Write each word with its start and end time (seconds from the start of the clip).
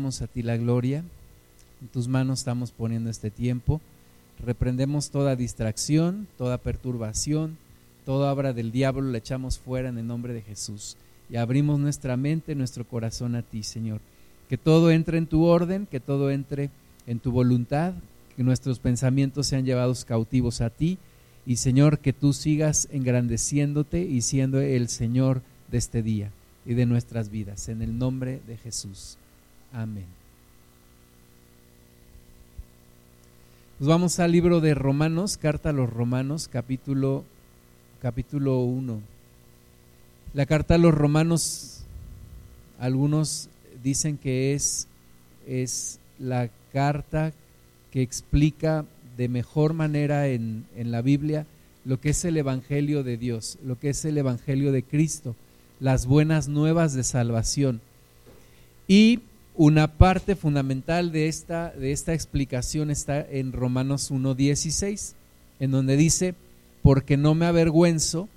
a 0.00 0.26
ti 0.26 0.42
la 0.42 0.56
gloria. 0.56 1.04
En 1.82 1.88
tus 1.88 2.08
manos 2.08 2.40
estamos 2.40 2.70
poniendo 2.70 3.10
este 3.10 3.30
tiempo. 3.30 3.80
Reprendemos 4.44 5.10
toda 5.10 5.36
distracción, 5.36 6.26
toda 6.38 6.58
perturbación, 6.58 7.58
toda 8.06 8.32
obra 8.32 8.54
del 8.54 8.72
diablo, 8.72 9.02
la 9.02 9.18
echamos 9.18 9.58
fuera 9.58 9.90
en 9.90 9.98
el 9.98 10.06
nombre 10.06 10.32
de 10.32 10.40
Jesús. 10.40 10.96
Y 11.28 11.36
abrimos 11.36 11.78
nuestra 11.78 12.16
mente, 12.16 12.54
nuestro 12.54 12.84
corazón 12.84 13.34
a 13.34 13.42
ti, 13.42 13.62
Señor. 13.62 14.00
Que 14.48 14.56
todo 14.56 14.90
entre 14.90 15.18
en 15.18 15.26
tu 15.26 15.44
orden, 15.44 15.86
que 15.86 16.00
todo 16.00 16.30
entre 16.30 16.70
en 17.06 17.20
tu 17.20 17.30
voluntad, 17.30 17.92
que 18.36 18.42
nuestros 18.42 18.78
pensamientos 18.78 19.46
sean 19.46 19.66
llevados 19.66 20.06
cautivos 20.06 20.62
a 20.62 20.70
ti. 20.70 20.96
Y 21.44 21.56
Señor, 21.56 21.98
que 21.98 22.14
tú 22.14 22.32
sigas 22.32 22.88
engrandeciéndote 22.90 24.00
y 24.02 24.22
siendo 24.22 24.60
el 24.60 24.88
Señor 24.88 25.42
de 25.70 25.78
este 25.78 26.02
día 26.02 26.30
y 26.64 26.74
de 26.74 26.86
nuestras 26.86 27.28
vidas. 27.30 27.68
En 27.68 27.82
el 27.82 27.98
nombre 27.98 28.40
de 28.46 28.56
Jesús. 28.56 29.18
Amén. 29.72 30.06
Vamos 33.78 34.18
al 34.18 34.32
libro 34.32 34.60
de 34.60 34.74
Romanos, 34.74 35.36
carta 35.36 35.70
a 35.70 35.72
los 35.72 35.88
Romanos, 35.88 36.48
capítulo, 36.52 37.24
capítulo 38.02 38.58
1. 38.60 39.00
La 40.34 40.44
carta 40.46 40.74
a 40.74 40.78
los 40.78 40.92
Romanos, 40.92 41.84
algunos 42.80 43.48
dicen 43.82 44.18
que 44.18 44.54
es, 44.54 44.88
es 45.46 46.00
la 46.18 46.50
carta 46.72 47.32
que 47.92 48.02
explica 48.02 48.84
de 49.16 49.28
mejor 49.28 49.72
manera 49.72 50.26
en, 50.26 50.66
en 50.76 50.90
la 50.90 51.00
Biblia 51.00 51.46
lo 51.84 52.00
que 52.00 52.10
es 52.10 52.24
el 52.24 52.36
Evangelio 52.36 53.04
de 53.04 53.16
Dios, 53.16 53.56
lo 53.64 53.78
que 53.78 53.90
es 53.90 54.04
el 54.04 54.18
Evangelio 54.18 54.72
de 54.72 54.82
Cristo, 54.82 55.36
las 55.78 56.06
buenas 56.06 56.48
nuevas 56.48 56.92
de 56.92 57.04
salvación. 57.04 57.80
Y 58.88 59.20
una 59.62 59.98
parte 59.98 60.36
fundamental 60.36 61.12
de 61.12 61.28
esta, 61.28 61.70
de 61.72 61.92
esta 61.92 62.14
explicación 62.14 62.90
está 62.90 63.20
en 63.20 63.52
Romanos 63.52 64.10
1.16, 64.10 65.12
en 65.58 65.70
donde 65.70 65.98
dice, 65.98 66.34
porque 66.80 67.18
no 67.18 67.34
me 67.34 67.44
avergüenzo 67.44 68.30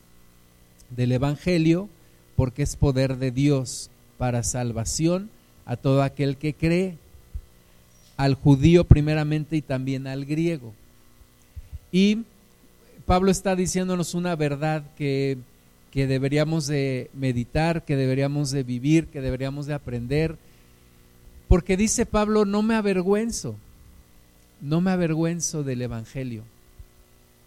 del 0.89 1.13
Evangelio, 1.13 1.87
porque 2.35 2.63
es 2.63 2.75
poder 2.75 3.19
de 3.19 3.31
Dios 3.31 3.89
para 4.17 4.43
salvación 4.43 5.29
a 5.65 5.77
todo 5.77 6.03
aquel 6.03 6.35
que 6.35 6.55
cree, 6.55 6.97
al 8.17 8.33
judío 8.33 8.83
primeramente 8.83 9.55
y 9.55 9.61
también 9.61 10.07
al 10.07 10.25
griego. 10.25 10.73
Y 11.89 12.23
Pablo 13.05 13.31
está 13.31 13.55
diciéndonos 13.55 14.13
una 14.13 14.35
verdad 14.35 14.83
que, 14.97 15.37
que 15.89 16.05
deberíamos 16.05 16.67
de 16.67 17.09
meditar, 17.13 17.85
que 17.85 17.95
deberíamos 17.95 18.51
de 18.51 18.63
vivir, 18.63 19.07
que 19.07 19.21
deberíamos 19.21 19.67
de 19.67 19.73
aprender, 19.73 20.37
porque 21.53 21.77
dice 21.77 22.07
Pablo, 22.07 22.45
no 22.45 22.63
me 22.63 22.73
avergüenzo, 22.73 23.55
no 24.59 24.81
me 24.81 24.89
avergüenzo 24.89 25.61
del 25.61 25.83
Evangelio, 25.83 26.41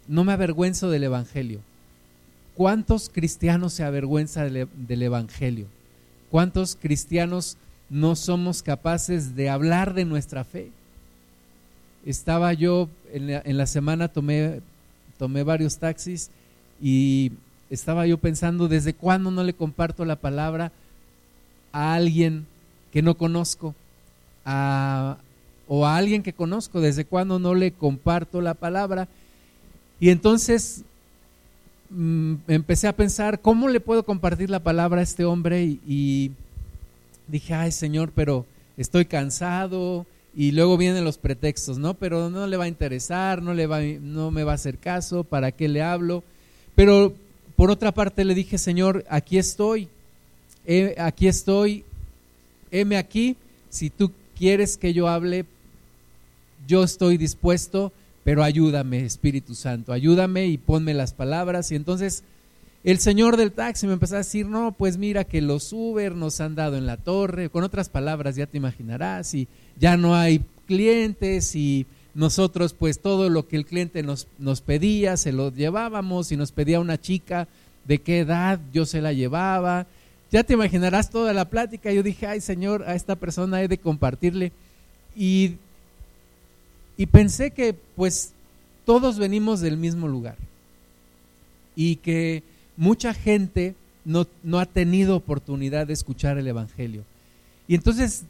no 0.07 0.23
me 0.23 0.33
avergüenzo 0.33 0.91
del 0.91 1.03
Evangelio. 1.03 1.59
¿Cuántos 2.55 3.09
cristianos 3.09 3.73
se 3.73 3.83
avergüenzan 3.83 4.69
del, 4.77 5.03
Evangelio? 5.03 5.67
¿Cuántos 6.31 6.79
cristianos 6.81 7.57
no 7.91 8.15
somos 8.15 8.63
capaces 8.63 9.35
de 9.35 9.51
hablar 9.51 9.93
de 9.93 10.05
nuestra 10.05 10.45
fe? 10.45 10.71
Estaba 12.05 12.53
yo, 12.53 12.89
en 13.13 13.57
la, 13.59 13.67
semana 13.67 14.07
tomé, 14.07 14.61
tomé 15.19 15.43
varios 15.43 15.79
taxis 15.79 16.31
y 16.81 17.33
estaba 17.71 18.07
yo 18.07 18.19
pensando, 18.19 18.69
¿desde 18.69 18.95
cuándo 18.95 19.33
no 19.33 19.43
le 19.43 19.53
comparto 19.53 20.05
la 20.05 20.15
palabra 20.15 20.71
a 21.73 21.95
alguien 21.95 22.47
que 22.93 23.03
no 23.03 23.17
conozco? 23.17 23.75
O 24.47 25.87
a 25.87 25.97
alguien 25.97 26.23
que 26.23 26.33
conozco, 26.33 26.81
desde 26.81 27.05
cuando 27.05 27.39
no 27.39 27.55
le 27.55 27.73
comparto 27.73 28.41
la 28.41 28.55
palabra. 28.55 29.09
Y 29.99 30.11
entonces 30.11 30.83
mm, 31.91 32.35
empecé 32.49 32.87
a 32.89 32.97
pensar, 32.97 33.41
¿cómo 33.41 33.69
le 33.69 33.81
puedo 33.81 34.05
compartir 34.05 34.51
la 34.51 34.61
palabra 34.61 35.01
a 35.01 35.05
este 35.05 35.25
hombre? 35.25 35.65
Y, 35.65 36.33
dije, 37.29 37.55
ay 37.55 37.73
Señor, 37.73 38.13
pero 38.15 38.47
estoy 38.77 39.07
cansado. 39.07 40.07
Y 40.39 40.53
luego 40.53 40.77
vienen 40.77 41.03
los 41.03 41.17
pretextos, 41.17 41.79
¿no? 41.79 41.95
Pero 41.95 42.29
no 42.29 42.47
le 42.47 42.59
va 42.59 42.65
a 42.65 42.69
interesar, 42.69 43.43
no, 43.43 43.55
le 43.55 43.67
va, 43.67 43.81
no 43.81 44.31
me 44.31 44.45
va 44.45 44.53
a 44.53 44.57
hacer 44.57 44.77
caso, 44.77 45.25
¿para 45.25 45.51
qué 45.51 45.67
le 45.67 45.83
hablo? 45.83 46.23
Pero 46.75 47.15
por 47.57 47.71
otra 47.71 47.91
parte 47.91 48.23
le 48.23 48.35
dije, 48.35 48.59
Señor, 48.59 49.07
aquí 49.09 49.39
estoy, 49.39 49.89
aquí 50.99 51.27
estoy, 51.27 51.85
heme 52.71 52.99
aquí, 52.99 53.37
si 53.71 53.89
tú 53.89 54.13
quieres 54.37 54.77
que 54.77 54.93
yo 54.93 55.09
hable, 55.09 55.47
yo 56.67 56.85
estoy 56.85 57.17
dispuesto, 57.17 57.93
pero 58.25 58.43
ayúdame, 58.43 59.05
Espíritu 59.05 59.55
Santo, 59.55 59.93
ayúdame 59.93 60.47
y 60.47 60.59
ponme 60.59 60.95
las 60.95 61.13
palabras. 61.13 61.71
Y 61.73 61.77
entonces 61.77 62.25
el 62.85 62.99
señor 62.99 63.37
del 63.37 63.53
taxi 63.53 63.87
me 63.87 63.95
empezó 63.95 64.15
a 64.15 64.19
decir, 64.19 64.47
no, 64.47 64.73
pues 64.73 64.99
mira 64.99 65.25
que 65.25 65.41
los 65.41 65.73
Uber 65.73 66.15
nos 66.15 66.41
han 66.41 66.55
dado 66.55 66.77
en 66.77 66.87
la 66.87 66.97
torre, 66.97 67.51
con 67.51 67.65
otras 67.65 67.89
palabras 67.89 68.37
ya 68.37 68.47
te 68.47 68.59
imaginarás, 68.59 69.35
y 69.35 69.49
ya 69.79 69.97
no 69.97 70.15
hay 70.15 70.43
clientes 70.67 71.55
y 71.57 71.87
nosotros 72.15 72.75
pues 72.75 73.01
todo 73.01 73.29
lo 73.29 73.47
que 73.47 73.57
el 73.57 73.67
cliente 73.67 74.03
nos, 74.03 74.27
nos 74.39 74.61
pedía 74.63 75.17
se 75.17 75.33
lo 75.33 75.53
llevábamos 75.53 76.33
y 76.33 76.37
nos 76.37 76.51
pedía 76.51 76.81
una 76.81 77.01
chica 77.01 77.47
de 77.87 77.99
qué 77.99 78.21
edad 78.21 78.59
yo 78.73 78.87
se 78.87 79.03
la 79.03 79.13
llevaba 79.13 79.87
ya 80.31 80.43
te 80.45 80.55
imaginarás 80.55 81.11
toda 81.11 81.33
la 81.33 81.49
plática. 81.49 81.93
Yo 81.93 82.03
dije, 82.03 82.27
ay 82.27 82.41
Señor, 82.41 82.85
a 82.87 82.95
esta 82.95 83.17
persona 83.17 83.63
he 83.63 83.69
de 83.69 83.79
compartirle. 83.79 84.53
Y, 85.15 85.57
y 86.97 87.07
pensé 87.07 87.53
que 87.53 87.75
pues 87.95 88.33
todos 88.85 89.19
venimos 89.19 89.61
del 89.61 89.77
mismo 89.77 90.09
lugar. 90.09 90.37
Y 91.75 91.97
que 91.97 92.43
mucha 92.77 93.15
gente 93.15 93.75
no, 94.05 94.27
no 94.43 94.59
ha 94.59 94.67
tenido 94.67 95.17
oportunidad 95.17 95.87
de 95.87 95.93
escuchar 95.93 96.39
el 96.39 96.47
Evangelio. 96.47 97.05
Y 97.69 97.75
entonces, 97.75 98.25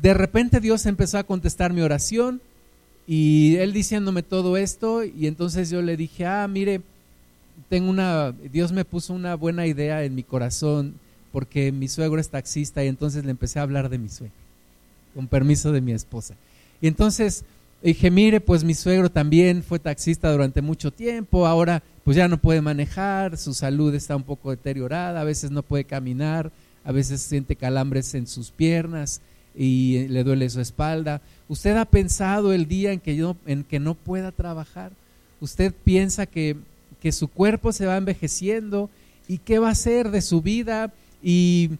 de 0.00 0.14
repente 0.14 0.60
Dios 0.60 0.86
empezó 0.86 1.18
a 1.18 1.24
contestar 1.24 1.72
mi 1.72 1.80
oración 1.80 2.40
y 3.06 3.56
él 3.56 3.72
diciéndome 3.72 4.22
todo 4.22 4.56
esto 4.56 5.04
y 5.04 5.26
entonces 5.26 5.70
yo 5.70 5.80
le 5.80 5.96
dije, 5.96 6.26
ah, 6.26 6.46
mire, 6.48 6.82
tengo 7.68 7.88
una, 7.88 8.32
Dios 8.32 8.72
me 8.72 8.84
puso 8.84 9.14
una 9.14 9.34
buena 9.34 9.66
idea 9.66 10.04
en 10.04 10.14
mi 10.14 10.22
corazón 10.22 10.94
porque 11.36 11.70
mi 11.70 11.86
suegro 11.86 12.18
es 12.18 12.30
taxista 12.30 12.82
y 12.82 12.88
entonces 12.88 13.26
le 13.26 13.30
empecé 13.30 13.58
a 13.58 13.62
hablar 13.62 13.90
de 13.90 13.98
mi 13.98 14.08
suegro, 14.08 14.34
con 15.14 15.28
permiso 15.28 15.70
de 15.70 15.82
mi 15.82 15.92
esposa. 15.92 16.34
Y 16.80 16.86
entonces 16.86 17.44
dije, 17.82 18.10
mire, 18.10 18.40
pues 18.40 18.64
mi 18.64 18.72
suegro 18.72 19.10
también 19.10 19.62
fue 19.62 19.78
taxista 19.78 20.32
durante 20.32 20.62
mucho 20.62 20.90
tiempo, 20.90 21.46
ahora 21.46 21.82
pues 22.04 22.16
ya 22.16 22.26
no 22.26 22.38
puede 22.38 22.62
manejar, 22.62 23.36
su 23.36 23.52
salud 23.52 23.94
está 23.94 24.16
un 24.16 24.22
poco 24.22 24.48
deteriorada, 24.48 25.20
a 25.20 25.24
veces 25.24 25.50
no 25.50 25.62
puede 25.62 25.84
caminar, 25.84 26.50
a 26.84 26.92
veces 26.92 27.20
siente 27.20 27.54
calambres 27.54 28.14
en 28.14 28.26
sus 28.26 28.50
piernas 28.50 29.20
y 29.54 30.08
le 30.08 30.24
duele 30.24 30.48
su 30.48 30.62
espalda. 30.62 31.20
¿Usted 31.50 31.76
ha 31.76 31.84
pensado 31.84 32.54
el 32.54 32.66
día 32.66 32.92
en 32.92 33.00
que, 33.00 33.14
yo, 33.14 33.36
en 33.44 33.62
que 33.62 33.78
no 33.78 33.94
pueda 33.94 34.32
trabajar? 34.32 34.90
¿Usted 35.42 35.74
piensa 35.84 36.24
que, 36.24 36.56
que 37.02 37.12
su 37.12 37.28
cuerpo 37.28 37.74
se 37.74 37.84
va 37.84 37.98
envejeciendo 37.98 38.88
y 39.28 39.36
qué 39.36 39.58
va 39.58 39.68
a 39.68 39.72
hacer 39.72 40.10
de 40.10 40.22
su 40.22 40.40
vida? 40.40 40.94
Y 41.22 41.70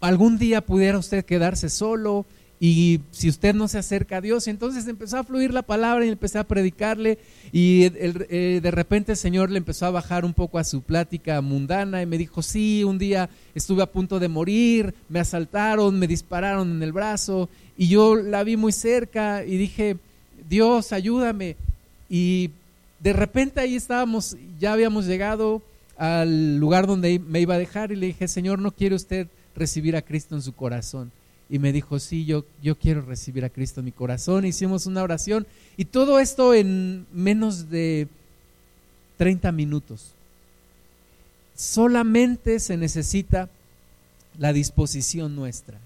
algún 0.00 0.38
día 0.38 0.60
pudiera 0.60 0.98
usted 0.98 1.24
quedarse 1.24 1.68
solo 1.68 2.26
y 2.60 3.00
si 3.10 3.28
usted 3.28 3.54
no 3.54 3.68
se 3.68 3.78
acerca 3.78 4.18
a 4.18 4.20
Dios, 4.20 4.46
entonces 4.46 4.86
empezó 4.86 5.18
a 5.18 5.24
fluir 5.24 5.52
la 5.52 5.62
palabra 5.62 6.06
y 6.06 6.08
empecé 6.08 6.38
a 6.38 6.44
predicarle 6.44 7.18
y 7.52 7.84
eh, 7.84 8.60
de 8.62 8.70
repente 8.70 9.12
el 9.12 9.18
Señor 9.18 9.50
le 9.50 9.58
empezó 9.58 9.86
a 9.86 9.90
bajar 9.90 10.24
un 10.24 10.32
poco 10.32 10.58
a 10.58 10.64
su 10.64 10.80
plática 10.80 11.40
mundana 11.40 12.00
y 12.00 12.06
me 12.06 12.16
dijo, 12.16 12.42
sí, 12.42 12.84
un 12.84 12.98
día 12.98 13.28
estuve 13.54 13.82
a 13.82 13.90
punto 13.90 14.18
de 14.18 14.28
morir, 14.28 14.94
me 15.08 15.20
asaltaron, 15.20 15.98
me 15.98 16.06
dispararon 16.06 16.70
en 16.70 16.82
el 16.82 16.92
brazo 16.92 17.48
y 17.76 17.88
yo 17.88 18.16
la 18.16 18.44
vi 18.44 18.56
muy 18.56 18.72
cerca 18.72 19.44
y 19.44 19.56
dije, 19.56 19.96
Dios, 20.48 20.92
ayúdame. 20.92 21.56
Y 22.08 22.50
de 23.00 23.12
repente 23.12 23.60
ahí 23.60 23.74
estábamos, 23.74 24.36
ya 24.60 24.72
habíamos 24.72 25.06
llegado 25.06 25.60
al 25.96 26.58
lugar 26.58 26.86
donde 26.86 27.18
me 27.18 27.40
iba 27.40 27.54
a 27.54 27.58
dejar 27.58 27.92
y 27.92 27.96
le 27.96 28.06
dije, 28.06 28.28
Señor, 28.28 28.58
¿no 28.58 28.72
quiere 28.72 28.94
usted 28.94 29.28
recibir 29.54 29.96
a 29.96 30.02
Cristo 30.02 30.34
en 30.34 30.42
su 30.42 30.54
corazón? 30.54 31.12
Y 31.48 31.58
me 31.58 31.72
dijo, 31.72 31.98
sí, 31.98 32.24
yo, 32.24 32.44
yo 32.62 32.76
quiero 32.76 33.02
recibir 33.02 33.44
a 33.44 33.50
Cristo 33.50 33.80
en 33.80 33.86
mi 33.86 33.92
corazón. 33.92 34.44
Hicimos 34.44 34.86
una 34.86 35.02
oración 35.02 35.46
y 35.76 35.84
todo 35.84 36.18
esto 36.18 36.54
en 36.54 37.06
menos 37.12 37.70
de 37.70 38.08
30 39.18 39.52
minutos. 39.52 40.12
Solamente 41.54 42.58
se 42.60 42.76
necesita 42.76 43.48
la 44.38 44.52
disposición 44.52 45.36
nuestra, 45.36 45.78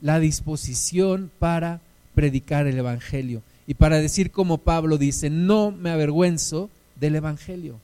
la 0.00 0.20
disposición 0.20 1.30
para 1.38 1.80
predicar 2.14 2.66
el 2.66 2.78
Evangelio 2.78 3.42
y 3.66 3.74
para 3.74 3.98
decir 3.98 4.30
como 4.30 4.58
Pablo 4.58 4.98
dice, 4.98 5.30
no 5.30 5.72
me 5.72 5.90
avergüenzo 5.90 6.70
del 7.00 7.16
Evangelio 7.16 7.80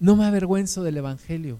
no 0.00 0.16
me 0.16 0.24
avergüenzo 0.24 0.82
del 0.82 0.96
Evangelio. 0.96 1.58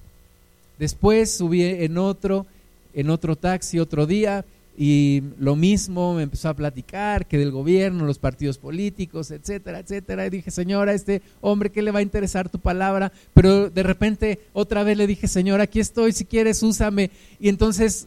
Después 0.78 1.32
subí 1.36 1.64
en 1.64 1.98
otro, 1.98 2.46
en 2.94 3.10
otro 3.10 3.36
taxi 3.36 3.78
otro 3.78 4.06
día 4.06 4.44
y 4.80 5.24
lo 5.40 5.56
mismo 5.56 6.14
me 6.14 6.22
empezó 6.22 6.48
a 6.48 6.54
platicar 6.54 7.26
que 7.26 7.36
del 7.36 7.50
gobierno, 7.50 8.06
los 8.06 8.20
partidos 8.20 8.58
políticos, 8.58 9.32
etcétera, 9.32 9.80
etcétera. 9.80 10.24
Y 10.24 10.30
dije, 10.30 10.52
señora, 10.52 10.94
este 10.94 11.20
hombre, 11.40 11.70
¿qué 11.70 11.82
le 11.82 11.90
va 11.90 11.98
a 11.98 12.02
interesar 12.02 12.48
tu 12.48 12.60
palabra? 12.60 13.10
Pero 13.34 13.70
de 13.70 13.82
repente 13.82 14.38
otra 14.52 14.84
vez 14.84 14.96
le 14.96 15.08
dije, 15.08 15.26
señora, 15.26 15.64
aquí 15.64 15.80
estoy, 15.80 16.12
si 16.12 16.24
quieres, 16.24 16.62
úsame. 16.62 17.10
Y 17.40 17.48
entonces 17.48 18.06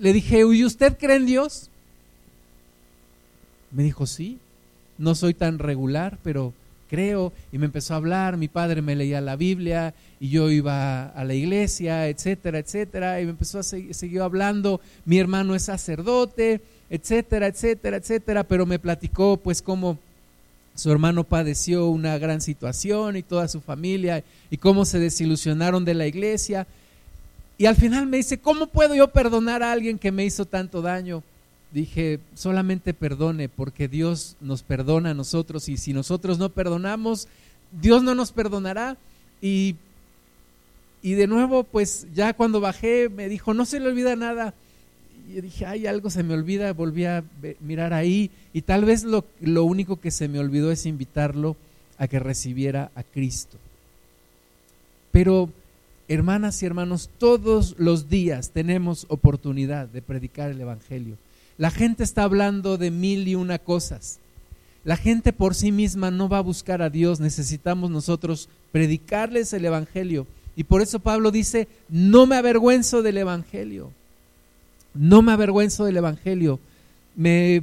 le 0.00 0.12
dije, 0.12 0.40
¿y 0.40 0.64
usted 0.64 0.98
cree 0.98 1.16
en 1.16 1.26
Dios? 1.26 1.70
Me 3.70 3.84
dijo, 3.84 4.04
sí, 4.04 4.38
no 4.98 5.14
soy 5.14 5.34
tan 5.34 5.60
regular, 5.60 6.18
pero 6.24 6.52
creo. 6.88 7.32
Y 7.52 7.58
me 7.58 7.66
empezó 7.66 7.94
a 7.94 7.98
hablar, 7.98 8.36
mi 8.36 8.48
padre 8.48 8.82
me 8.82 8.96
leía 8.96 9.20
la 9.20 9.36
Biblia 9.36 9.94
y 10.20 10.30
yo 10.30 10.50
iba 10.50 11.06
a 11.06 11.24
la 11.24 11.34
iglesia, 11.34 12.08
etcétera, 12.08 12.58
etcétera. 12.58 13.20
Y 13.20 13.24
me 13.24 13.30
empezó 13.30 13.60
a 13.60 13.62
seguir, 13.62 14.20
hablando, 14.20 14.80
mi 15.04 15.18
hermano 15.18 15.54
es 15.54 15.64
sacerdote, 15.64 16.60
etcétera, 16.90 17.46
etcétera, 17.46 17.98
etcétera. 17.98 18.44
Pero 18.44 18.66
me 18.66 18.78
platicó 18.78 19.36
pues 19.36 19.62
cómo 19.62 19.98
su 20.74 20.90
hermano 20.90 21.24
padeció 21.24 21.88
una 21.88 22.18
gran 22.18 22.40
situación 22.40 23.16
y 23.16 23.22
toda 23.22 23.48
su 23.48 23.60
familia 23.60 24.22
y 24.50 24.56
cómo 24.56 24.84
se 24.84 24.98
desilusionaron 24.98 25.84
de 25.84 25.94
la 25.94 26.06
iglesia. 26.06 26.66
Y 27.58 27.66
al 27.66 27.74
final 27.74 28.06
me 28.06 28.18
dice, 28.18 28.38
¿cómo 28.38 28.68
puedo 28.68 28.94
yo 28.94 29.08
perdonar 29.08 29.62
a 29.62 29.72
alguien 29.72 29.98
que 29.98 30.12
me 30.12 30.24
hizo 30.24 30.44
tanto 30.44 30.80
daño? 30.80 31.22
Dije, 31.72 32.20
solamente 32.34 32.94
perdone, 32.94 33.48
porque 33.48 33.88
Dios 33.88 34.36
nos 34.40 34.62
perdona 34.62 35.10
a 35.10 35.14
nosotros 35.14 35.68
y 35.68 35.76
si 35.76 35.92
nosotros 35.92 36.38
no 36.38 36.48
perdonamos, 36.50 37.28
Dios 37.72 38.02
no 38.02 38.14
nos 38.14 38.32
perdonará. 38.32 38.96
Y, 39.40 39.76
y 41.02 41.12
de 41.12 41.26
nuevo, 41.26 41.64
pues 41.64 42.06
ya 42.14 42.32
cuando 42.32 42.60
bajé, 42.60 43.08
me 43.08 43.28
dijo, 43.28 43.54
no 43.54 43.64
se 43.64 43.80
le 43.80 43.88
olvida 43.88 44.16
nada. 44.16 44.54
Y 45.28 45.40
dije, 45.42 45.66
ay, 45.66 45.86
algo 45.86 46.08
se 46.08 46.22
me 46.22 46.34
olvida, 46.34 46.72
volví 46.72 47.04
a 47.04 47.22
mirar 47.60 47.92
ahí 47.92 48.30
y 48.54 48.62
tal 48.62 48.86
vez 48.86 49.04
lo, 49.04 49.26
lo 49.42 49.64
único 49.64 50.00
que 50.00 50.10
se 50.10 50.26
me 50.26 50.38
olvidó 50.38 50.72
es 50.72 50.86
invitarlo 50.86 51.54
a 51.98 52.08
que 52.08 52.18
recibiera 52.18 52.90
a 52.94 53.02
Cristo. 53.02 53.58
Pero, 55.10 55.50
hermanas 56.08 56.62
y 56.62 56.66
hermanos, 56.66 57.10
todos 57.18 57.74
los 57.78 58.08
días 58.08 58.52
tenemos 58.52 59.04
oportunidad 59.10 59.86
de 59.88 60.00
predicar 60.00 60.50
el 60.50 60.60
Evangelio 60.62 61.18
la 61.58 61.72
gente 61.72 62.04
está 62.04 62.22
hablando 62.22 62.78
de 62.78 62.92
mil 62.92 63.26
y 63.26 63.34
una 63.34 63.58
cosas. 63.58 64.20
La 64.84 64.96
gente 64.96 65.32
por 65.32 65.56
sí 65.56 65.72
misma 65.72 66.10
no 66.10 66.28
va 66.28 66.38
a 66.38 66.42
buscar 66.42 66.80
a 66.82 66.88
Dios. 66.88 67.18
Necesitamos 67.18 67.90
nosotros 67.90 68.48
predicarles 68.70 69.52
el 69.52 69.64
Evangelio. 69.64 70.26
Y 70.54 70.64
por 70.64 70.80
eso 70.80 71.00
Pablo 71.00 71.32
dice, 71.32 71.68
no 71.88 72.26
me 72.26 72.36
avergüenzo 72.36 73.02
del 73.02 73.18
Evangelio. 73.18 73.90
No 74.94 75.20
me 75.20 75.32
avergüenzo 75.32 75.84
del 75.84 75.96
Evangelio. 75.96 76.60
Me, 77.16 77.62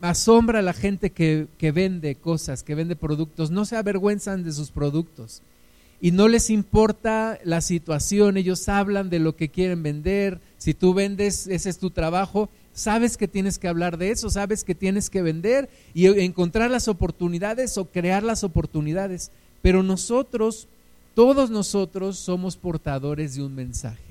asombra 0.00 0.62
la 0.62 0.72
gente 0.72 1.10
que, 1.10 1.46
que 1.58 1.70
vende 1.70 2.14
cosas, 2.14 2.62
que 2.62 2.74
vende 2.74 2.96
productos. 2.96 3.50
No 3.50 3.66
se 3.66 3.76
avergüenzan 3.76 4.42
de 4.42 4.52
sus 4.52 4.70
productos 4.70 5.42
y 6.04 6.10
no 6.10 6.28
les 6.28 6.50
importa 6.50 7.38
la 7.44 7.62
situación, 7.62 8.36
ellos 8.36 8.68
hablan 8.68 9.08
de 9.08 9.18
lo 9.18 9.36
que 9.36 9.48
quieren 9.48 9.82
vender, 9.82 10.38
si 10.58 10.74
tú 10.74 10.92
vendes, 10.92 11.46
ese 11.46 11.70
es 11.70 11.78
tu 11.78 11.88
trabajo, 11.88 12.50
sabes 12.74 13.16
que 13.16 13.26
tienes 13.26 13.58
que 13.58 13.68
hablar 13.68 13.96
de 13.96 14.10
eso, 14.10 14.28
sabes 14.28 14.64
que 14.64 14.74
tienes 14.74 15.08
que 15.08 15.22
vender 15.22 15.70
y 15.94 16.04
encontrar 16.04 16.70
las 16.70 16.88
oportunidades 16.88 17.78
o 17.78 17.86
crear 17.86 18.22
las 18.22 18.44
oportunidades, 18.44 19.30
pero 19.62 19.82
nosotros, 19.82 20.68
todos 21.14 21.48
nosotros 21.48 22.18
somos 22.18 22.58
portadores 22.58 23.36
de 23.36 23.42
un 23.42 23.54
mensaje 23.54 24.02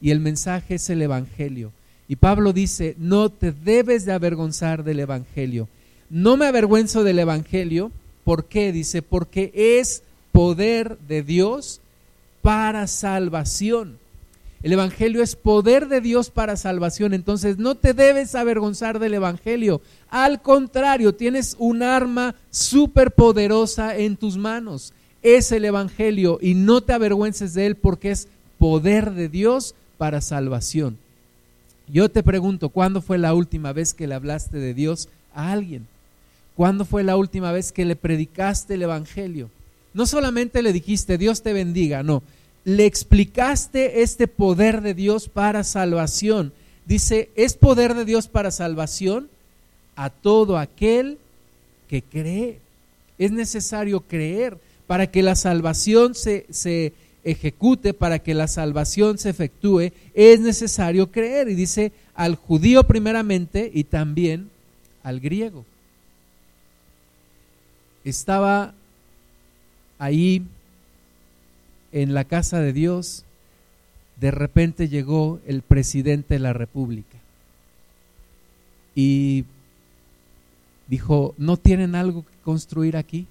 y 0.00 0.12
el 0.12 0.20
mensaje 0.20 0.76
es 0.76 0.88
el 0.88 1.02
Evangelio. 1.02 1.72
Y 2.06 2.14
Pablo 2.14 2.52
dice, 2.52 2.94
no 2.96 3.28
te 3.28 3.50
debes 3.50 4.04
de 4.04 4.12
avergonzar 4.12 4.84
del 4.84 5.00
Evangelio. 5.00 5.66
No 6.10 6.36
me 6.36 6.46
avergüenzo 6.46 7.02
del 7.02 7.18
Evangelio, 7.18 7.90
¿por 8.22 8.44
qué? 8.44 8.70
Dice, 8.70 9.02
porque 9.02 9.50
es 9.52 10.04
poder 10.32 10.98
de 11.08 11.22
Dios 11.22 11.80
para 12.42 12.86
salvación. 12.86 13.98
El 14.62 14.74
Evangelio 14.74 15.22
es 15.22 15.36
poder 15.36 15.88
de 15.88 16.00
Dios 16.00 16.30
para 16.30 16.56
salvación. 16.56 17.14
Entonces 17.14 17.58
no 17.58 17.74
te 17.74 17.94
debes 17.94 18.34
avergonzar 18.34 18.98
del 18.98 19.14
Evangelio. 19.14 19.80
Al 20.10 20.42
contrario, 20.42 21.14
tienes 21.14 21.56
un 21.58 21.82
arma 21.82 22.34
súper 22.50 23.12
poderosa 23.12 23.96
en 23.96 24.16
tus 24.16 24.36
manos. 24.36 24.92
Es 25.22 25.50
el 25.52 25.64
Evangelio 25.64 26.38
y 26.42 26.54
no 26.54 26.82
te 26.82 26.92
avergüences 26.92 27.54
de 27.54 27.66
él 27.66 27.76
porque 27.76 28.10
es 28.10 28.28
poder 28.58 29.12
de 29.12 29.28
Dios 29.28 29.74
para 29.96 30.20
salvación. 30.20 30.98
Yo 31.88 32.08
te 32.08 32.22
pregunto, 32.22 32.68
¿cuándo 32.68 33.00
fue 33.02 33.18
la 33.18 33.34
última 33.34 33.72
vez 33.72 33.94
que 33.94 34.06
le 34.06 34.14
hablaste 34.14 34.58
de 34.58 34.74
Dios 34.74 35.08
a 35.34 35.52
alguien? 35.52 35.86
¿Cuándo 36.54 36.84
fue 36.84 37.02
la 37.02 37.16
última 37.16 37.52
vez 37.52 37.72
que 37.72 37.86
le 37.86 37.96
predicaste 37.96 38.74
el 38.74 38.82
Evangelio? 38.82 39.50
No 39.92 40.06
solamente 40.06 40.62
le 40.62 40.72
dijiste 40.72 41.18
Dios 41.18 41.42
te 41.42 41.52
bendiga, 41.52 42.02
no, 42.02 42.22
le 42.64 42.86
explicaste 42.86 44.02
este 44.02 44.28
poder 44.28 44.82
de 44.82 44.94
Dios 44.94 45.28
para 45.28 45.64
salvación. 45.64 46.52
Dice, 46.86 47.30
es 47.36 47.54
poder 47.54 47.94
de 47.94 48.04
Dios 48.04 48.28
para 48.28 48.50
salvación 48.50 49.28
a 49.96 50.10
todo 50.10 50.58
aquel 50.58 51.18
que 51.88 52.02
cree. 52.02 52.58
Es 53.18 53.32
necesario 53.32 54.00
creer 54.00 54.58
para 54.86 55.10
que 55.10 55.22
la 55.22 55.36
salvación 55.36 56.14
se, 56.14 56.46
se 56.50 56.92
ejecute, 57.24 57.94
para 57.94 58.18
que 58.18 58.34
la 58.34 58.48
salvación 58.48 59.18
se 59.18 59.30
efectúe, 59.30 59.92
es 60.14 60.40
necesario 60.40 61.10
creer. 61.10 61.48
Y 61.48 61.54
dice 61.54 61.92
al 62.14 62.34
judío 62.34 62.84
primeramente 62.84 63.70
y 63.72 63.84
también 63.84 64.50
al 65.02 65.20
griego. 65.20 65.64
Estaba 68.04 68.74
ahí 70.00 70.42
en 71.92 72.14
la 72.14 72.24
casa 72.24 72.58
de 72.58 72.72
Dios, 72.72 73.24
de 74.16 74.30
repente 74.30 74.88
llegó 74.88 75.40
el 75.46 75.62
presidente 75.62 76.34
de 76.34 76.40
la 76.40 76.52
República 76.52 77.18
y 78.94 79.44
dijo, 80.88 81.34
¿no 81.38 81.56
tienen 81.56 81.94
algo 81.94 82.24
que 82.24 82.34
construir 82.42 82.96
aquí? 82.96 83.26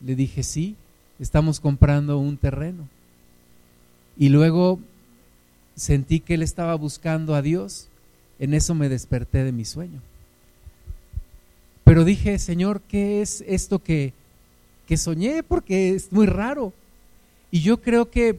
Le 0.00 0.14
dije, 0.14 0.42
sí, 0.42 0.76
estamos 1.18 1.60
comprando 1.60 2.18
un 2.18 2.36
terreno. 2.36 2.88
Y 4.16 4.28
luego 4.28 4.78
sentí 5.74 6.20
que 6.20 6.34
él 6.34 6.42
estaba 6.42 6.74
buscando 6.76 7.34
a 7.34 7.42
Dios, 7.42 7.88
en 8.38 8.54
eso 8.54 8.74
me 8.74 8.88
desperté 8.88 9.44
de 9.44 9.52
mi 9.52 9.64
sueño. 9.64 10.00
Pero 11.84 12.04
dije, 12.04 12.38
Señor, 12.38 12.80
¿qué 12.88 13.20
es 13.20 13.44
esto 13.46 13.80
que 13.80 14.14
que 14.86 14.96
soñé 14.96 15.42
porque 15.42 15.94
es 15.94 16.12
muy 16.12 16.26
raro. 16.26 16.72
Y 17.50 17.60
yo 17.60 17.80
creo 17.80 18.10
que 18.10 18.38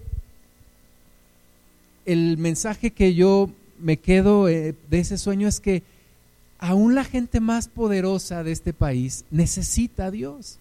el 2.06 2.38
mensaje 2.38 2.92
que 2.92 3.14
yo 3.14 3.50
me 3.80 3.98
quedo 3.98 4.50
eh, 4.50 4.76
de 4.90 5.00
ese 5.00 5.18
sueño 5.18 5.48
es 5.48 5.60
que 5.60 5.84
aún 6.60 6.96
la 6.96 7.04
gente 7.04 7.40
más 7.40 7.68
poderosa 7.68 8.44
de 8.44 8.52
este 8.52 8.74
país 8.74 9.26
necesita 9.32 10.06
a 10.06 10.12
Dios. 10.12 10.58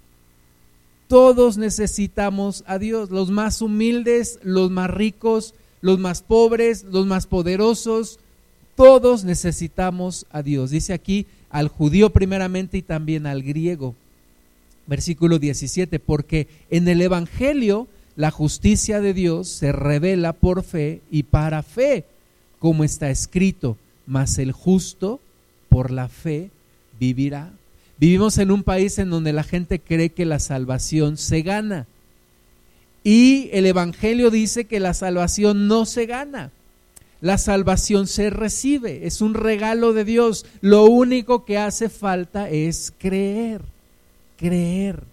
Todos 1.09 1.59
necesitamos 1.59 2.65
a 2.67 2.79
Dios, 2.79 3.11
los 3.11 3.31
más 3.31 3.61
humildes, 3.62 4.39
los 4.43 4.71
más 4.71 4.91
ricos, 4.91 5.55
los 5.81 5.99
más 5.99 6.23
pobres, 6.23 6.85
los 6.85 7.07
más 7.07 7.27
poderosos, 7.27 8.19
todos 8.77 9.25
necesitamos 9.25 10.27
a 10.31 10.43
Dios. 10.43 10.71
Dice 10.71 10.93
aquí 10.93 11.27
al 11.51 11.69
judío 11.69 12.11
primeramente 12.11 12.79
y 12.79 12.83
también 12.83 13.27
al 13.27 13.43
griego 13.43 13.95
versículo 14.87 15.39
17, 15.39 15.99
porque 15.99 16.49
en 16.71 16.89
el 16.89 17.01
Evangelio 17.01 17.89
la 18.17 18.31
justicia 18.31 19.01
de 19.01 19.15
Dios 19.15 19.49
se 19.49 19.73
revela 19.73 20.33
por 20.33 20.62
fe 20.62 21.01
y 21.11 21.25
para 21.25 21.62
fe, 21.62 22.05
como 22.59 22.85
está 22.85 23.11
escrito, 23.11 23.77
mas 24.07 24.39
el 24.39 24.53
justo 24.53 25.21
por 25.69 25.91
la 25.91 26.09
fe 26.09 26.51
vivirá. 27.01 27.53
Vivimos 27.99 28.39
en 28.39 28.51
un 28.51 28.62
país 28.62 28.99
en 28.99 29.11
donde 29.11 29.33
la 29.33 29.45
gente 29.45 29.79
cree 29.79 30.11
que 30.11 30.25
la 30.25 30.41
salvación 30.41 31.17
se 31.17 31.43
gana. 31.43 31.87
Y 33.05 33.49
el 33.53 33.67
Evangelio 33.67 34.31
dice 34.31 34.65
que 34.65 34.81
la 34.81 34.95
salvación 34.95 35.69
no 35.69 35.87
se 35.87 36.07
gana. 36.07 36.51
La 37.21 37.39
salvación 37.39 38.09
se 38.09 38.31
recibe, 38.31 39.07
es 39.07 39.21
un 39.21 39.35
regalo 39.35 39.93
de 39.93 40.05
Dios. 40.05 40.45
Lo 40.61 40.85
único 40.87 41.45
que 41.45 41.59
hace 41.59 41.89
falta 41.89 42.51
es 42.51 42.93
creer 42.99 43.62
creer. 44.43 45.05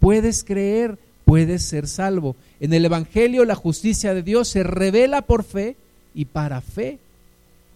Puedes 0.00 0.44
creer, 0.44 0.98
puedes 1.24 1.62
ser 1.62 1.88
salvo. 1.88 2.36
En 2.60 2.74
el 2.74 2.84
Evangelio 2.84 3.46
la 3.46 3.54
justicia 3.54 4.12
de 4.12 4.22
Dios 4.22 4.48
se 4.48 4.62
revela 4.62 5.22
por 5.22 5.44
fe 5.44 5.76
y 6.14 6.26
para 6.26 6.60
fe. 6.60 6.98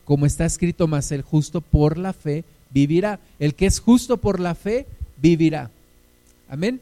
Como 0.04 0.26
está 0.26 0.44
escrito, 0.44 0.86
más 0.86 1.10
el 1.10 1.22
justo 1.22 1.62
por 1.62 1.96
la 1.96 2.12
fe 2.12 2.44
vivirá. 2.70 3.18
El 3.38 3.54
que 3.54 3.64
es 3.64 3.80
justo 3.80 4.18
por 4.18 4.40
la 4.40 4.54
fe 4.54 4.86
vivirá. 5.22 5.70
Amén. 6.50 6.80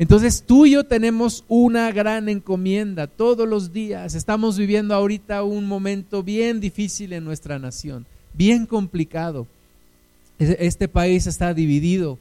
Entonces 0.00 0.42
tú 0.44 0.66
y 0.66 0.72
yo 0.72 0.84
tenemos 0.84 1.44
una 1.46 1.92
gran 1.92 2.28
encomienda 2.28 3.06
todos 3.06 3.48
los 3.48 3.72
días. 3.72 4.16
Estamos 4.16 4.58
viviendo 4.58 4.94
ahorita 4.94 5.44
un 5.44 5.66
momento 5.66 6.24
bien 6.24 6.58
difícil 6.58 7.12
en 7.12 7.24
nuestra 7.24 7.60
nación, 7.60 8.04
bien 8.34 8.66
complicado. 8.66 9.46
Este 10.40 10.88
país 10.88 11.26
está 11.26 11.54
dividido 11.54 12.18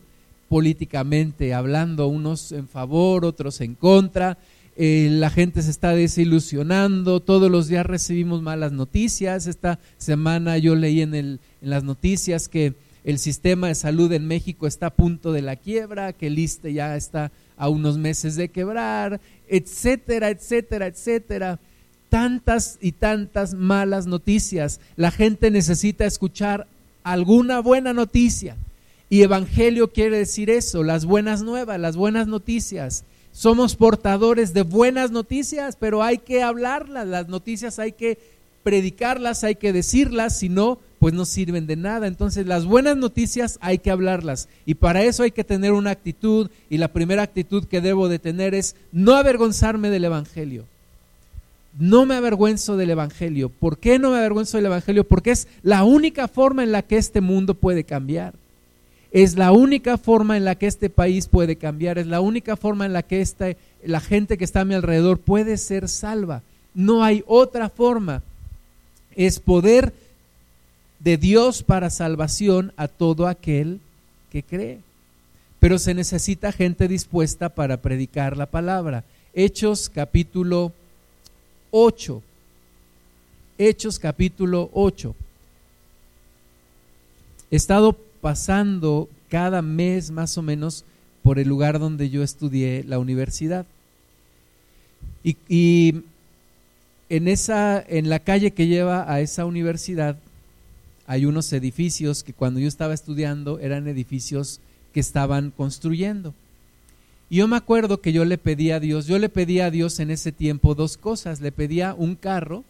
políticamente, 0.49 1.53
hablando 1.53 2.07
unos 2.07 2.51
en 2.51 2.67
favor, 2.67 3.25
otros 3.25 3.61
en 3.61 3.75
contra. 3.75 4.37
Eh, 4.79 5.09
la 5.11 5.31
gente 5.31 5.63
se 5.63 5.71
está 5.71 5.95
desilusionando, 5.95 7.19
todos 7.19 7.49
los 7.49 7.67
días 7.67 7.85
recibimos 7.85 8.41
malas 8.41 8.71
noticias. 8.71 9.47
Esta 9.47 9.79
semana 9.97 10.57
yo 10.57 10.75
leí 10.75 11.01
en, 11.01 11.15
el, 11.15 11.39
en 11.61 11.69
las 11.69 11.83
noticias 11.83 12.47
que 12.47 12.75
el 13.03 13.19
sistema 13.19 13.69
de 13.69 13.75
salud 13.75 14.11
en 14.11 14.27
México 14.27 14.67
está 14.67 14.87
a 14.87 14.93
punto 14.93 15.31
de 15.31 15.41
la 15.41 15.55
quiebra, 15.55 16.13
que 16.13 16.27
el 16.27 16.37
ISTE 16.37 16.73
ya 16.73 16.95
está 16.95 17.31
a 17.55 17.69
unos 17.69 17.97
meses 17.97 18.35
de 18.35 18.49
quebrar, 18.49 19.19
etcétera, 19.47 20.29
etcétera, 20.29 20.87
etcétera. 20.87 21.59
Tantas 22.09 22.77
y 22.81 22.91
tantas 22.91 23.53
malas 23.53 24.07
noticias. 24.07 24.79
La 24.95 25.09
gente 25.09 25.49
necesita 25.51 26.05
escuchar 26.05 26.67
alguna 27.03 27.61
buena 27.61 27.93
noticia. 27.93 28.57
Y 29.09 29.21
evangelio 29.21 29.91
quiere 29.93 30.17
decir 30.17 30.49
eso, 30.49 30.83
las 30.83 31.05
buenas 31.05 31.41
nuevas, 31.41 31.79
las 31.79 31.95
buenas 31.95 32.27
noticias. 32.27 33.05
Somos 33.31 33.75
portadores 33.75 34.53
de 34.53 34.63
buenas 34.63 35.11
noticias, 35.11 35.77
pero 35.79 36.03
hay 36.03 36.17
que 36.17 36.41
hablarlas, 36.41 37.07
las 37.07 37.27
noticias 37.27 37.79
hay 37.79 37.93
que 37.93 38.17
predicarlas, 38.63 39.45
hay 39.45 39.55
que 39.55 39.71
decirlas, 39.71 40.37
si 40.37 40.49
no, 40.49 40.79
pues 40.99 41.13
no 41.13 41.23
sirven 41.23 41.67
de 41.67 41.77
nada. 41.77 42.07
Entonces 42.07 42.47
las 42.47 42.65
buenas 42.65 42.97
noticias 42.97 43.59
hay 43.61 43.77
que 43.77 43.91
hablarlas 43.91 44.49
y 44.65 44.75
para 44.75 45.03
eso 45.03 45.23
hay 45.23 45.31
que 45.31 45.45
tener 45.45 45.71
una 45.71 45.91
actitud 45.91 46.49
y 46.69 46.77
la 46.77 46.89
primera 46.89 47.21
actitud 47.21 47.63
que 47.65 47.79
debo 47.79 48.09
de 48.09 48.19
tener 48.19 48.53
es 48.53 48.75
no 48.91 49.15
avergonzarme 49.15 49.89
del 49.89 50.05
Evangelio. 50.05 50.65
No 51.79 52.05
me 52.05 52.15
avergüenzo 52.15 52.75
del 52.75 52.89
Evangelio. 52.89 53.49
¿Por 53.49 53.77
qué 53.77 53.99
no 53.99 54.11
me 54.11 54.17
avergüenzo 54.17 54.57
del 54.57 54.65
Evangelio? 54.65 55.03
Porque 55.03 55.31
es 55.31 55.47
la 55.61 55.83
única 55.83 56.27
forma 56.27 56.63
en 56.63 56.71
la 56.71 56.81
que 56.81 56.97
este 56.97 57.21
mundo 57.21 57.53
puede 57.53 57.83
cambiar. 57.83 58.33
Es 59.11 59.35
la 59.35 59.51
única 59.51 59.97
forma 59.97 60.35
en 60.37 60.45
la 60.45 60.55
que 60.55 60.67
este 60.67 60.89
país 60.89 61.27
puede 61.27 61.55
cambiar. 61.55 61.97
Es 61.97 62.07
la 62.07 62.21
única 62.21 62.57
forma 62.57 62.85
en 62.85 62.93
la 62.93 63.03
que 63.03 63.21
esta, 63.21 63.47
la 63.83 63.99
gente 63.99 64.37
que 64.37 64.43
está 64.43 64.61
a 64.61 64.65
mi 64.65 64.73
alrededor 64.73 65.19
puede 65.19 65.57
ser 65.57 65.87
salva. 65.87 66.41
No 66.73 67.03
hay 67.03 67.23
otra 67.27 67.69
forma. 67.69 68.21
Es 69.15 69.39
poder 69.39 69.93
de 70.99 71.17
Dios 71.17 71.63
para 71.63 71.89
salvación 71.89 72.73
a 72.75 72.87
todo 72.87 73.27
aquel 73.27 73.79
que 74.31 74.43
cree. 74.43 74.79
Pero 75.59 75.79
se 75.79 75.93
necesita 75.93 76.51
gente 76.51 76.87
dispuesta 76.87 77.49
para 77.49 77.77
predicar 77.77 78.37
la 78.37 78.45
palabra. 78.45 79.03
Hechos 79.33 79.89
capítulo 79.89 80.73
8. 81.71 82.21
Hechos 83.57 83.99
capítulo 83.99 84.69
8. 84.73 85.15
He 87.49 87.55
estado 87.55 87.97
pasando 88.21 89.09
cada 89.29 89.61
mes 89.61 90.11
más 90.11 90.37
o 90.37 90.41
menos 90.41 90.85
por 91.23 91.39
el 91.39 91.47
lugar 91.47 91.79
donde 91.79 92.09
yo 92.09 92.23
estudié 92.23 92.83
la 92.83 92.99
universidad. 92.99 93.65
Y, 95.23 96.03
en, 97.09 97.27
esa, 97.27 97.83
en 97.85 98.09
la 98.09 98.19
calle 98.19 98.51
que 98.51 98.67
lleva 98.67 99.11
a 99.11 99.19
esa 99.21 99.45
universidad 99.45 100.17
hay 101.05 101.25
unos 101.25 101.51
edificios 101.53 102.23
que 102.23 102.33
cuando 102.33 102.59
yo 102.59 102.67
estaba 102.67 102.93
estudiando 102.93 103.59
eran 103.59 103.87
edificios 103.87 104.59
que 104.93 104.99
estaban 104.99 105.51
construyendo. 105.51 106.33
Y 107.29 107.37
yo 107.37 107.47
me 107.47 107.57
acuerdo 107.57 108.01
que 108.01 108.13
yo 108.13 108.25
le 108.25 108.37
pedía 108.37 108.75
a 108.75 108.79
Dios, 108.79 109.07
yo 109.07 109.17
le 109.19 109.29
pedía 109.29 109.65
a 109.65 109.71
Dios 109.71 109.99
en 109.99 110.11
ese 110.11 110.31
tiempo 110.31 110.75
dos 110.75 110.97
cosas. 110.97 111.41
Le 111.41 111.51
pedía 111.51 111.93
un 111.93 112.15
carro, 112.15 112.63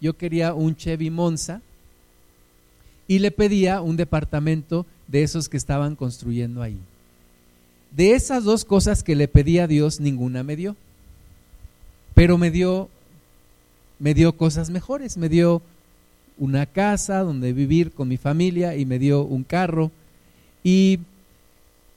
yo 0.00 0.16
quería 0.16 0.54
un 0.54 0.76
Chevy 0.76 1.10
Monza, 1.10 1.60
y 3.06 3.18
le 3.18 3.30
pedía 3.30 3.80
un 3.80 3.96
departamento 3.96 4.86
de 5.08 5.22
esos 5.22 5.48
que 5.48 5.56
estaban 5.56 5.96
construyendo 5.96 6.62
ahí. 6.62 6.78
De 7.90 8.12
esas 8.12 8.44
dos 8.44 8.64
cosas 8.64 9.02
que 9.02 9.14
le 9.14 9.28
pedía 9.28 9.64
a 9.64 9.68
Dios, 9.68 10.00
ninguna 10.00 10.42
me 10.42 10.56
dio. 10.56 10.76
Pero 12.14 12.38
me 12.38 12.50
dio, 12.50 12.88
me 13.98 14.14
dio 14.14 14.36
cosas 14.36 14.70
mejores, 14.70 15.16
me 15.16 15.28
dio 15.28 15.62
una 16.38 16.66
casa 16.66 17.20
donde 17.20 17.52
vivir 17.52 17.92
con 17.92 18.08
mi 18.08 18.16
familia 18.16 18.76
y 18.76 18.86
me 18.86 18.98
dio 18.98 19.22
un 19.22 19.44
carro. 19.44 19.90
Y 20.62 21.00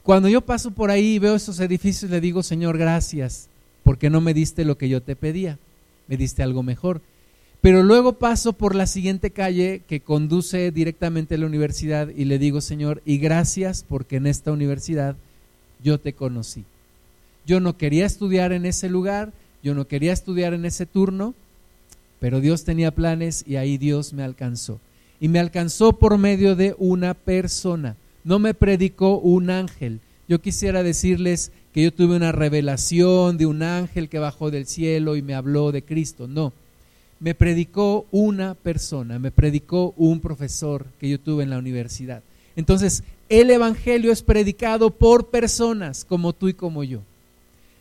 cuando 0.02 0.28
yo 0.28 0.40
paso 0.40 0.70
por 0.70 0.90
ahí 0.90 1.14
y 1.14 1.18
veo 1.18 1.34
esos 1.34 1.60
edificios, 1.60 2.10
le 2.10 2.20
digo, 2.20 2.42
Señor, 2.42 2.78
gracias, 2.78 3.48
porque 3.82 4.10
no 4.10 4.20
me 4.20 4.34
diste 4.34 4.64
lo 4.64 4.78
que 4.78 4.88
yo 4.88 5.02
te 5.02 5.16
pedía, 5.16 5.58
me 6.06 6.16
diste 6.16 6.42
algo 6.42 6.62
mejor. 6.62 7.00
Pero 7.60 7.82
luego 7.82 8.14
paso 8.14 8.52
por 8.52 8.74
la 8.74 8.86
siguiente 8.86 9.30
calle 9.30 9.82
que 9.88 10.00
conduce 10.00 10.70
directamente 10.70 11.34
a 11.34 11.38
la 11.38 11.46
universidad 11.46 12.08
y 12.08 12.24
le 12.24 12.38
digo, 12.38 12.60
Señor, 12.60 13.02
y 13.04 13.18
gracias 13.18 13.84
porque 13.88 14.16
en 14.16 14.26
esta 14.26 14.52
universidad 14.52 15.16
yo 15.82 15.98
te 15.98 16.12
conocí. 16.12 16.64
Yo 17.46 17.60
no 17.60 17.76
quería 17.76 18.06
estudiar 18.06 18.52
en 18.52 18.64
ese 18.64 18.88
lugar, 18.88 19.32
yo 19.62 19.74
no 19.74 19.88
quería 19.88 20.12
estudiar 20.12 20.54
en 20.54 20.66
ese 20.66 20.86
turno, 20.86 21.34
pero 22.20 22.40
Dios 22.40 22.64
tenía 22.64 22.92
planes 22.92 23.44
y 23.46 23.56
ahí 23.56 23.76
Dios 23.76 24.12
me 24.12 24.22
alcanzó. 24.22 24.80
Y 25.20 25.28
me 25.28 25.40
alcanzó 25.40 25.94
por 25.94 26.16
medio 26.16 26.54
de 26.54 26.76
una 26.78 27.14
persona. 27.14 27.96
No 28.22 28.38
me 28.38 28.54
predicó 28.54 29.18
un 29.18 29.50
ángel. 29.50 30.00
Yo 30.28 30.40
quisiera 30.40 30.82
decirles 30.84 31.50
que 31.72 31.82
yo 31.82 31.92
tuve 31.92 32.14
una 32.14 32.30
revelación 32.30 33.36
de 33.36 33.46
un 33.46 33.62
ángel 33.62 34.08
que 34.08 34.18
bajó 34.18 34.50
del 34.50 34.66
cielo 34.66 35.16
y 35.16 35.22
me 35.22 35.34
habló 35.34 35.72
de 35.72 35.82
Cristo. 35.82 36.28
No. 36.28 36.52
Me 37.20 37.34
predicó 37.34 38.06
una 38.10 38.54
persona, 38.54 39.18
me 39.18 39.30
predicó 39.30 39.94
un 39.96 40.20
profesor 40.20 40.86
que 40.98 41.08
yo 41.08 41.18
tuve 41.18 41.42
en 41.42 41.50
la 41.50 41.58
universidad. 41.58 42.22
Entonces, 42.56 43.02
el 43.28 43.50
Evangelio 43.50 44.12
es 44.12 44.22
predicado 44.22 44.90
por 44.90 45.28
personas 45.28 46.04
como 46.04 46.32
tú 46.32 46.48
y 46.48 46.54
como 46.54 46.84
yo 46.84 47.02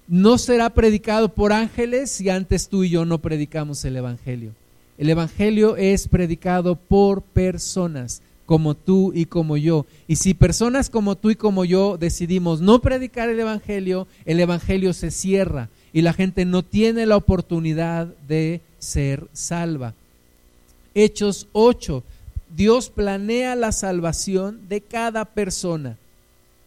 no 0.08 0.38
será 0.38 0.70
predicado 0.70 1.30
por 1.30 1.52
ángeles 1.52 2.12
si 2.12 2.30
antes 2.30 2.70
tú 2.70 2.84
y 2.84 2.90
yo 2.90 3.06
no 3.06 3.20
predicamos 3.20 3.84
el 3.86 3.98
Evangelio. 3.98 4.52
El 4.98 5.10
Evangelio 5.10 5.76
es 5.76 6.08
predicado 6.08 6.76
por 6.76 7.22
personas 7.22 8.22
como 8.46 8.74
tú 8.74 9.12
y 9.14 9.26
como 9.26 9.58
yo. 9.58 9.86
Y 10.08 10.16
si 10.16 10.34
personas 10.34 10.90
como 10.90 11.16
tú 11.16 11.30
y 11.30 11.36
como 11.36 11.66
yo 11.66 11.98
decidimos 11.98 12.62
no 12.62 12.80
predicar 12.80 13.30
el 13.30 13.40
Evangelio, 13.40 14.08
el 14.26 14.40
Evangelio 14.40 14.94
se 14.94 15.12
cierra 15.12 15.70
y 15.92 16.02
la 16.02 16.14
gente 16.14 16.46
no 16.46 16.64
tiene 16.64 17.06
la 17.06 17.18
oportunidad 17.18 18.08
de 18.28 18.62
ser 18.88 19.28
salva. 19.34 19.94
Hechos 20.96 21.48
8. 21.52 22.04
Dios 22.56 22.90
planea 22.90 23.56
la 23.56 23.72
salvación 23.72 24.68
de 24.70 24.82
cada 24.82 25.26
persona. 25.26 25.98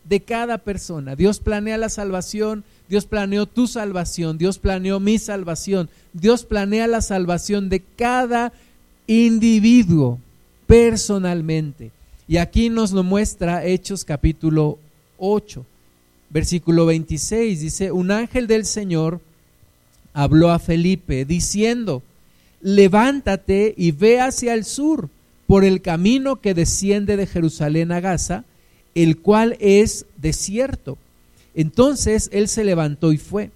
De 0.05 0.21
cada 0.21 0.59
persona. 0.59 1.17
Dios 1.17 1.41
planea 1.41 1.79
la 1.79 1.89
salvación 1.89 2.65
Dios 2.91 3.07
planeó 3.07 3.47
tu 3.47 3.69
salvación, 3.69 4.37
Dios 4.37 4.59
planeó 4.59 4.99
mi 4.99 5.21
salvación, 5.21 5.89
Dios 6.13 6.45
planea 6.45 6.89
la 6.89 7.03
salvación 7.03 7.69
de 7.69 7.79
cada 7.79 8.53
individuo 9.07 10.19
personalmente. 10.67 11.93
Y 12.27 12.39
aquí 12.39 12.69
nos 12.69 12.91
lo 12.91 13.05
muestra 13.05 13.65
Hechos 13.65 14.05
capítulo 14.05 14.81
8, 15.19 15.65
versículo 16.31 16.85
26. 16.85 17.61
Dice, 17.61 17.93
un 17.93 18.11
ángel 18.11 18.49
del 18.49 18.67
Señor 18.67 19.21
habló 20.13 20.51
a 20.51 20.59
Felipe 20.59 21.25
diciendo, 21.25 22.03
levántate 22.61 23.75
y 23.77 23.93
ve 23.93 24.21
hacia 24.21 24.55
el 24.55 24.65
sur 24.65 25.09
por 25.47 25.65
el 25.65 25.83
camino 25.83 26.37
que 26.37 26.55
desciende 26.55 27.17
de 27.17 27.27
Jerusalén 27.27 27.93
a 27.93 28.01
Gaza, 28.01 28.45
el 28.95 29.19
cual 29.19 29.57
es 29.61 30.07
desierto 30.17 30.99
entonces 31.55 32.31
él 32.33 32.49
se 32.49 32.65
levantó 32.65 33.13
y 33.13 33.19
fue. 33.19 33.51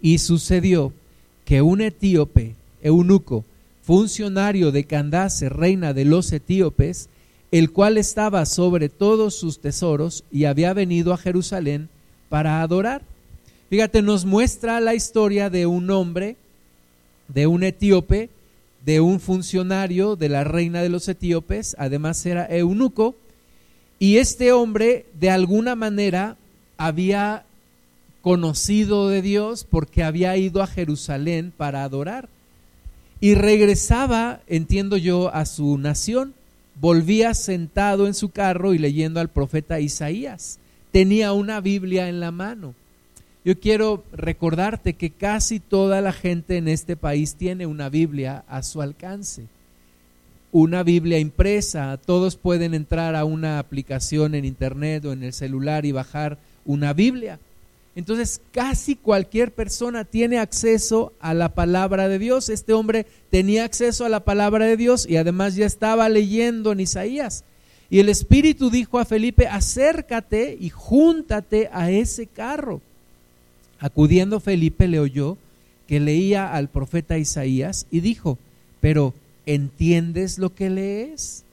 Y 0.00 0.18
sucedió 0.18 0.92
que 1.44 1.62
un 1.62 1.80
etíope, 1.80 2.54
eunuco, 2.82 3.44
funcionario 3.82 4.72
de 4.72 4.84
Candace, 4.84 5.48
reina 5.48 5.92
de 5.92 6.04
los 6.04 6.32
etíopes, 6.32 7.08
el 7.50 7.70
cual 7.70 7.98
estaba 7.98 8.46
sobre 8.46 8.88
todos 8.88 9.34
sus 9.34 9.60
tesoros 9.60 10.24
y 10.32 10.46
había 10.46 10.72
venido 10.72 11.12
a 11.12 11.18
Jerusalén 11.18 11.88
para 12.28 12.62
adorar. 12.62 13.02
Fíjate, 13.70 14.02
nos 14.02 14.24
muestra 14.24 14.80
la 14.80 14.94
historia 14.94 15.50
de 15.50 15.66
un 15.66 15.90
hombre, 15.90 16.36
de 17.28 17.46
un 17.46 17.62
etíope, 17.62 18.30
de 18.84 19.00
un 19.00 19.20
funcionario 19.20 20.16
de 20.16 20.28
la 20.28 20.44
reina 20.44 20.82
de 20.82 20.88
los 20.88 21.08
etíopes, 21.08 21.74
además 21.78 22.24
era 22.26 22.46
eunuco, 22.46 23.16
y 23.98 24.18
este 24.18 24.52
hombre 24.52 25.06
de 25.18 25.30
alguna 25.30 25.74
manera 25.74 26.36
había 26.76 27.44
conocido 28.20 29.08
de 29.08 29.22
Dios 29.22 29.66
porque 29.68 30.02
había 30.02 30.36
ido 30.36 30.62
a 30.62 30.66
Jerusalén 30.66 31.52
para 31.56 31.84
adorar. 31.84 32.28
Y 33.20 33.34
regresaba, 33.34 34.40
entiendo 34.46 34.96
yo, 34.96 35.34
a 35.34 35.46
su 35.46 35.78
nación. 35.78 36.34
Volvía 36.80 37.34
sentado 37.34 38.06
en 38.06 38.14
su 38.14 38.30
carro 38.30 38.74
y 38.74 38.78
leyendo 38.78 39.20
al 39.20 39.28
profeta 39.28 39.80
Isaías. 39.80 40.58
Tenía 40.90 41.32
una 41.32 41.60
Biblia 41.60 42.08
en 42.08 42.20
la 42.20 42.32
mano. 42.32 42.74
Yo 43.44 43.60
quiero 43.60 44.04
recordarte 44.12 44.94
que 44.94 45.10
casi 45.10 45.60
toda 45.60 46.00
la 46.00 46.12
gente 46.12 46.56
en 46.56 46.66
este 46.66 46.96
país 46.96 47.34
tiene 47.34 47.66
una 47.66 47.90
Biblia 47.90 48.42
a 48.48 48.62
su 48.62 48.80
alcance. 48.80 49.44
Una 50.50 50.82
Biblia 50.82 51.18
impresa, 51.18 51.98
todos 51.98 52.36
pueden 52.36 52.72
entrar 52.72 53.14
a 53.14 53.26
una 53.26 53.58
aplicación 53.58 54.34
en 54.34 54.46
internet 54.46 55.04
o 55.04 55.12
en 55.12 55.24
el 55.24 55.34
celular 55.34 55.84
y 55.84 55.92
bajar 55.92 56.38
una 56.64 56.94
Biblia. 56.94 57.38
Entonces 57.96 58.40
casi 58.50 58.96
cualquier 58.96 59.52
persona 59.52 60.04
tiene 60.04 60.38
acceso 60.38 61.12
a 61.20 61.34
la 61.34 61.50
palabra 61.50 62.08
de 62.08 62.18
Dios. 62.18 62.48
Este 62.48 62.72
hombre 62.72 63.04
tenía 63.30 63.64
acceso 63.64 64.06
a 64.06 64.08
la 64.08 64.20
palabra 64.20 64.64
de 64.64 64.78
Dios 64.78 65.06
y 65.06 65.16
además 65.16 65.54
ya 65.54 65.66
estaba 65.66 66.08
leyendo 66.08 66.72
en 66.72 66.80
Isaías. 66.80 67.44
Y 67.90 68.00
el 68.00 68.08
Espíritu 68.08 68.70
dijo 68.70 68.98
a 68.98 69.04
Felipe, 69.04 69.48
acércate 69.48 70.56
y 70.58 70.70
júntate 70.70 71.68
a 71.70 71.90
ese 71.90 72.26
carro. 72.26 72.80
Acudiendo 73.78 74.40
Felipe 74.40 74.88
le 74.88 75.00
oyó 75.00 75.36
que 75.86 76.00
leía 76.00 76.52
al 76.52 76.68
profeta 76.68 77.18
Isaías 77.18 77.86
y 77.90 78.00
dijo, 78.00 78.38
pero 78.80 79.14
¿entiendes 79.46 80.38
lo 80.38 80.54
que 80.54 80.70
lees? 80.70 81.44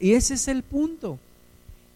Y 0.00 0.12
ese 0.12 0.34
es 0.34 0.48
el 0.48 0.62
punto. 0.62 1.18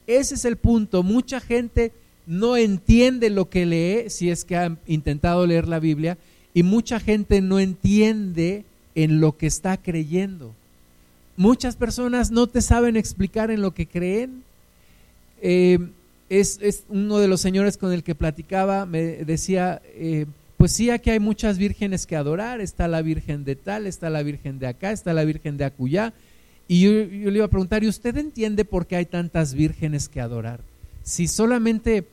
Ese 0.07 0.35
es 0.35 0.45
el 0.45 0.57
punto. 0.57 1.03
Mucha 1.03 1.41
gente 1.41 1.93
no 2.27 2.57
entiende 2.57 3.31
lo 3.31 3.49
que 3.49 3.67
lee 3.67 4.11
si 4.11 4.31
es 4.31 4.45
que 4.45 4.57
ha 4.57 4.77
intentado 4.87 5.47
leer 5.47 5.69
la 5.69 5.79
Biblia 5.81 6.19
y 6.55 6.63
mucha 6.63 7.01
gente 7.01 7.41
no 7.41 7.59
entiende 7.59 8.65
en 8.95 9.21
lo 9.21 9.37
que 9.37 9.47
está 9.47 9.77
creyendo. 9.77 10.53
Muchas 11.37 11.77
personas 11.77 12.31
no 12.31 12.47
te 12.47 12.61
saben 12.61 12.97
explicar 12.97 13.51
en 13.51 13.63
lo 13.63 13.73
que 13.73 13.87
creen. 13.87 14.43
Eh, 15.41 15.79
es, 16.41 16.85
uno 16.89 17.19
de 17.19 17.29
los 17.29 17.41
señores 17.41 17.77
con 17.77 17.93
el 17.93 18.03
que 18.03 18.15
platicaba, 18.15 18.87
me 18.87 19.03
decía, 19.25 19.83
eh, 19.95 20.27
pues 20.57 20.73
sí, 20.73 20.91
aquí 20.91 21.11
hay 21.11 21.21
muchas 21.21 21.59
vírgenes 21.59 22.07
que 22.07 22.17
adorar, 22.17 22.61
está 22.61 22.89
la 22.89 23.03
Virgen 23.03 23.45
de 23.45 23.57
tal, 23.57 23.87
está 23.87 24.11
la 24.11 24.23
Virgen 24.23 24.59
de 24.59 24.67
acá, 24.67 24.93
está 24.93 25.13
la 25.13 25.25
Virgen 25.25 25.57
de 25.57 25.65
acullá. 25.65 26.13
Y 26.69 26.83
yo, 26.83 26.91
yo 26.93 27.31
le 27.31 27.37
iba 27.37 27.47
a 27.47 27.51
preguntar, 27.51 27.85
¿y 27.85 27.89
usted 27.89 28.17
entiende 28.17 28.65
por 28.65 28.87
qué 28.87 28.97
hay 28.97 29.07
tantas 29.07 29.55
vírgenes 29.55 30.09
que 30.09 30.21
adorar? 30.21 30.61
si 31.03 31.29
solamente 31.29 32.07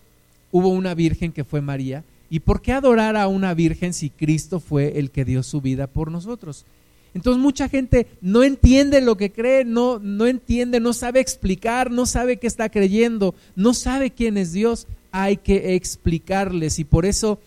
hubo 0.51 0.69
una 0.69 0.93
virgen 0.93 1.31
que 1.31 1.43
fue 1.43 1.61
María, 1.61 2.03
¿y 2.29 2.39
por 2.39 2.61
qué 2.61 2.73
adorar 2.73 3.15
a 3.15 3.27
una 3.27 3.53
virgen 3.53 3.93
si 3.93 4.09
Cristo 4.09 4.59
fue 4.59 4.99
el 4.99 5.11
que 5.11 5.25
dio 5.25 5.43
su 5.43 5.61
vida 5.61 5.87
por 5.87 6.11
nosotros? 6.11 6.65
Entonces 7.13 7.41
mucha 7.41 7.69
gente 7.69 8.07
no 8.21 8.43
entiende 8.43 9.01
lo 9.01 9.17
que 9.17 9.31
cree, 9.31 9.65
no, 9.65 9.99
no 9.99 10.27
entiende, 10.27 10.79
no 10.79 10.93
sabe 10.93 11.19
explicar, 11.19 11.91
no 11.91 12.05
sabe 12.05 12.37
qué 12.37 12.47
está 12.47 12.69
creyendo, 12.69 13.33
no 13.55 13.73
sabe 13.73 14.11
quién 14.11 14.37
es 14.37 14.53
Dios. 14.53 14.87
Hay 15.11 15.37
que 15.37 15.75
explicarles 15.75 16.77
y 16.79 16.83
por 16.83 17.05
eso 17.05 17.39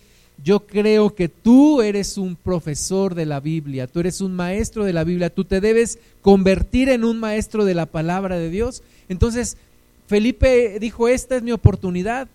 yo 0.44 0.66
creo 0.66 1.14
que 1.14 1.28
tú 1.28 1.82
eres 1.82 2.18
un 2.18 2.34
profesor 2.34 3.14
de 3.14 3.26
la 3.26 3.38
Biblia, 3.38 3.86
tú 3.86 4.00
eres 4.00 4.20
un 4.20 4.34
maestro 4.34 4.84
de 4.84 4.92
la 4.92 5.04
Biblia, 5.04 5.30
tú 5.30 5.44
te 5.44 5.60
debes 5.60 5.98
convertir 6.20 6.88
en 6.88 7.04
un 7.04 7.20
maestro 7.20 7.64
de 7.64 7.74
la 7.74 7.86
palabra 7.86 8.38
de 8.38 8.50
Dios. 8.50 8.82
Entonces 9.08 9.56
Felipe 10.08 10.78
dijo, 10.80 11.08
esta 11.08 11.36
es 11.36 11.42
mi 11.42 11.52
oportunidad. 11.52 12.28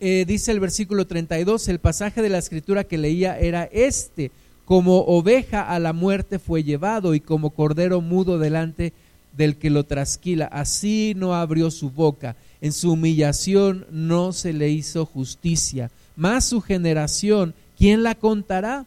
Eh, 0.00 0.24
dice 0.26 0.52
el 0.52 0.60
versículo 0.60 1.06
32, 1.06 1.68
el 1.68 1.78
pasaje 1.78 2.22
de 2.22 2.28
la 2.28 2.38
escritura 2.38 2.84
que 2.84 2.98
leía 2.98 3.38
era 3.38 3.64
este, 3.72 4.30
como 4.68 4.98
oveja 5.06 5.62
a 5.62 5.78
la 5.78 5.94
muerte 5.94 6.38
fue 6.38 6.62
llevado 6.62 7.14
y 7.14 7.20
como 7.20 7.48
cordero 7.48 8.02
mudo 8.02 8.38
delante 8.38 8.92
del 9.34 9.56
que 9.56 9.70
lo 9.70 9.84
trasquila, 9.84 10.44
así 10.44 11.14
no 11.16 11.34
abrió 11.34 11.70
su 11.70 11.88
boca, 11.88 12.36
en 12.60 12.72
su 12.72 12.92
humillación 12.92 13.86
no 13.90 14.34
se 14.34 14.52
le 14.52 14.68
hizo 14.68 15.06
justicia, 15.06 15.90
más 16.16 16.44
su 16.44 16.60
generación, 16.60 17.54
¿quién 17.78 18.02
la 18.02 18.14
contará? 18.14 18.84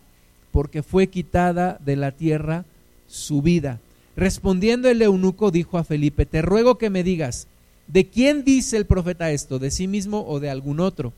Porque 0.52 0.84
fue 0.84 1.08
quitada 1.08 1.80
de 1.84 1.96
la 1.96 2.12
tierra 2.12 2.64
su 3.08 3.42
vida. 3.42 3.80
Respondiendo 4.16 4.88
el 4.88 5.02
eunuco 5.02 5.50
dijo 5.50 5.80
a 5.80 5.84
Felipe, 5.84 6.28
te 6.28 6.44
ruego 6.44 6.78
que 6.78 6.92
me 6.92 7.04
digas, 7.04 7.48
¿De 7.88 8.06
quién 8.06 8.44
dice 8.44 8.78
el 8.78 8.86
profeta 8.86 9.32
esto? 9.32 9.58
¿De 9.58 9.72
sí 9.72 9.88
mismo 9.88 10.26
o 10.28 10.40
de 10.40 10.52
algún 10.52 10.80
otro? 10.80 11.12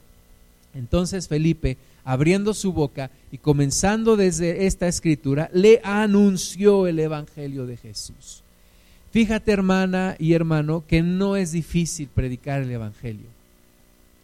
Entonces 0.74 1.28
Felipe, 1.28 1.76
abriendo 2.06 2.54
su 2.54 2.74
boca 2.74 3.12
y 3.32 3.38
comenzando 3.38 4.16
desde 4.16 4.66
esta 4.66 4.88
escritura, 4.88 5.50
le 5.54 5.82
anunció 5.84 6.88
el 6.88 7.00
Evangelio 7.00 7.66
de 7.66 7.78
Jesús. 7.78 8.44
Fíjate 9.12 9.52
hermana 9.52 10.16
y 10.20 10.34
hermano 10.34 10.84
que 10.88 11.02
no 11.02 11.36
es 11.36 11.52
difícil 11.52 12.08
predicar 12.08 12.62
el 12.62 12.72
Evangelio. 12.72 13.28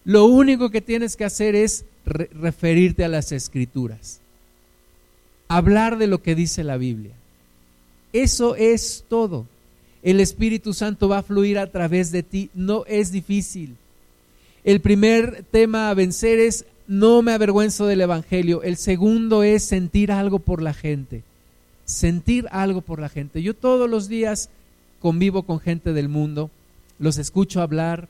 Lo 0.06 0.26
único 0.26 0.70
que 0.70 0.82
tienes 0.82 1.16
que 1.16 1.26
hacer 1.26 1.56
es 1.56 1.86
referirte 2.06 3.04
a 3.04 3.08
las 3.10 3.32
escrituras, 3.32 4.20
hablar 5.48 5.98
de 5.98 6.08
lo 6.08 6.24
que 6.24 6.36
dice 6.36 6.64
la 6.64 6.78
Biblia. 6.78 7.14
Eso 8.12 8.56
es 8.56 9.06
todo 9.08 9.46
el 10.02 10.20
Espíritu 10.20 10.74
Santo 10.74 11.10
va 11.10 11.20
a 11.20 11.24
fluir 11.24 11.58
a 11.60 11.68
través 11.68 12.12
de 12.12 12.24
ti. 12.24 12.50
No 12.54 12.86
es 12.86 13.12
difícil. 13.12 13.76
El 14.64 14.82
primer 14.82 15.44
tema 15.52 15.90
a 15.90 15.94
vencer 15.94 16.40
es 16.40 16.66
no 16.90 17.22
me 17.22 17.34
avergüenzo 17.34 17.86
del 17.86 18.02
Evangelio. 18.02 18.64
El 18.64 18.76
segundo 18.76 19.44
es 19.44 19.64
sentir 19.64 20.12
algo 20.12 20.40
por 20.40 20.60
la 20.60 20.74
gente. 20.74 21.22
Sentir 21.86 22.48
algo 22.50 22.82
por 22.82 23.00
la 23.00 23.10
gente. 23.10 23.44
Yo 23.44 23.54
todos 23.54 23.88
los 23.88 24.08
días 24.08 24.50
convivo 25.00 25.44
con 25.44 25.60
gente 25.60 25.94
del 25.94 26.10
mundo, 26.10 26.50
los 26.98 27.20
escucho 27.20 27.62
hablar. 27.62 28.10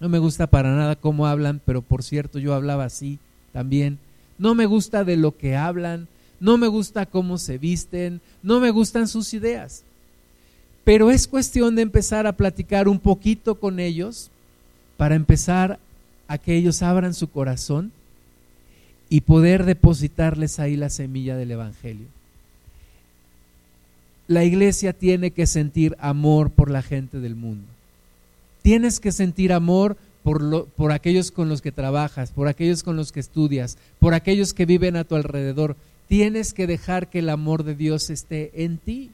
No 0.00 0.08
me 0.08 0.18
gusta 0.18 0.48
para 0.48 0.74
nada 0.74 0.96
cómo 0.96 1.28
hablan, 1.28 1.60
pero 1.64 1.80
por 1.80 2.02
cierto 2.02 2.40
yo 2.40 2.54
hablaba 2.54 2.84
así 2.84 3.20
también. 3.52 4.00
No 4.36 4.56
me 4.56 4.66
gusta 4.66 5.04
de 5.04 5.16
lo 5.16 5.36
que 5.36 5.54
hablan, 5.54 6.08
no 6.40 6.58
me 6.58 6.66
gusta 6.66 7.06
cómo 7.06 7.38
se 7.38 7.56
visten, 7.56 8.20
no 8.42 8.58
me 8.58 8.72
gustan 8.72 9.06
sus 9.06 9.32
ideas. 9.32 9.84
Pero 10.82 11.12
es 11.12 11.28
cuestión 11.28 11.76
de 11.76 11.82
empezar 11.82 12.26
a 12.26 12.36
platicar 12.36 12.88
un 12.88 12.98
poquito 12.98 13.54
con 13.54 13.78
ellos 13.78 14.28
para 14.96 15.14
empezar 15.14 15.78
a 16.28 16.38
que 16.38 16.56
ellos 16.56 16.82
abran 16.82 17.14
su 17.14 17.28
corazón 17.28 17.92
y 19.08 19.22
poder 19.22 19.64
depositarles 19.64 20.58
ahí 20.58 20.76
la 20.76 20.90
semilla 20.90 21.36
del 21.36 21.52
Evangelio. 21.52 22.06
La 24.28 24.44
iglesia 24.44 24.92
tiene 24.92 25.30
que 25.30 25.46
sentir 25.46 25.96
amor 26.00 26.50
por 26.50 26.70
la 26.70 26.82
gente 26.82 27.20
del 27.20 27.36
mundo. 27.36 27.66
Tienes 28.62 28.98
que 28.98 29.12
sentir 29.12 29.52
amor 29.52 29.96
por, 30.24 30.66
por 30.70 30.90
aquellos 30.90 31.30
con 31.30 31.48
los 31.48 31.62
que 31.62 31.70
trabajas, 31.70 32.32
por 32.32 32.48
aquellos 32.48 32.82
con 32.82 32.96
los 32.96 33.12
que 33.12 33.20
estudias, 33.20 33.78
por 34.00 34.14
aquellos 34.14 34.52
que 34.52 34.66
viven 34.66 34.96
a 34.96 35.04
tu 35.04 35.14
alrededor. 35.14 35.76
Tienes 36.08 36.52
que 36.52 36.66
dejar 36.66 37.08
que 37.08 37.20
el 37.20 37.28
amor 37.28 37.62
de 37.62 37.76
Dios 37.76 38.10
esté 38.10 38.64
en 38.64 38.78
ti 38.78 39.10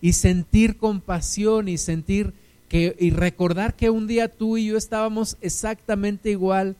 y 0.00 0.14
sentir 0.14 0.76
compasión 0.76 1.68
y 1.68 1.78
sentir 1.78 2.32
y 2.70 3.10
recordar 3.10 3.74
que 3.74 3.90
un 3.90 4.06
día 4.06 4.28
tú 4.28 4.56
y 4.56 4.66
yo 4.66 4.76
estábamos 4.76 5.36
exactamente 5.40 6.30
igual 6.30 6.76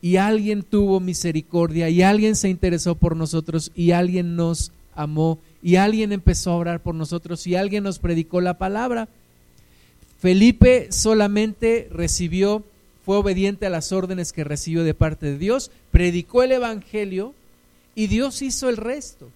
y 0.00 0.16
alguien 0.16 0.62
tuvo 0.62 1.00
misericordia 1.00 1.88
y 1.90 2.02
alguien 2.02 2.36
se 2.36 2.48
interesó 2.48 2.94
por 2.94 3.16
nosotros 3.16 3.72
y 3.74 3.90
alguien 3.90 4.36
nos 4.36 4.72
amó 4.94 5.38
y 5.62 5.76
alguien 5.76 6.12
empezó 6.12 6.52
a 6.52 6.56
orar 6.56 6.80
por 6.80 6.94
nosotros 6.94 7.46
y 7.46 7.54
alguien 7.54 7.84
nos 7.84 7.98
predicó 7.98 8.40
la 8.40 8.58
palabra. 8.58 9.08
Felipe 10.18 10.88
solamente 10.90 11.88
recibió, 11.90 12.64
fue 13.04 13.16
obediente 13.16 13.66
a 13.66 13.70
las 13.70 13.92
órdenes 13.92 14.32
que 14.32 14.44
recibió 14.44 14.84
de 14.84 14.94
parte 14.94 15.26
de 15.26 15.38
Dios, 15.38 15.70
predicó 15.90 16.42
el 16.42 16.52
Evangelio 16.52 17.34
y 17.94 18.06
Dios 18.06 18.42
hizo 18.42 18.68
el 18.68 18.76
resto. 18.76 19.28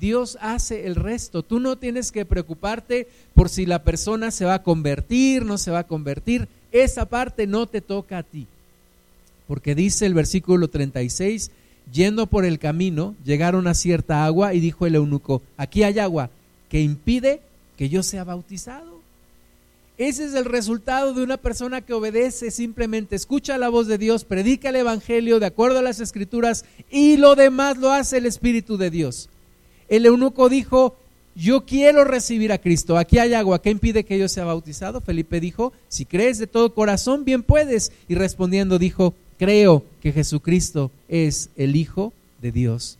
Dios 0.00 0.36
hace 0.40 0.86
el 0.86 0.94
resto. 0.94 1.42
Tú 1.42 1.60
no 1.60 1.76
tienes 1.76 2.12
que 2.12 2.24
preocuparte 2.24 3.08
por 3.34 3.48
si 3.48 3.66
la 3.66 3.82
persona 3.82 4.30
se 4.30 4.44
va 4.44 4.54
a 4.54 4.62
convertir, 4.62 5.44
no 5.44 5.58
se 5.58 5.70
va 5.70 5.80
a 5.80 5.86
convertir. 5.86 6.48
Esa 6.72 7.06
parte 7.06 7.46
no 7.46 7.66
te 7.66 7.80
toca 7.80 8.18
a 8.18 8.22
ti. 8.22 8.46
Porque 9.48 9.74
dice 9.74 10.06
el 10.06 10.14
versículo 10.14 10.68
36, 10.68 11.50
yendo 11.92 12.26
por 12.26 12.44
el 12.44 12.58
camino, 12.58 13.14
llegaron 13.24 13.66
a 13.66 13.74
cierta 13.74 14.24
agua 14.24 14.54
y 14.54 14.60
dijo 14.60 14.86
el 14.86 14.96
eunuco, 14.96 15.42
aquí 15.56 15.82
hay 15.82 15.98
agua 15.98 16.30
que 16.68 16.80
impide 16.80 17.40
que 17.76 17.88
yo 17.88 18.02
sea 18.02 18.24
bautizado. 18.24 18.96
Ese 19.98 20.26
es 20.26 20.34
el 20.34 20.44
resultado 20.44 21.14
de 21.14 21.22
una 21.22 21.38
persona 21.38 21.80
que 21.80 21.94
obedece, 21.94 22.50
simplemente 22.50 23.16
escucha 23.16 23.56
la 23.56 23.70
voz 23.70 23.86
de 23.86 23.96
Dios, 23.96 24.24
predica 24.24 24.68
el 24.68 24.76
Evangelio 24.76 25.40
de 25.40 25.46
acuerdo 25.46 25.78
a 25.78 25.82
las 25.82 26.00
escrituras 26.00 26.66
y 26.90 27.16
lo 27.16 27.34
demás 27.34 27.78
lo 27.78 27.90
hace 27.92 28.18
el 28.18 28.26
Espíritu 28.26 28.76
de 28.76 28.90
Dios. 28.90 29.30
El 29.88 30.06
eunuco 30.06 30.48
dijo, 30.48 30.96
yo 31.34 31.66
quiero 31.66 32.04
recibir 32.04 32.52
a 32.52 32.58
Cristo, 32.58 32.96
aquí 32.96 33.18
hay 33.18 33.34
agua, 33.34 33.60
¿qué 33.60 33.70
impide 33.70 34.04
que 34.04 34.18
yo 34.18 34.28
sea 34.28 34.44
bautizado? 34.44 35.00
Felipe 35.00 35.38
dijo, 35.38 35.72
si 35.88 36.06
crees 36.06 36.38
de 36.38 36.46
todo 36.46 36.74
corazón, 36.74 37.24
bien 37.24 37.42
puedes. 37.42 37.92
Y 38.08 38.14
respondiendo 38.14 38.78
dijo, 38.78 39.14
creo 39.38 39.84
que 40.00 40.12
Jesucristo 40.12 40.90
es 41.08 41.50
el 41.56 41.76
Hijo 41.76 42.12
de 42.40 42.52
Dios. 42.52 42.98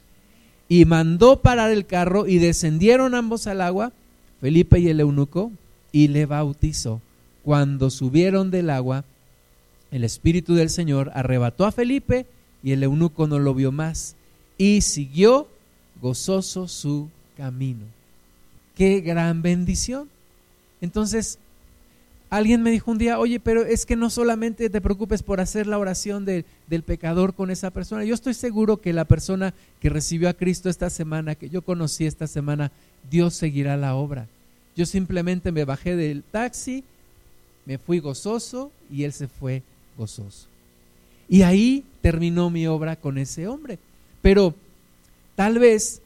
Y 0.68 0.84
mandó 0.84 1.40
parar 1.40 1.70
el 1.70 1.86
carro 1.86 2.26
y 2.26 2.38
descendieron 2.38 3.14
ambos 3.14 3.46
al 3.46 3.60
agua, 3.60 3.92
Felipe 4.40 4.78
y 4.80 4.88
el 4.88 5.00
eunuco, 5.00 5.50
y 5.92 6.08
le 6.08 6.26
bautizó. 6.26 7.00
Cuando 7.42 7.90
subieron 7.90 8.50
del 8.50 8.70
agua, 8.70 9.04
el 9.90 10.04
Espíritu 10.04 10.54
del 10.54 10.68
Señor 10.68 11.10
arrebató 11.14 11.64
a 11.64 11.72
Felipe 11.72 12.26
y 12.62 12.72
el 12.72 12.82
eunuco 12.82 13.26
no 13.26 13.38
lo 13.38 13.54
vio 13.54 13.72
más 13.72 14.16
y 14.58 14.80
siguió 14.80 15.48
gozoso 16.00 16.68
su 16.68 17.08
camino. 17.36 17.84
Qué 18.76 19.00
gran 19.00 19.42
bendición. 19.42 20.08
Entonces, 20.80 21.38
alguien 22.28 22.62
me 22.62 22.70
dijo 22.70 22.90
un 22.90 22.98
día, 22.98 23.18
oye, 23.18 23.40
pero 23.40 23.64
es 23.64 23.86
que 23.86 23.96
no 23.96 24.10
solamente 24.10 24.68
te 24.68 24.80
preocupes 24.80 25.22
por 25.22 25.40
hacer 25.40 25.66
la 25.66 25.78
oración 25.78 26.24
del 26.24 26.82
pecador 26.84 27.34
con 27.34 27.50
esa 27.50 27.70
persona. 27.70 28.04
Yo 28.04 28.14
estoy 28.14 28.34
seguro 28.34 28.78
que 28.78 28.92
la 28.92 29.04
persona 29.04 29.54
que 29.80 29.88
recibió 29.88 30.28
a 30.28 30.34
Cristo 30.34 30.68
esta 30.68 30.90
semana, 30.90 31.34
que 31.34 31.48
yo 31.48 31.62
conocí 31.62 32.04
esta 32.04 32.26
semana, 32.26 32.72
Dios 33.10 33.34
seguirá 33.34 33.76
la 33.76 33.94
obra. 33.94 34.26
Yo 34.76 34.84
simplemente 34.84 35.52
me 35.52 35.64
bajé 35.64 35.96
del 35.96 36.22
taxi, 36.22 36.84
me 37.64 37.78
fui 37.78 37.98
gozoso 37.98 38.70
y 38.90 39.04
él 39.04 39.12
se 39.12 39.28
fue 39.28 39.62
gozoso. 39.96 40.48
Y 41.28 41.42
ahí 41.42 41.84
terminó 42.02 42.50
mi 42.50 42.66
obra 42.66 42.96
con 42.96 43.18
ese 43.18 43.48
hombre. 43.48 43.78
Pero 44.20 44.54
tal 45.36 45.60
vez 45.60 46.02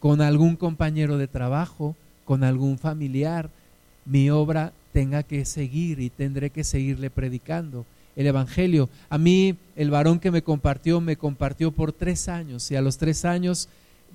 con 0.00 0.22
algún 0.22 0.56
compañero 0.56 1.18
de 1.18 1.28
trabajo, 1.28 1.94
con 2.24 2.44
algún 2.44 2.78
familiar, 2.78 3.50
mi 4.06 4.30
obra 4.30 4.72
tenga 4.92 5.22
que 5.22 5.44
seguir 5.44 6.00
y 6.00 6.08
tendré 6.08 6.50
que 6.50 6.64
seguirle 6.64 7.10
predicando 7.10 7.84
el 8.16 8.26
Evangelio. 8.26 8.88
A 9.10 9.18
mí 9.18 9.56
el 9.76 9.90
varón 9.90 10.18
que 10.18 10.30
me 10.30 10.42
compartió 10.42 11.00
me 11.00 11.16
compartió 11.16 11.70
por 11.70 11.92
tres 11.92 12.28
años 12.28 12.70
y 12.70 12.76
a 12.76 12.82
los 12.82 12.96
tres 12.98 13.24
años 13.24 13.68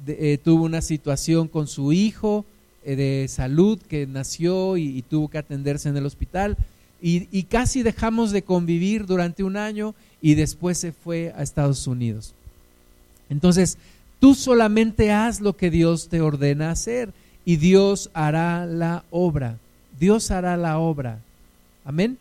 eh, 0.08 0.38
tuvo 0.44 0.66
una 0.66 0.82
situación 0.82 1.48
con 1.48 1.68
su 1.68 1.94
hijo 1.94 2.46
eh, 2.84 2.96
de 2.96 3.28
salud 3.30 3.80
que 3.80 4.08
nació 4.08 4.76
y, 4.76 5.02
tuvo 5.04 5.30
que 5.30 5.38
atenderse 5.38 5.88
en 5.88 5.96
el 5.96 6.06
hospital 6.06 6.58
y, 7.02 7.44
casi 7.44 7.84
dejamos 7.84 8.32
de 8.32 8.44
convivir 8.44 9.06
durante 9.06 9.44
un 9.44 9.58
año 9.58 9.94
y 10.22 10.36
después 10.36 10.78
se 10.78 10.94
fue 10.94 11.34
a 11.36 11.44
Estados 11.44 11.86
Unidos. 11.86 12.34
Entonces, 13.30 13.78
tú 14.24 14.36
solamente 14.36 15.12
haz 15.12 15.42
lo 15.42 15.58
que 15.58 15.70
Dios 15.70 16.08
te 16.08 16.22
ordena 16.22 16.72
hacer 16.72 17.12
y 17.44 17.58
Dios 17.58 18.10
hará 18.14 18.66
la 18.66 19.04
obra. 19.12 19.58
Dios 20.00 20.32
hará 20.32 20.56
la 20.56 20.80
obra. 20.80 21.20
Amén. 21.84 22.18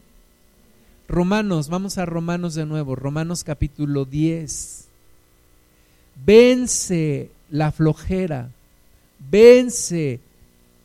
Romanos, 1.06 1.68
vamos 1.68 1.98
a 1.98 2.04
Romanos 2.04 2.56
de 2.56 2.66
nuevo, 2.66 2.96
Romanos 2.96 3.44
capítulo 3.44 4.04
10. 4.04 4.86
Vence 6.26 7.30
la 7.52 7.70
flojera, 7.70 8.48
vence 9.30 10.18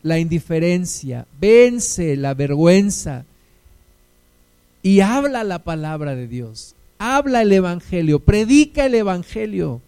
la 0.04 0.20
indiferencia, 0.20 1.26
vence 1.40 2.14
la 2.14 2.34
vergüenza, 2.34 3.24
y 4.84 5.00
habla 5.00 5.42
la 5.42 5.58
palabra 5.64 6.14
de 6.14 6.28
Dios, 6.28 6.76
habla 6.98 7.42
el 7.42 7.50
Evangelio, 7.50 8.20
predica 8.20 8.86
el 8.86 8.94
Evangelio. 8.94 9.82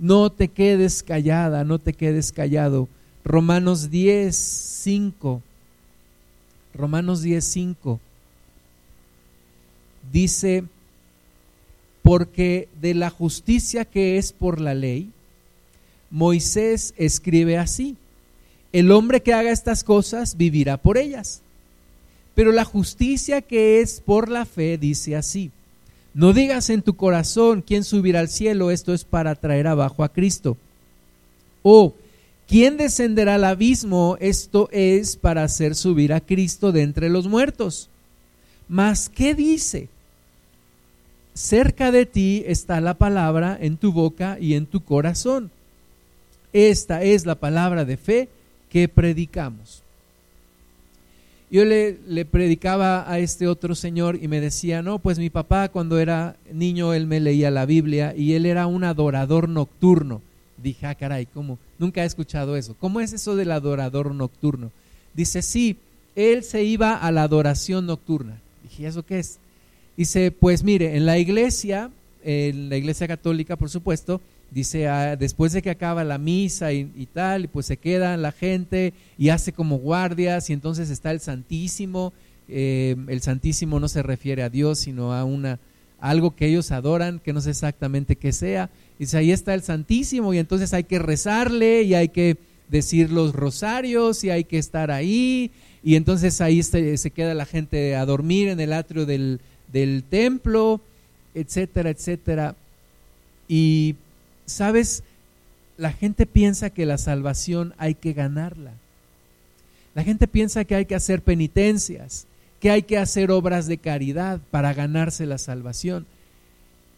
No 0.00 0.32
te 0.32 0.48
quedes 0.48 1.02
callada, 1.02 1.62
no 1.62 1.78
te 1.78 1.92
quedes 1.92 2.32
callado. 2.32 2.88
Romanos 3.22 3.90
10, 3.90 4.34
5. 4.34 5.42
Romanos 6.72 7.20
10, 7.20 7.44
5. 7.44 8.00
Dice, 10.10 10.64
porque 12.00 12.68
de 12.80 12.94
la 12.94 13.10
justicia 13.10 13.84
que 13.84 14.16
es 14.16 14.32
por 14.32 14.58
la 14.58 14.72
ley, 14.72 15.10
Moisés 16.10 16.94
escribe 16.96 17.58
así, 17.58 17.94
el 18.72 18.92
hombre 18.92 19.20
que 19.20 19.34
haga 19.34 19.50
estas 19.50 19.84
cosas 19.84 20.38
vivirá 20.38 20.78
por 20.78 20.96
ellas. 20.96 21.42
Pero 22.34 22.52
la 22.52 22.64
justicia 22.64 23.42
que 23.42 23.82
es 23.82 24.00
por 24.00 24.30
la 24.30 24.46
fe 24.46 24.78
dice 24.78 25.14
así, 25.14 25.50
no 26.14 26.32
digas 26.32 26.70
en 26.70 26.82
tu 26.82 26.96
corazón 26.96 27.62
quién 27.62 27.84
subirá 27.84 28.20
al 28.20 28.28
cielo, 28.28 28.70
esto 28.70 28.92
es 28.92 29.04
para 29.04 29.34
traer 29.34 29.66
abajo 29.66 30.02
a 30.02 30.08
Cristo. 30.12 30.56
O 31.62 31.94
quién 32.48 32.76
descenderá 32.76 33.36
al 33.36 33.44
abismo, 33.44 34.16
esto 34.20 34.68
es 34.72 35.16
para 35.16 35.44
hacer 35.44 35.74
subir 35.74 36.12
a 36.12 36.20
Cristo 36.20 36.72
de 36.72 36.82
entre 36.82 37.08
los 37.08 37.28
muertos. 37.28 37.88
Mas, 38.68 39.08
¿qué 39.08 39.34
dice? 39.34 39.88
Cerca 41.34 41.92
de 41.92 42.06
ti 42.06 42.42
está 42.46 42.80
la 42.80 42.94
palabra 42.94 43.56
en 43.60 43.76
tu 43.76 43.92
boca 43.92 44.36
y 44.40 44.54
en 44.54 44.66
tu 44.66 44.82
corazón. 44.82 45.50
Esta 46.52 47.02
es 47.02 47.24
la 47.24 47.36
palabra 47.36 47.84
de 47.84 47.96
fe 47.96 48.28
que 48.68 48.88
predicamos. 48.88 49.82
Yo 51.50 51.64
le, 51.64 51.98
le, 52.06 52.24
predicaba 52.24 53.10
a 53.10 53.18
este 53.18 53.48
otro 53.48 53.74
señor 53.74 54.18
y 54.22 54.28
me 54.28 54.40
decía, 54.40 54.82
no, 54.82 55.00
pues 55.00 55.18
mi 55.18 55.30
papá 55.30 55.68
cuando 55.68 55.98
era 55.98 56.36
niño 56.52 56.94
él 56.94 57.08
me 57.08 57.18
leía 57.18 57.50
la 57.50 57.66
Biblia 57.66 58.14
y 58.16 58.34
él 58.34 58.46
era 58.46 58.68
un 58.68 58.84
adorador 58.84 59.48
nocturno. 59.48 60.22
Dije, 60.62 60.86
ah, 60.86 60.94
caray, 60.94 61.26
¿cómo? 61.26 61.58
Nunca 61.78 62.02
he 62.02 62.06
escuchado 62.06 62.56
eso. 62.56 62.76
¿Cómo 62.78 63.00
es 63.00 63.12
eso 63.12 63.34
del 63.34 63.50
adorador 63.50 64.14
nocturno? 64.14 64.70
Dice, 65.12 65.42
sí, 65.42 65.76
él 66.14 66.44
se 66.44 66.62
iba 66.62 66.94
a 66.94 67.10
la 67.10 67.24
adoración 67.24 67.86
nocturna. 67.86 68.40
Dije, 68.62 68.86
¿eso 68.86 69.04
qué 69.04 69.18
es? 69.18 69.38
Dice, 69.96 70.30
pues 70.30 70.62
mire, 70.62 70.96
en 70.96 71.04
la 71.04 71.18
iglesia, 71.18 71.90
en 72.22 72.68
la 72.68 72.76
iglesia 72.76 73.08
católica, 73.08 73.56
por 73.56 73.70
supuesto, 73.70 74.20
dice, 74.50 74.88
ah, 74.88 75.16
después 75.16 75.52
de 75.52 75.62
que 75.62 75.70
acaba 75.70 76.04
la 76.04 76.18
misa 76.18 76.72
y, 76.72 76.90
y, 76.96 77.06
tal, 77.06 77.48
pues 77.48 77.66
se 77.66 77.76
queda 77.76 78.16
la 78.16 78.32
gente 78.32 78.92
y 79.18 79.28
hace 79.28 79.52
como 79.52 79.78
guardias 79.78 80.50
y 80.50 80.52
entonces 80.52 80.90
está 80.90 81.10
el 81.10 81.20
Santísimo. 81.20 82.12
Eh, 82.48 82.96
el 83.08 83.20
Santísimo 83.22 83.78
no 83.78 83.88
se 83.88 84.02
refiere 84.02 84.42
a 84.42 84.50
Dios, 84.50 84.80
sino 84.80 85.12
a 85.12 85.24
una 85.24 85.58
algo 86.00 86.34
que 86.34 86.46
ellos 86.46 86.72
adoran, 86.72 87.18
que 87.18 87.32
no 87.32 87.40
sé 87.40 87.50
exactamente 87.50 88.16
qué 88.16 88.32
sea. 88.32 88.70
Dice, 88.98 89.18
ahí 89.18 89.32
está 89.32 89.54
el 89.54 89.62
Santísimo 89.62 90.34
y 90.34 90.38
entonces 90.38 90.72
hay 90.72 90.84
que 90.84 90.98
rezarle 90.98 91.82
y 91.82 91.94
hay 91.94 92.08
que 92.08 92.36
decir 92.68 93.10
los 93.10 93.34
rosarios 93.34 94.24
y 94.24 94.30
hay 94.30 94.44
que 94.44 94.58
estar 94.58 94.90
ahí. 94.90 95.50
Y 95.82 95.94
entonces 95.96 96.40
ahí 96.40 96.62
se, 96.62 96.96
se 96.96 97.10
queda 97.10 97.34
la 97.34 97.46
gente 97.46 97.96
a 97.96 98.04
dormir 98.06 98.48
en 98.48 98.60
el 98.60 98.72
atrio 98.72 99.06
del, 99.06 99.40
del 99.72 100.04
templo, 100.08 100.80
etcétera, 101.34 101.90
etcétera. 101.90 102.56
Y 103.48 103.96
¿Sabes? 104.50 105.02
La 105.76 105.92
gente 105.92 106.26
piensa 106.26 106.70
que 106.70 106.86
la 106.86 106.98
salvación 106.98 107.74
hay 107.78 107.94
que 107.94 108.12
ganarla. 108.12 108.72
La 109.94 110.04
gente 110.04 110.28
piensa 110.28 110.64
que 110.64 110.74
hay 110.74 110.86
que 110.86 110.94
hacer 110.94 111.22
penitencias, 111.22 112.26
que 112.60 112.70
hay 112.70 112.82
que 112.82 112.98
hacer 112.98 113.30
obras 113.30 113.66
de 113.66 113.78
caridad 113.78 114.40
para 114.50 114.74
ganarse 114.74 115.26
la 115.26 115.38
salvación. 115.38 116.06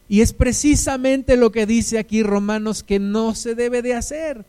Y 0.08 0.20
es 0.20 0.32
precisamente 0.32 1.36
lo 1.36 1.52
que 1.52 1.64
dice 1.64 1.98
aquí 1.98 2.22
Romanos 2.22 2.82
que 2.82 2.98
no 2.98 3.34
se 3.34 3.54
debe 3.54 3.82
de 3.82 3.94
hacer. 3.94 4.44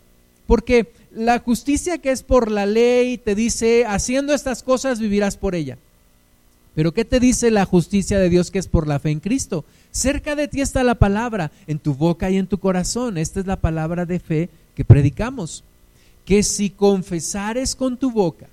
Porque 0.47 0.91
la 1.11 1.39
justicia 1.39 1.99
que 1.99 2.11
es 2.11 2.23
por 2.23 2.51
la 2.51 2.65
ley 2.65 3.17
te 3.17 3.35
dice, 3.35 3.85
haciendo 3.85 4.33
estas 4.33 4.61
cosas 4.61 4.99
vivirás 4.99 5.37
por 5.37 5.55
ella. 5.55 5.77
Pero 6.75 6.91
¿qué 6.91 7.05
te 7.05 7.19
dice 7.19 7.51
la 7.51 7.65
justicia 7.65 8.19
de 8.19 8.29
Dios 8.29 8.51
que 8.51 8.59
es 8.59 8.67
por 8.67 8.87
la 8.87 8.99
fe 8.99 9.11
en 9.11 9.19
Cristo? 9.19 9.63
Cerca 9.93 10.35
de 10.35 10.47
ti 10.47 10.59
está 10.59 10.83
la 10.83 10.95
palabra, 10.95 11.51
en 11.67 11.77
tu 11.77 11.93
boca 11.93 12.31
y 12.31 12.37
en 12.37 12.47
tu 12.47 12.57
corazón. 12.57 13.19
Esta 13.19 13.39
es 13.39 13.45
la 13.45 13.61
palabra 13.61 14.07
de 14.07 14.19
fe 14.19 14.49
que 14.75 14.83
predicamos. 14.83 15.63
Que 16.25 16.41
si 16.41 16.71
confesares 16.71 17.75
con 17.75 17.97
tu 17.97 18.11
boca 18.11 18.47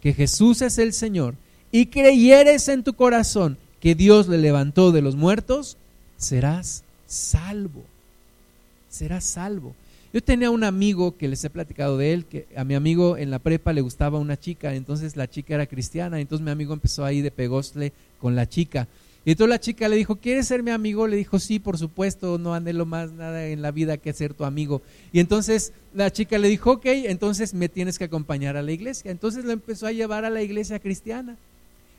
que 0.00 0.14
Jesús 0.14 0.62
es 0.62 0.78
el 0.78 0.92
Señor 0.92 1.34
y 1.72 1.86
creyeres 1.86 2.68
en 2.68 2.84
tu 2.84 2.94
corazón 2.94 3.58
que 3.80 3.96
Dios 3.96 4.28
le 4.28 4.38
levantó 4.38 4.92
de 4.92 5.02
los 5.02 5.16
muertos, 5.16 5.76
serás 6.18 6.84
salvo. 7.08 7.82
Serás 8.88 9.24
salvo. 9.24 9.74
Yo 10.12 10.22
tenía 10.22 10.50
un 10.50 10.62
amigo 10.62 11.16
que 11.16 11.26
les 11.26 11.42
he 11.44 11.50
platicado 11.50 11.98
de 11.98 12.12
él, 12.12 12.26
que 12.26 12.46
a 12.56 12.62
mi 12.62 12.76
amigo 12.76 13.16
en 13.16 13.32
la 13.32 13.40
prepa 13.40 13.72
le 13.72 13.80
gustaba 13.80 14.20
una 14.20 14.38
chica, 14.38 14.72
entonces 14.74 15.16
la 15.16 15.28
chica 15.28 15.54
era 15.54 15.66
cristiana, 15.66 16.20
entonces 16.20 16.44
mi 16.44 16.52
amigo 16.52 16.72
empezó 16.72 17.04
ahí 17.04 17.22
de 17.22 17.32
pegosle 17.32 17.92
con 18.20 18.36
la 18.36 18.48
chica. 18.48 18.86
Y 19.26 19.32
entonces 19.32 19.50
la 19.50 19.60
chica 19.60 19.88
le 19.88 19.96
dijo, 19.96 20.14
¿quieres 20.14 20.46
ser 20.46 20.62
mi 20.62 20.70
amigo? 20.70 21.08
Le 21.08 21.16
dijo, 21.16 21.40
sí, 21.40 21.58
por 21.58 21.78
supuesto, 21.78 22.38
no 22.38 22.54
anhelo 22.54 22.86
más 22.86 23.10
nada 23.10 23.48
en 23.48 23.60
la 23.60 23.72
vida 23.72 23.96
que 23.96 24.12
ser 24.12 24.34
tu 24.34 24.44
amigo. 24.44 24.82
Y 25.12 25.18
entonces 25.18 25.72
la 25.92 26.12
chica 26.12 26.38
le 26.38 26.46
dijo, 26.46 26.70
ok, 26.70 26.86
entonces 26.86 27.52
me 27.52 27.68
tienes 27.68 27.98
que 27.98 28.04
acompañar 28.04 28.56
a 28.56 28.62
la 28.62 28.70
iglesia. 28.70 29.10
Entonces 29.10 29.44
lo 29.44 29.50
empezó 29.50 29.88
a 29.88 29.92
llevar 29.92 30.24
a 30.24 30.30
la 30.30 30.42
iglesia 30.42 30.78
cristiana. 30.78 31.36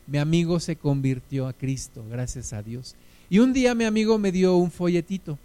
Mi 0.07 0.19
amigo 0.19 0.61
se 0.61 0.77
convirtió 0.77 1.49
a 1.49 1.53
Cristo, 1.53 2.01
gracias 2.09 2.53
a 2.53 2.63
Dios. 2.63 2.95
Y 3.29 3.39
un 3.39 3.51
día 3.51 3.75
mi 3.75 3.83
amigo 3.83 4.17
me 4.17 4.31
dio 4.31 4.55
un 4.55 4.71
folletito. 4.71 5.37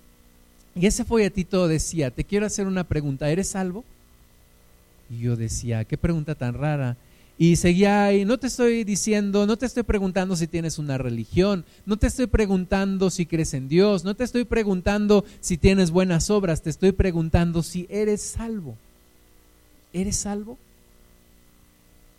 Y 0.76 0.86
ese 0.86 1.04
folletito 1.04 1.66
decía, 1.66 2.12
te 2.12 2.22
quiero 2.22 2.46
hacer 2.46 2.68
una 2.68 2.84
pregunta, 2.84 3.28
¿eres 3.28 3.48
salvo? 3.48 3.84
Y 5.10 5.18
yo 5.18 5.34
decía, 5.34 5.84
qué 5.84 5.98
pregunta 5.98 6.36
tan 6.36 6.54
rara. 6.54 6.96
Y 7.42 7.56
seguía 7.56 8.04
ahí, 8.04 8.24
no 8.24 8.38
te 8.38 8.46
estoy 8.46 8.84
diciendo, 8.84 9.48
no 9.48 9.58
te 9.58 9.66
estoy 9.66 9.82
preguntando 9.82 10.36
si 10.36 10.46
tienes 10.46 10.78
una 10.78 10.96
religión, 10.96 11.64
no 11.86 11.96
te 11.96 12.06
estoy 12.06 12.28
preguntando 12.28 13.10
si 13.10 13.26
crees 13.26 13.52
en 13.52 13.66
Dios, 13.66 14.04
no 14.04 14.14
te 14.14 14.22
estoy 14.22 14.44
preguntando 14.44 15.24
si 15.40 15.58
tienes 15.58 15.90
buenas 15.90 16.30
obras, 16.30 16.62
te 16.62 16.70
estoy 16.70 16.92
preguntando 16.92 17.64
si 17.64 17.88
eres 17.90 18.22
salvo. 18.22 18.76
¿Eres 19.92 20.18
salvo? 20.18 20.56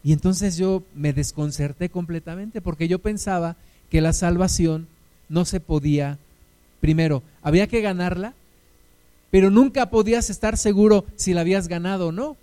Y 0.04 0.12
entonces 0.12 0.58
yo 0.58 0.84
me 0.94 1.14
desconcerté 1.14 1.88
completamente 1.88 2.60
porque 2.60 2.90
yo 2.90 3.00
pensaba 3.00 3.56
que 3.90 4.02
la 4.02 4.12
salvación 4.12 4.88
no 5.30 5.46
se 5.46 5.62
podía, 5.62 6.18
primero, 6.82 7.24
había 7.42 7.68
que 7.68 7.80
ganarla, 7.80 8.34
pero 9.32 9.50
nunca 9.50 9.90
podías 9.90 10.30
estar 10.30 10.58
seguro 10.58 11.06
si 11.16 11.34
la 11.34 11.40
habías 11.40 11.70
ganado 11.70 12.08
o 12.08 12.12
no. 12.12 12.36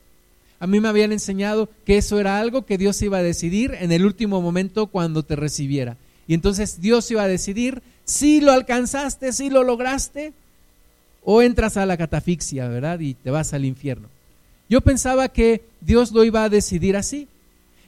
A 0.60 0.66
mí 0.66 0.78
me 0.78 0.88
habían 0.88 1.10
enseñado 1.10 1.68
que 1.84 1.96
eso 1.96 2.20
era 2.20 2.38
algo 2.38 2.66
que 2.66 2.78
Dios 2.78 3.00
iba 3.02 3.18
a 3.18 3.22
decidir 3.22 3.74
en 3.80 3.92
el 3.92 4.04
último 4.04 4.40
momento 4.42 4.86
cuando 4.86 5.22
te 5.22 5.34
recibiera. 5.34 5.96
Y 6.28 6.34
entonces 6.34 6.80
Dios 6.80 7.10
iba 7.10 7.22
a 7.22 7.28
decidir 7.28 7.82
si 8.04 8.40
lo 8.40 8.52
alcanzaste, 8.52 9.32
si 9.32 9.50
lo 9.50 9.64
lograste, 9.64 10.34
o 11.24 11.42
entras 11.42 11.76
a 11.76 11.86
la 11.86 11.96
catafixia, 11.96 12.68
¿verdad? 12.68 13.00
Y 13.00 13.14
te 13.14 13.30
vas 13.30 13.52
al 13.54 13.64
infierno. 13.64 14.08
Yo 14.68 14.80
pensaba 14.80 15.28
que 15.28 15.62
Dios 15.80 16.12
lo 16.12 16.24
iba 16.24 16.44
a 16.44 16.48
decidir 16.48 16.96
así, 16.96 17.26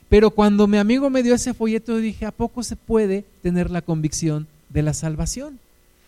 pero 0.09 0.31
cuando 0.31 0.67
mi 0.67 0.77
amigo 0.77 1.09
me 1.09 1.23
dio 1.23 1.35
ese 1.35 1.53
folleto 1.53 1.97
dije, 1.97 2.25
¿a 2.25 2.31
poco 2.31 2.63
se 2.63 2.75
puede 2.75 3.23
tener 3.41 3.71
la 3.71 3.81
convicción 3.81 4.47
de 4.69 4.81
la 4.81 4.93
salvación? 4.93 5.59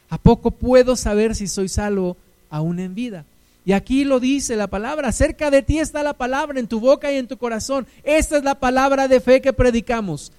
¿A 0.09 0.17
poco 0.17 0.51
puedo 0.51 0.95
saber 0.95 1.35
si 1.35 1.47
soy 1.47 1.69
salvo 1.69 2.17
aún 2.49 2.79
en 2.79 2.95
vida? 2.95 3.25
Y 3.65 3.73
aquí 3.73 4.03
lo 4.03 4.19
dice 4.19 4.55
la 4.55 4.67
palabra, 4.67 5.11
cerca 5.11 5.49
de 5.49 5.63
ti 5.63 5.79
está 5.79 6.03
la 6.03 6.13
palabra 6.13 6.59
en 6.59 6.67
tu 6.67 6.79
boca 6.79 7.11
y 7.11 7.17
en 7.17 7.27
tu 7.27 7.37
corazón. 7.37 7.87
Esta 8.03 8.37
es 8.37 8.43
la 8.43 8.59
palabra 8.59 9.07
de 9.07 9.19
fe 9.19 9.41
que 9.41 9.53
predicamos. 9.53 10.31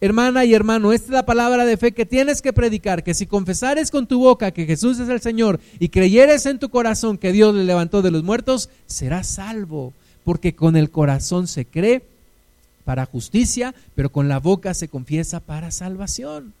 Hermana 0.00 0.44
y 0.44 0.54
hermano, 0.54 0.92
esta 0.92 1.06
es 1.06 1.12
la 1.12 1.26
palabra 1.26 1.64
de 1.64 1.76
fe 1.76 1.92
que 1.92 2.06
tienes 2.06 2.42
que 2.42 2.52
predicar, 2.52 3.04
que 3.04 3.14
si 3.14 3.26
confesares 3.26 3.90
con 3.90 4.06
tu 4.06 4.18
boca 4.18 4.50
que 4.50 4.66
Jesús 4.66 4.98
es 4.98 5.08
el 5.08 5.20
Señor 5.20 5.60
y 5.78 5.90
creyeres 5.90 6.46
en 6.46 6.58
tu 6.58 6.70
corazón 6.70 7.18
que 7.18 7.30
Dios 7.30 7.54
le 7.54 7.62
levantó 7.62 8.02
de 8.02 8.10
los 8.10 8.24
muertos, 8.24 8.68
serás 8.86 9.28
salvo, 9.28 9.92
porque 10.24 10.56
con 10.56 10.74
el 10.74 10.90
corazón 10.90 11.46
se 11.46 11.66
cree 11.66 12.02
para 12.84 13.06
justicia, 13.06 13.74
pero 13.94 14.10
con 14.10 14.28
la 14.28 14.40
boca 14.40 14.74
se 14.74 14.88
confiesa 14.88 15.40
para 15.40 15.70
salvación. 15.70 16.52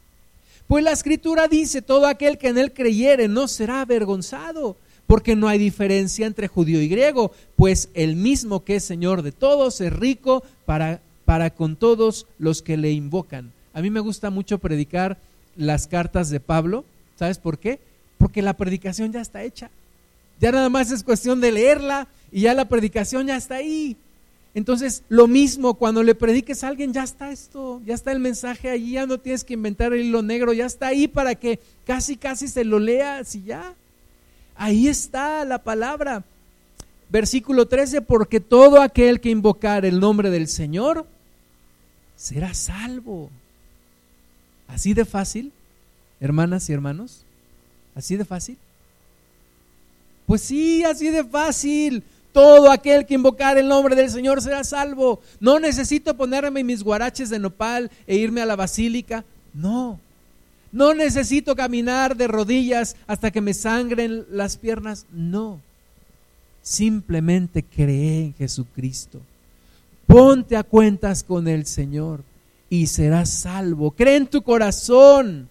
Pues 0.68 0.84
la 0.84 0.92
escritura 0.92 1.48
dice, 1.48 1.82
todo 1.82 2.06
aquel 2.06 2.38
que 2.38 2.48
en 2.48 2.58
él 2.58 2.72
creyere 2.72 3.28
no 3.28 3.48
será 3.48 3.80
avergonzado, 3.80 4.76
porque 5.12 5.36
no 5.36 5.46
hay 5.46 5.58
diferencia 5.58 6.26
entre 6.26 6.48
judío 6.48 6.80
y 6.80 6.88
griego, 6.88 7.32
pues 7.54 7.90
el 7.92 8.16
mismo 8.16 8.64
que 8.64 8.76
es 8.76 8.84
Señor 8.84 9.20
de 9.20 9.30
todos 9.30 9.82
es 9.82 9.92
rico 9.92 10.42
para 10.64 11.02
para 11.26 11.50
con 11.50 11.76
todos 11.76 12.26
los 12.38 12.62
que 12.62 12.78
le 12.78 12.92
invocan. 12.92 13.52
A 13.74 13.82
mí 13.82 13.90
me 13.90 14.00
gusta 14.00 14.30
mucho 14.30 14.56
predicar 14.56 15.18
las 15.54 15.86
cartas 15.86 16.30
de 16.30 16.40
Pablo. 16.40 16.86
¿Sabes 17.18 17.36
por 17.36 17.58
qué? 17.58 17.78
Porque 18.16 18.40
la 18.40 18.56
predicación 18.56 19.12
ya 19.12 19.20
está 19.20 19.42
hecha. 19.42 19.70
Ya 20.40 20.50
nada 20.50 20.70
más 20.70 20.90
es 20.90 21.04
cuestión 21.04 21.42
de 21.42 21.52
leerla 21.52 22.08
y 22.30 22.40
ya 22.40 22.54
la 22.54 22.64
predicación 22.64 23.26
ya 23.26 23.36
está 23.36 23.56
ahí. 23.56 23.98
Entonces, 24.54 25.02
lo 25.10 25.26
mismo, 25.26 25.74
cuando 25.74 26.02
le 26.02 26.14
prediques 26.14 26.64
a 26.64 26.68
alguien, 26.68 26.94
ya 26.94 27.02
está 27.02 27.30
esto, 27.32 27.82
ya 27.84 27.92
está 27.92 28.12
el 28.12 28.18
mensaje 28.18 28.70
allí, 28.70 28.92
ya 28.92 29.04
no 29.04 29.18
tienes 29.18 29.44
que 29.44 29.52
inventar 29.52 29.92
el 29.92 30.06
hilo 30.06 30.22
negro, 30.22 30.54
ya 30.54 30.64
está 30.64 30.86
ahí 30.86 31.06
para 31.06 31.34
que 31.34 31.60
casi, 31.84 32.16
casi 32.16 32.48
se 32.48 32.64
lo 32.64 32.78
leas 32.78 33.34
y 33.34 33.42
ya. 33.42 33.74
Ahí 34.56 34.88
está 34.88 35.44
la 35.44 35.58
palabra. 35.58 36.24
Versículo 37.08 37.66
13, 37.66 38.00
porque 38.02 38.40
todo 38.40 38.80
aquel 38.80 39.20
que 39.20 39.30
invocar 39.30 39.84
el 39.84 40.00
nombre 40.00 40.30
del 40.30 40.48
Señor 40.48 41.06
será 42.16 42.54
salvo. 42.54 43.30
Así 44.66 44.94
de 44.94 45.04
fácil, 45.04 45.52
hermanas 46.20 46.70
y 46.70 46.72
hermanos, 46.72 47.24
así 47.94 48.16
de 48.16 48.24
fácil. 48.24 48.56
Pues 50.26 50.40
sí, 50.40 50.82
así 50.84 51.10
de 51.10 51.24
fácil. 51.24 52.02
Todo 52.32 52.70
aquel 52.70 53.04
que 53.04 53.12
invocar 53.12 53.58
el 53.58 53.68
nombre 53.68 53.94
del 53.94 54.08
Señor 54.08 54.40
será 54.40 54.64
salvo. 54.64 55.20
No 55.40 55.60
necesito 55.60 56.16
ponerme 56.16 56.64
mis 56.64 56.82
guaraches 56.82 57.28
de 57.28 57.38
nopal 57.38 57.90
e 58.06 58.16
irme 58.16 58.40
a 58.40 58.46
la 58.46 58.56
basílica. 58.56 59.24
No. 59.52 60.00
No 60.72 60.94
necesito 60.94 61.54
caminar 61.54 62.16
de 62.16 62.26
rodillas 62.26 62.96
hasta 63.06 63.30
que 63.30 63.42
me 63.42 63.52
sangren 63.52 64.24
las 64.30 64.56
piernas. 64.56 65.06
No. 65.12 65.60
Simplemente 66.62 67.62
cree 67.62 68.24
en 68.24 68.34
Jesucristo. 68.34 69.20
Ponte 70.06 70.56
a 70.56 70.62
cuentas 70.62 71.22
con 71.22 71.46
el 71.46 71.66
Señor 71.66 72.24
y 72.70 72.86
serás 72.86 73.28
salvo. 73.28 73.90
Cree 73.90 74.16
en 74.16 74.26
tu 74.26 74.42
corazón 74.42 75.48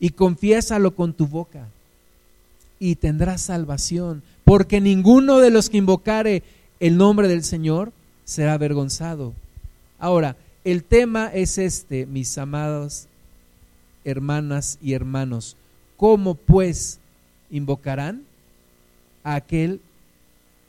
y 0.00 0.10
confiésalo 0.10 0.94
con 0.94 1.12
tu 1.12 1.26
boca 1.26 1.68
y 2.78 2.96
tendrás 2.96 3.42
salvación, 3.42 4.22
porque 4.44 4.80
ninguno 4.80 5.38
de 5.38 5.50
los 5.50 5.68
que 5.68 5.76
invocare 5.76 6.42
el 6.80 6.96
nombre 6.96 7.28
del 7.28 7.44
Señor 7.44 7.92
será 8.24 8.54
avergonzado. 8.54 9.34
Ahora, 9.98 10.36
el 10.64 10.82
tema 10.82 11.26
es 11.26 11.58
este, 11.58 12.06
mis 12.06 12.38
amados 12.38 13.06
hermanas 14.04 14.78
y 14.82 14.92
hermanos. 14.94 15.56
¿Cómo 15.96 16.34
pues 16.34 16.98
invocarán 17.50 18.22
a 19.22 19.34
aquel 19.34 19.80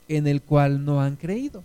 en 0.08 0.28
el 0.28 0.41
cual 0.41 0.84
no 0.84 1.02
han 1.02 1.15
creído? 1.15 1.63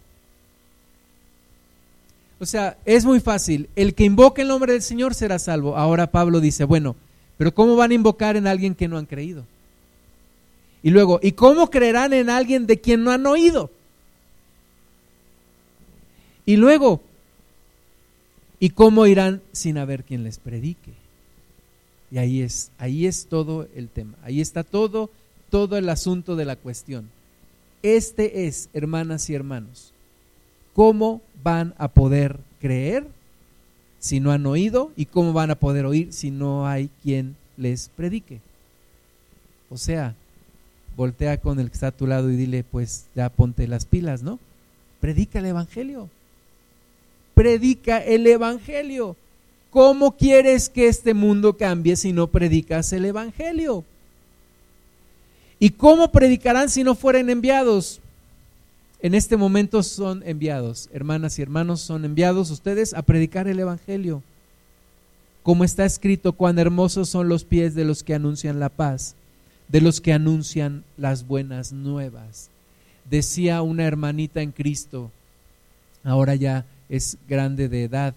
O 2.39 2.47
sea, 2.47 2.77
es 2.85 3.05
muy 3.05 3.21
fácil. 3.21 3.69
El 3.77 3.95
que 3.95 4.05
invoque 4.05 4.43
el 4.43 4.49
nombre 4.49 4.73
del 4.73 4.83
Señor 4.83 5.15
será 5.15 5.39
salvo. 5.39 5.77
Ahora 5.77 6.11
Pablo 6.11 6.41
dice, 6.41 6.65
bueno, 6.65 6.97
pero 7.39 7.55
¿cómo 7.55 7.77
van 7.77 7.91
a 7.91 7.95
invocar 7.95 8.37
en 8.37 8.47
alguien 8.47 8.75
que 8.75 8.89
no 8.89 8.99
han 8.99 9.07
creído? 9.07 9.45
Y 10.83 10.91
luego, 10.91 11.19
¿y 11.23 11.33
cómo 11.33 11.71
creerán 11.71 12.13
en 12.13 12.31
alguien 12.31 12.67
de 12.67 12.81
quien 12.81 13.03
no 13.03 13.11
han 13.11 13.27
oído? 13.27 13.71
Y 16.45 16.57
luego, 16.57 17.03
¿y 18.61 18.71
cómo 18.71 19.07
irán 19.07 19.43
sin 19.53 19.79
haber 19.79 20.05
quien 20.05 20.23
les 20.23 20.39
predique? 20.39 20.93
Y 22.11 22.19
ahí 22.19 22.43
es, 22.43 22.71
ahí 22.79 23.07
es 23.07 23.27
todo 23.27 23.69
el 23.75 23.89
tema. 23.89 24.15
Ahí 24.23 24.41
está 24.41 24.63
todo, 24.63 25.11
todo 25.51 25.77
el 25.77 25.89
asunto 25.89 26.37
de 26.37 26.45
la 26.45 26.57
cuestión. 26.57 27.09
Este 27.83 28.47
es, 28.47 28.69
hermanas 28.73 29.29
y 29.31 29.35
hermanos, 29.35 29.93
cómo 30.73 31.21
van 31.43 31.75
a 31.79 31.89
poder 31.89 32.41
creer 32.61 33.07
si 33.99 34.21
no 34.21 34.31
han 34.31 34.47
oído 34.47 34.93
y 34.97 35.07
cómo 35.07 35.33
van 35.33 35.51
a 35.51 35.57
poder 35.57 35.85
oír 35.85 36.13
si 36.13 36.31
no 36.31 36.67
hay 36.67 36.91
quien 37.03 37.37
les 37.57 37.89
predique. 37.89 38.41
O 39.71 39.77
sea, 39.77 40.15
voltea 40.97 41.41
con 41.41 41.59
el 41.61 41.69
que 41.69 41.75
está 41.75 41.89
a 41.89 41.93
tu 41.93 42.07
lado 42.07 42.31
y 42.31 42.37
dile, 42.37 42.65
pues 42.65 43.07
ya 43.15 43.29
ponte 43.29 43.67
las 43.67 43.85
pilas, 43.85 44.23
¿no? 44.23 44.39
Predica 45.01 45.39
el 45.39 45.47
Evangelio. 45.47 46.09
Predica 47.35 47.99
el 47.99 48.27
Evangelio. 48.27 49.17
¿Cómo 49.77 50.17
quieres 50.17 50.71
que 50.71 50.89
este 50.89 51.13
mundo 51.13 51.59
cambie 51.59 51.97
si 51.97 52.11
no 52.11 52.29
predicas 52.29 52.95
el 52.95 53.05
Evangelio? 53.05 53.85
¿Y 55.59 55.69
cómo 55.69 56.11
predicarán 56.11 56.71
si 56.71 56.83
no 56.83 56.95
fueren 56.95 57.29
enviados? 57.29 58.01
en 59.03 59.15
este 59.15 59.37
momento 59.37 59.83
son 59.83 60.23
enviados, 60.25 60.89
hermanas 60.95 61.39
y 61.39 61.43
hermanos, 61.43 61.83
son 61.83 62.07
enviados 62.07 62.51
ustedes 62.51 62.95
a 62.95 63.03
predicar 63.03 63.49
el 63.49 63.61
Evangelio. 63.61 64.23
Como 65.43 65.63
está 65.63 65.85
escrito, 65.85 66.33
cuán 66.33 66.59
hermosos 66.59 67.11
son 67.11 67.29
los 67.29 67.45
pies 67.45 67.75
de 67.75 67.85
los 67.85 68.03
que 68.03 68.15
anuncian 68.15 68.59
la 68.59 68.71
paz, 68.71 69.15
de 69.69 69.83
los 69.83 70.01
que 70.01 70.15
anuncian 70.15 70.85
las 70.97 71.27
buenas 71.27 71.75
nuevas. 71.75 72.49
Decía 73.11 73.61
una 73.61 73.85
hermanita 73.85 74.41
en 74.41 74.53
Cristo, 74.53 75.11
ahora 76.03 76.35
ya 76.35 76.65
es 76.89 77.19
grande 77.29 77.69
de 77.69 77.85
edad, 77.85 78.15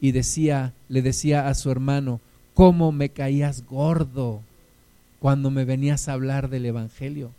y 0.00 0.12
decía, 0.12 0.72
le 0.88 1.02
decía 1.02 1.48
a 1.48 1.54
su 1.54 1.70
hermano, 1.70 2.20
cómo 2.54 2.92
me 2.92 3.10
caías 3.10 3.64
gordo 3.66 4.42
cuando 5.18 5.50
me 5.50 5.64
venías 5.64 6.08
a 6.08 6.14
hablar 6.14 6.48
del 6.48 6.66
Evangelio 6.66 7.32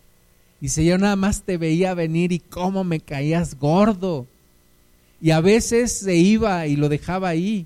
Dice, 0.61 0.85
yo 0.85 0.99
nada 0.99 1.15
más 1.15 1.41
te 1.41 1.57
veía 1.57 1.95
venir 1.95 2.31
y 2.31 2.37
cómo 2.37 2.83
me 2.83 2.99
caías 2.99 3.57
gordo. 3.57 4.27
Y 5.19 5.31
a 5.31 5.41
veces 5.41 5.91
se 5.91 6.15
iba 6.15 6.67
y 6.67 6.75
lo 6.75 6.87
dejaba 6.87 7.29
ahí. 7.29 7.65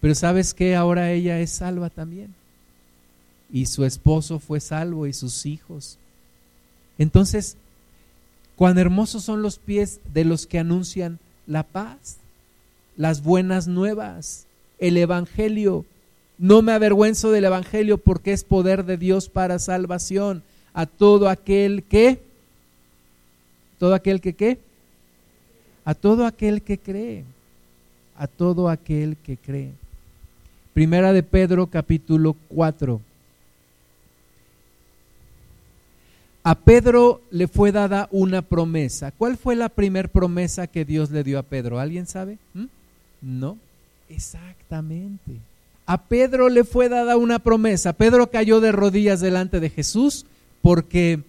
Pero 0.00 0.14
sabes 0.14 0.54
que 0.54 0.74
ahora 0.74 1.12
ella 1.12 1.38
es 1.40 1.50
salva 1.50 1.90
también. 1.90 2.34
Y 3.52 3.66
su 3.66 3.84
esposo 3.84 4.38
fue 4.38 4.60
salvo 4.60 5.06
y 5.06 5.12
sus 5.12 5.44
hijos. 5.44 5.98
Entonces, 6.98 7.58
cuán 8.56 8.78
hermosos 8.78 9.22
son 9.22 9.42
los 9.42 9.58
pies 9.58 10.00
de 10.14 10.24
los 10.24 10.46
que 10.46 10.58
anuncian 10.58 11.18
la 11.46 11.64
paz, 11.64 12.16
las 12.96 13.22
buenas 13.22 13.68
nuevas, 13.68 14.46
el 14.78 14.96
Evangelio. 14.96 15.84
No 16.38 16.62
me 16.62 16.72
avergüenzo 16.72 17.30
del 17.30 17.44
Evangelio 17.44 17.98
porque 17.98 18.32
es 18.32 18.44
poder 18.44 18.84
de 18.84 18.96
Dios 18.96 19.28
para 19.28 19.58
salvación 19.58 20.42
a 20.74 20.86
todo 20.86 21.28
aquel 21.28 21.84
que, 21.84 22.20
todo 23.78 23.94
aquel 23.94 24.20
que 24.20 24.34
qué, 24.34 24.58
a 25.84 25.94
todo 25.94 26.26
aquel 26.26 26.62
que 26.62 26.78
cree, 26.78 27.24
a 28.18 28.26
todo 28.26 28.68
aquel 28.68 29.16
que 29.16 29.36
cree. 29.36 29.72
Primera 30.74 31.14
de 31.14 31.22
Pedro 31.22 31.68
capítulo 31.68 32.36
4. 32.48 33.00
A 36.42 36.54
Pedro 36.54 37.22
le 37.30 37.48
fue 37.48 37.72
dada 37.72 38.08
una 38.12 38.42
promesa. 38.42 39.10
¿Cuál 39.10 39.36
fue 39.36 39.56
la 39.56 39.68
primera 39.68 40.08
promesa 40.08 40.66
que 40.66 40.84
Dios 40.84 41.10
le 41.10 41.24
dio 41.24 41.38
a 41.38 41.42
Pedro? 41.42 41.80
¿Alguien 41.80 42.06
sabe? 42.06 42.38
¿Mm? 42.54 42.66
No, 43.26 43.58
exactamente. 44.08 45.40
a 45.84 46.02
Pedro 46.02 46.48
le 46.48 46.62
fue 46.62 46.88
dada 46.88 47.16
una 47.16 47.40
promesa. 47.40 47.92
Pedro 47.92 48.30
cayó 48.30 48.60
de 48.60 48.70
rodillas 48.70 49.20
delante 49.20 49.58
de 49.58 49.68
Jesús 49.68 50.26
porque 50.62 51.24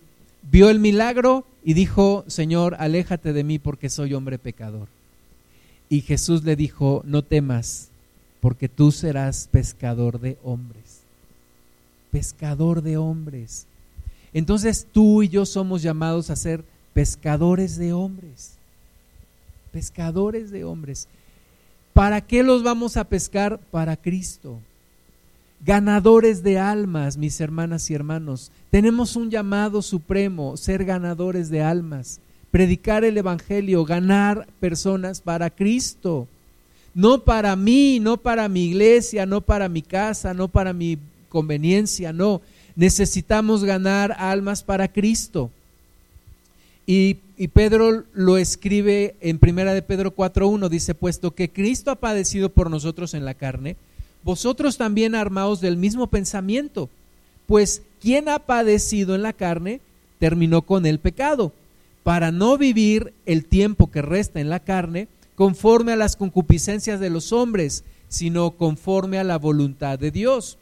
vio 0.52 0.70
el 0.70 0.80
milagro 0.80 1.44
y 1.64 1.74
dijo, 1.74 2.24
Señor, 2.28 2.76
aléjate 2.80 3.34
de 3.34 3.44
mí 3.44 3.58
porque 3.58 3.90
soy 3.90 4.14
hombre 4.14 4.38
pecador. 4.38 4.88
Y 5.90 6.02
Jesús 6.02 6.44
le 6.44 6.56
dijo, 6.56 7.02
no 7.04 7.24
temas, 7.24 7.90
porque 8.42 8.70
tú 8.70 8.92
serás 8.92 9.48
pescador 9.52 10.20
de 10.20 10.38
hombres. 10.44 11.02
Pescador 12.12 12.84
de 12.84 12.98
hombres. 12.98 13.66
Entonces 14.34 14.86
tú 14.92 15.24
y 15.24 15.30
yo 15.30 15.48
somos 15.48 15.82
llamados 15.82 16.30
a 16.30 16.36
ser 16.36 16.64
pescadores 16.94 17.76
de 17.76 17.94
hombres. 17.94 18.54
Pescadores 19.72 20.52
de 20.52 20.64
hombres. 20.64 21.08
¿Para 21.98 22.22
qué 22.22 22.44
los 22.44 22.62
vamos 22.62 22.96
a 22.96 23.06
pescar? 23.06 23.60
Para 23.72 23.98
Cristo. 23.98 24.60
Ganadores 25.66 26.44
de 26.44 26.60
almas, 26.60 27.18
mis 27.18 27.42
hermanas 27.42 27.90
y 27.90 27.96
hermanos. 27.96 28.52
Tenemos 28.70 29.16
un 29.16 29.32
llamado 29.32 29.82
supremo, 29.82 30.56
ser 30.58 30.86
ganadores 30.86 31.50
de 31.50 31.64
almas 31.64 32.20
predicar 32.52 33.04
el 33.04 33.18
Evangelio, 33.18 33.86
ganar 33.86 34.48
personas 34.60 35.22
para 35.22 35.50
Cristo. 35.50 36.28
No 36.94 37.24
para 37.24 37.56
mí, 37.56 38.00
no 38.00 38.18
para 38.18 38.50
mi 38.50 38.66
iglesia, 38.66 39.26
no 39.26 39.42
para 39.42 39.70
mi 39.70 39.82
casa, 39.82 40.34
no 40.34 40.48
para 40.48 40.74
mi 40.74 40.98
conveniencia, 41.30 42.12
no. 42.14 42.42
Necesitamos 42.76 43.64
ganar 43.64 44.16
almas 44.18 44.64
para 44.64 44.88
Cristo. 44.88 45.52
Y, 46.88 47.18
y 47.38 47.50
Pedro 47.50 48.04
lo 48.14 48.38
escribe 48.38 49.16
en 49.22 49.38
Primera 49.38 49.74
de 49.74 49.84
Pedro 49.84 50.16
4.1, 50.16 50.70
dice, 50.70 50.96
puesto 50.96 51.36
que 51.36 51.52
Cristo 51.52 51.92
ha 51.92 51.96
padecido 51.96 52.50
por 52.50 52.72
nosotros 52.72 53.14
en 53.14 53.26
la 53.26 53.36
carne, 53.36 53.78
vosotros 54.24 54.78
también 54.78 55.14
armaos 55.14 55.62
del 55.62 55.78
mismo 55.78 56.08
pensamiento, 56.08 56.90
pues 57.46 57.84
quien 58.02 58.28
ha 58.28 58.40
padecido 58.40 59.14
en 59.14 59.22
la 59.22 59.34
carne 59.34 59.82
terminó 60.20 60.64
con 60.64 60.86
el 60.86 61.00
pecado 61.00 61.54
para 62.04 62.32
no 62.32 62.58
vivir 62.58 63.14
el 63.26 63.46
tiempo 63.46 63.92
que 63.92 64.02
resta 64.02 64.40
en 64.40 64.50
la 64.50 64.60
carne 64.60 65.08
conforme 65.36 65.92
a 65.92 65.98
las 65.98 66.16
concupiscencias 66.16 67.00
de 67.00 67.12
los 67.12 67.32
hombres, 67.32 67.84
sino 68.10 68.52
conforme 68.52 69.20
a 69.20 69.24
la 69.24 69.38
voluntad 69.38 70.00
de 70.00 70.10
Dios. 70.10 70.58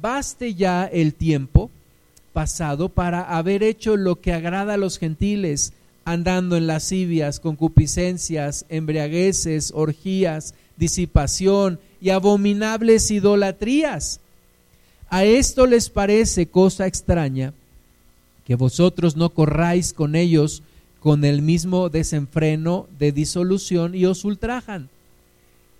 Baste 0.00 0.54
ya 0.54 0.86
el 0.86 1.14
tiempo 1.14 1.70
pasado 2.32 2.88
para 2.88 3.22
haber 3.22 3.62
hecho 3.62 3.96
lo 3.96 4.20
que 4.20 4.32
agrada 4.32 4.74
a 4.74 4.78
los 4.78 4.98
gentiles, 4.98 5.72
andando 6.12 6.56
en 6.56 6.66
lascivias, 6.66 7.38
concupiscencias, 7.38 8.66
embriagueces, 8.68 9.72
orgías, 9.74 10.54
disipación 10.76 11.78
y 12.00 12.10
abominables 12.10 13.10
idolatrías. 13.10 14.20
A 15.08 15.24
esto 15.24 15.66
les 15.66 15.88
parece 15.88 16.46
cosa 16.46 16.86
extraña 16.86 17.52
que 18.44 18.56
vosotros 18.56 19.16
no 19.16 19.30
corráis 19.30 19.92
con 19.92 20.16
ellos 20.16 20.62
con 20.98 21.24
el 21.24 21.42
mismo 21.42 21.88
desenfreno 21.88 22.86
de 22.98 23.12
disolución 23.12 23.94
y 23.94 24.04
os 24.06 24.24
ultrajan. 24.24 24.88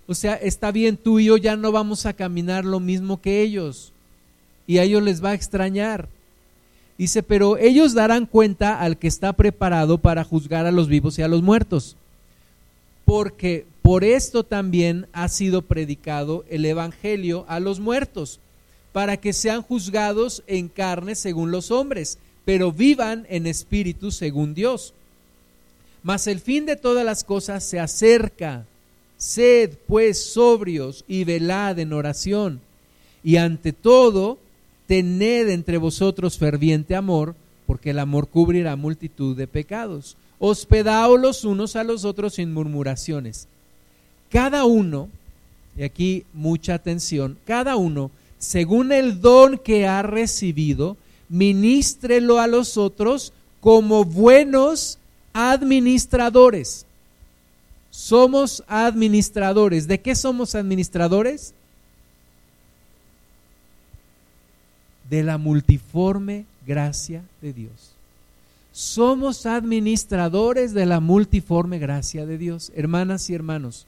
O 0.07 0.15
sea, 0.15 0.35
está 0.35 0.71
bien, 0.71 0.97
tú 0.97 1.19
y 1.19 1.25
yo 1.25 1.37
ya 1.37 1.55
no 1.55 1.71
vamos 1.71 2.05
a 2.05 2.13
caminar 2.13 2.65
lo 2.65 2.79
mismo 2.79 3.21
que 3.21 3.41
ellos 3.41 3.91
y 4.65 4.77
a 4.77 4.83
ellos 4.83 5.03
les 5.03 5.23
va 5.23 5.31
a 5.31 5.35
extrañar. 5.35 6.07
Dice, 6.97 7.23
pero 7.23 7.57
ellos 7.57 7.93
darán 7.93 8.25
cuenta 8.25 8.79
al 8.79 8.97
que 8.97 9.07
está 9.07 9.33
preparado 9.33 9.97
para 9.97 10.23
juzgar 10.23 10.65
a 10.65 10.71
los 10.71 10.87
vivos 10.87 11.17
y 11.17 11.21
a 11.21 11.27
los 11.27 11.41
muertos. 11.41 11.95
Porque 13.05 13.65
por 13.81 14.03
esto 14.03 14.43
también 14.43 15.07
ha 15.11 15.27
sido 15.27 15.63
predicado 15.63 16.45
el 16.49 16.65
Evangelio 16.65 17.45
a 17.47 17.59
los 17.59 17.79
muertos, 17.79 18.39
para 18.91 19.17
que 19.17 19.33
sean 19.33 19.61
juzgados 19.61 20.43
en 20.47 20.67
carne 20.67 21.15
según 21.15 21.51
los 21.51 21.71
hombres, 21.71 22.19
pero 22.45 22.71
vivan 22.71 23.25
en 23.29 23.47
espíritu 23.47 24.11
según 24.11 24.53
Dios 24.53 24.93
mas 26.03 26.27
el 26.27 26.39
fin 26.39 26.65
de 26.65 26.75
todas 26.75 27.05
las 27.05 27.23
cosas 27.23 27.63
se 27.63 27.79
acerca. 27.79 28.65
Sed 29.17 29.73
pues 29.87 30.23
sobrios 30.33 31.05
y 31.07 31.23
velad 31.23 31.77
en 31.79 31.93
oración. 31.93 32.59
Y 33.23 33.37
ante 33.37 33.71
todo, 33.71 34.39
tened 34.91 35.47
entre 35.47 35.77
vosotros 35.77 36.37
ferviente 36.37 36.97
amor, 36.97 37.33
porque 37.65 37.91
el 37.91 37.99
amor 37.99 38.27
cubrirá 38.27 38.75
multitud 38.75 39.37
de 39.37 39.47
pecados. 39.47 40.17
Hospedaos 40.37 41.17
los 41.17 41.45
unos 41.45 41.77
a 41.77 41.85
los 41.85 42.03
otros 42.03 42.33
sin 42.33 42.53
murmuraciones. 42.53 43.47
Cada 44.29 44.65
uno, 44.65 45.07
y 45.77 45.83
aquí 45.83 46.25
mucha 46.33 46.73
atención, 46.73 47.37
cada 47.45 47.77
uno, 47.77 48.11
según 48.37 48.91
el 48.91 49.21
don 49.21 49.59
que 49.59 49.87
ha 49.87 50.01
recibido, 50.01 50.97
ministrelo 51.29 52.39
a 52.39 52.47
los 52.47 52.75
otros 52.75 53.31
como 53.61 54.03
buenos 54.03 54.97
administradores. 55.31 56.85
Somos 57.91 58.61
administradores. 58.67 59.87
¿De 59.87 60.01
qué 60.01 60.15
somos 60.15 60.53
administradores? 60.53 61.53
De 65.11 65.21
la 65.21 65.37
multiforme 65.37 66.45
gracia 66.65 67.21
de 67.41 67.53
Dios. 67.53 67.91
Somos 68.71 69.45
administradores 69.45 70.73
de 70.73 70.85
la 70.85 70.99
multiforme 71.01 71.77
gracia 71.77 72.25
de 72.25 72.37
Dios. 72.37 72.71
Hermanas 72.75 73.29
y 73.29 73.33
hermanos, 73.33 73.85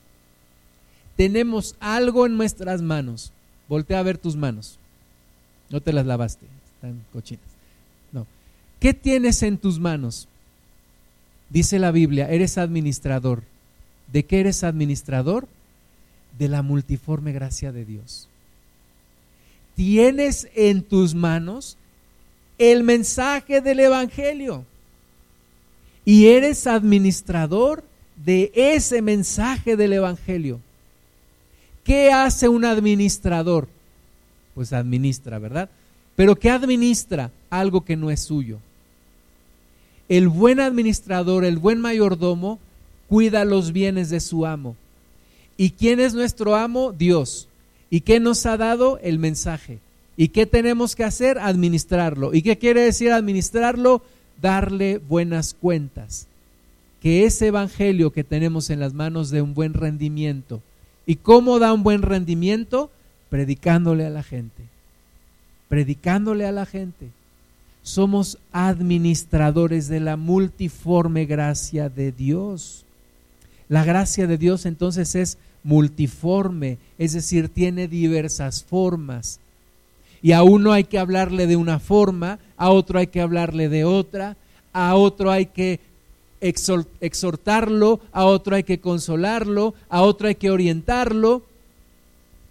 tenemos 1.15 1.75
algo 1.79 2.25
en 2.25 2.35
nuestras 2.37 2.81
manos. 2.81 3.31
Voltea 3.69 3.99
a 3.99 4.03
ver 4.03 4.17
tus 4.17 4.35
manos. 4.35 4.77
No 5.69 5.79
te 5.79 5.93
las 5.93 6.05
lavaste, 6.05 6.45
están 6.75 7.01
cochinas. 7.13 7.45
No. 8.11 8.27
¿Qué 8.79 8.93
tienes 8.93 9.41
en 9.43 9.57
tus 9.57 9.79
manos? 9.79 10.27
Dice 11.49 11.79
la 11.79 11.91
Biblia, 11.91 12.29
eres 12.29 12.57
administrador. 12.57 13.43
¿De 14.11 14.25
qué 14.25 14.41
eres 14.41 14.63
administrador? 14.63 15.47
De 16.37 16.49
la 16.49 16.61
multiforme 16.61 17.31
gracia 17.31 17.71
de 17.71 17.85
Dios. 17.85 18.27
Tienes 19.75 20.47
en 20.55 20.83
tus 20.83 21.13
manos 21.15 21.77
el 22.57 22.83
mensaje 22.83 23.61
del 23.61 23.79
Evangelio 23.79 24.65
y 26.05 26.27
eres 26.27 26.67
administrador 26.67 27.83
de 28.23 28.51
ese 28.55 29.01
mensaje 29.01 29.75
del 29.75 29.93
Evangelio. 29.93 30.59
¿Qué 31.83 32.11
hace 32.11 32.47
un 32.47 32.65
administrador? 32.65 33.67
Pues 34.55 34.71
administra, 34.71 35.39
¿verdad? 35.39 35.69
Pero 36.15 36.35
¿qué 36.35 36.49
administra? 36.49 37.31
Algo 37.49 37.83
que 37.83 37.95
no 37.95 38.11
es 38.11 38.21
suyo 38.21 38.59
el 40.09 40.27
buen 40.27 40.59
administrador, 40.59 41.45
el 41.45 41.57
buen 41.57 41.79
mayordomo, 41.81 42.59
cuida 43.07 43.45
los 43.45 43.71
bienes 43.71 44.09
de 44.09 44.19
su 44.19 44.45
amo. 44.45 44.75
¿Y 45.57 45.71
quién 45.71 45.99
es 45.99 46.13
nuestro 46.13 46.55
amo? 46.55 46.91
Dios. 46.91 47.47
¿Y 47.93 48.01
qué 48.01 48.19
nos 48.19 48.47
ha 48.47 48.57
dado? 48.57 48.97
El 49.03 49.19
mensaje. 49.19 49.77
¿Y 50.17 50.29
qué 50.29 50.47
tenemos 50.47 50.95
que 50.95 51.03
hacer? 51.03 51.37
Administrarlo. 51.37 52.33
¿Y 52.33 52.41
qué 52.41 52.57
quiere 52.57 52.81
decir 52.81 53.11
administrarlo? 53.11 54.01
Darle 54.41 54.97
buenas 54.97 55.53
cuentas. 55.53 56.25
Que 57.03 57.25
ese 57.25 57.45
evangelio 57.45 58.11
que 58.11 58.23
tenemos 58.23 58.71
en 58.71 58.79
las 58.79 58.95
manos 58.95 59.29
dé 59.29 59.43
un 59.43 59.53
buen 59.53 59.75
rendimiento. 59.75 60.63
¿Y 61.05 61.17
cómo 61.17 61.59
da 61.59 61.71
un 61.71 61.83
buen 61.83 62.01
rendimiento? 62.01 62.89
Predicándole 63.29 64.07
a 64.07 64.09
la 64.09 64.23
gente. 64.23 64.63
Predicándole 65.69 66.47
a 66.47 66.51
la 66.51 66.65
gente 66.65 67.11
somos 67.83 68.39
administradores 68.53 69.87
de 69.87 69.99
la 69.99 70.17
multiforme 70.17 71.25
gracia 71.25 71.89
de 71.89 72.11
Dios. 72.11 72.85
La 73.69 73.85
gracia 73.85 74.25
de 74.25 74.39
Dios 74.39 74.65
entonces 74.65 75.13
es 75.13 75.37
multiforme, 75.63 76.77
es 76.97 77.13
decir, 77.13 77.49
tiene 77.49 77.87
diversas 77.87 78.63
formas. 78.63 79.39
Y 80.21 80.31
a 80.31 80.43
uno 80.43 80.71
hay 80.71 80.85
que 80.85 80.99
hablarle 80.99 81.47
de 81.47 81.55
una 81.55 81.79
forma, 81.79 82.39
a 82.57 82.69
otro 82.69 82.99
hay 82.99 83.07
que 83.07 83.21
hablarle 83.21 83.69
de 83.69 83.83
otra, 83.83 84.37
a 84.71 84.95
otro 84.95 85.31
hay 85.31 85.47
que 85.47 85.79
exhortarlo, 86.41 87.99
a 88.11 88.25
otro 88.25 88.55
hay 88.55 88.63
que 88.63 88.79
consolarlo, 88.79 89.73
a 89.89 90.01
otro 90.01 90.27
hay 90.27 90.35
que 90.35 90.51
orientarlo. 90.51 91.43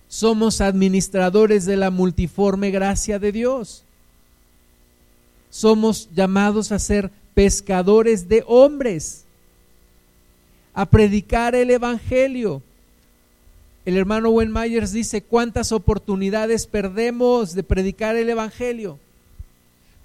Somos 0.09 0.61
administradores 0.61 1.65
de 1.65 1.77
la 1.77 1.91
multiforme 1.91 2.71
gracia 2.71 3.19
de 3.19 3.33
Dios 3.33 3.85
somos 5.53 6.09
llamados 6.15 6.73
a 6.73 6.79
ser 6.79 7.11
pescadores 7.35 8.27
de 8.27 8.43
hombres, 8.47 9.25
a 10.73 10.87
predicar 10.87 11.55
el 11.55 11.71
Evangelio. 11.71 12.63
El 13.85 13.97
hermano 13.97 14.31
Wen 14.31 14.53
Myers 14.53 14.93
dice, 14.93 15.23
¿cuántas 15.23 15.73
oportunidades 15.73 16.67
perdemos 16.67 17.55
de 17.55 17.65
predicar 17.65 18.15
el 18.15 18.31
Evangelio? 18.31 18.99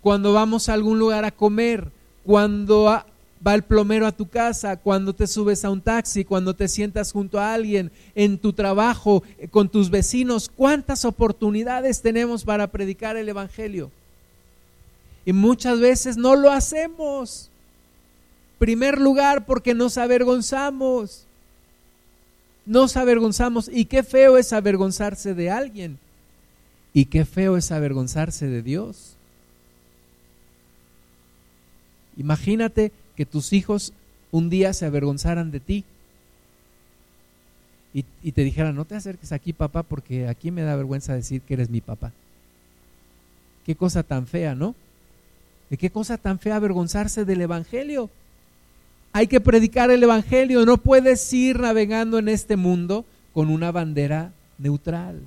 Cuando 0.01 0.33
vamos 0.33 0.67
a 0.67 0.73
algún 0.73 0.97
lugar 0.97 1.25
a 1.25 1.31
comer, 1.31 1.91
cuando 2.25 2.85
va 3.45 3.53
el 3.53 3.61
plomero 3.61 4.07
a 4.07 4.11
tu 4.11 4.27
casa, 4.27 4.77
cuando 4.77 5.13
te 5.13 5.27
subes 5.27 5.63
a 5.63 5.69
un 5.69 5.81
taxi, 5.81 6.25
cuando 6.25 6.55
te 6.55 6.67
sientas 6.67 7.11
junto 7.11 7.39
a 7.39 7.53
alguien, 7.53 7.91
en 8.15 8.39
tu 8.39 8.51
trabajo, 8.51 9.21
eh, 9.37 9.47
con 9.47 9.69
tus 9.69 9.91
vecinos. 9.91 10.49
¿Cuántas 10.49 11.05
oportunidades 11.05 12.01
tenemos 12.01 12.43
para 12.43 12.67
predicar 12.67 13.15
el 13.15 13.29
Evangelio? 13.29 13.91
Y 15.23 15.33
muchas 15.33 15.79
veces 15.79 16.17
no 16.17 16.35
lo 16.35 16.51
hacemos. 16.51 17.51
Primer 18.57 18.99
lugar, 18.99 19.45
porque 19.45 19.75
nos 19.75 19.99
avergonzamos. 19.99 21.26
Nos 22.67 22.97
avergonzamos. 22.97 23.69
Y 23.73 23.85
qué 23.85 24.03
feo 24.03 24.37
es 24.37 24.53
avergonzarse 24.53 25.33
de 25.33 25.49
alguien. 25.49 25.97
Y 26.93 27.05
qué 27.05 27.25
feo 27.25 27.57
es 27.57 27.71
avergonzarse 27.71 28.47
de 28.47 28.61
Dios. 28.61 29.15
Imagínate 32.17 32.91
que 33.15 33.25
tus 33.25 33.53
hijos 33.53 33.93
un 34.31 34.49
día 34.49 34.73
se 34.73 34.85
avergonzaran 34.85 35.49
de 35.51 35.59
ti 35.59 35.85
y, 38.21 38.31
te 38.31 38.43
dijeran, 38.43 38.75
no 38.75 38.85
te 38.85 38.95
acerques 38.95 39.31
aquí 39.31 39.53
papá 39.53 39.81
porque 39.81 40.27
aquí 40.27 40.51
me 40.51 40.61
da 40.61 40.75
vergüenza 40.75 41.15
decir 41.15 41.41
que 41.41 41.55
eres 41.55 41.71
mi 41.71 41.81
papá. 41.81 42.11
Qué 43.65 43.75
cosa 43.75 44.03
tan 44.03 44.27
fea, 44.27 44.53
¿no? 44.53 44.75
¿De 45.71 45.77
qué 45.77 45.89
cosa 45.89 46.17
tan 46.17 46.37
fea 46.37 46.57
avergonzarse 46.57 47.25
del 47.25 47.41
Evangelio? 47.41 48.11
Hay 49.17 49.25
que 49.25 49.41
predicar 49.41 49.89
el 49.89 50.03
Evangelio, 50.03 50.63
no 50.63 50.77
puedes 50.77 51.33
ir 51.33 51.59
navegando 51.59 52.19
en 52.19 52.29
este 52.29 52.55
mundo 52.55 53.03
con 53.33 53.49
una 53.49 53.71
bandera 53.71 54.31
neutral. 54.59 55.19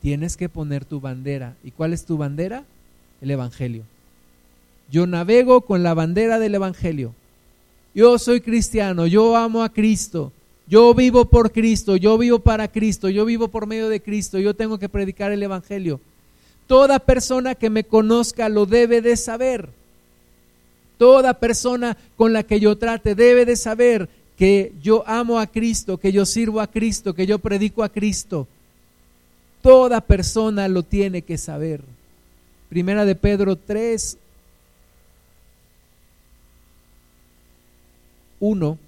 Tienes 0.00 0.36
que 0.36 0.48
poner 0.48 0.84
tu 0.84 1.00
bandera. 1.00 1.54
¿Y 1.62 1.70
cuál 1.70 1.92
es 1.92 2.04
tu 2.04 2.16
bandera? 2.16 2.64
El 3.20 3.30
Evangelio. 3.30 3.84
Yo 4.90 5.06
navego 5.06 5.60
con 5.60 5.84
la 5.84 5.94
bandera 5.94 6.40
del 6.40 6.56
Evangelio. 6.56 7.14
Yo 7.94 8.18
soy 8.18 8.40
cristiano, 8.40 9.06
yo 9.06 9.36
amo 9.36 9.62
a 9.62 9.72
Cristo, 9.72 10.32
yo 10.66 10.92
vivo 10.92 11.26
por 11.26 11.52
Cristo, 11.52 11.94
yo 11.94 12.18
vivo 12.18 12.40
para 12.40 12.66
Cristo, 12.66 13.08
yo 13.08 13.24
vivo 13.24 13.46
por 13.46 13.68
medio 13.68 13.88
de 13.90 14.02
Cristo, 14.02 14.40
yo 14.40 14.54
tengo 14.54 14.80
que 14.80 14.88
predicar 14.88 15.30
el 15.30 15.44
Evangelio. 15.44 16.00
Toda 16.66 16.98
persona 16.98 17.54
que 17.54 17.70
me 17.70 17.84
conozca 17.84 18.48
lo 18.48 18.66
debe 18.66 19.00
de 19.02 19.16
saber. 19.16 19.68
Toda 20.98 21.34
persona 21.34 21.96
con 22.16 22.32
la 22.32 22.42
que 22.42 22.60
yo 22.60 22.76
trate 22.76 23.14
debe 23.14 23.44
de 23.44 23.56
saber 23.56 24.08
que 24.36 24.72
yo 24.82 25.04
amo 25.06 25.38
a 25.38 25.46
Cristo, 25.46 25.98
que 25.98 26.12
yo 26.12 26.26
sirvo 26.26 26.60
a 26.60 26.66
Cristo, 26.66 27.14
que 27.14 27.26
yo 27.26 27.38
predico 27.38 27.82
a 27.82 27.88
Cristo. 27.88 28.46
Toda 29.62 30.00
persona 30.00 30.66
lo 30.68 30.82
tiene 30.82 31.22
que 31.22 31.38
saber. 31.38 31.82
Primera 32.68 33.04
de 33.04 33.14
Pedro 33.14 33.56
3, 33.56 34.18
1. 38.40 38.78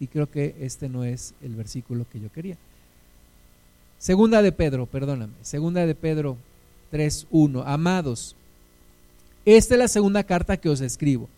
Y 0.00 0.06
creo 0.06 0.30
que 0.30 0.54
este 0.60 0.88
no 0.88 1.04
es 1.04 1.34
el 1.42 1.54
versículo 1.54 2.06
que 2.10 2.18
yo 2.18 2.32
quería. 2.32 2.56
Segunda 3.98 4.40
de 4.42 4.50
Pedro, 4.50 4.86
perdóname. 4.86 5.34
Segunda 5.42 5.86
de 5.86 5.94
Pedro 5.94 6.36
3.1. 6.92 7.62
Amados, 7.66 8.36
esta 9.44 9.74
es 9.74 9.78
la 9.78 9.88
segunda 9.88 10.24
carta 10.24 10.56
que 10.56 10.68
os 10.68 10.80
escribo. 10.80 11.28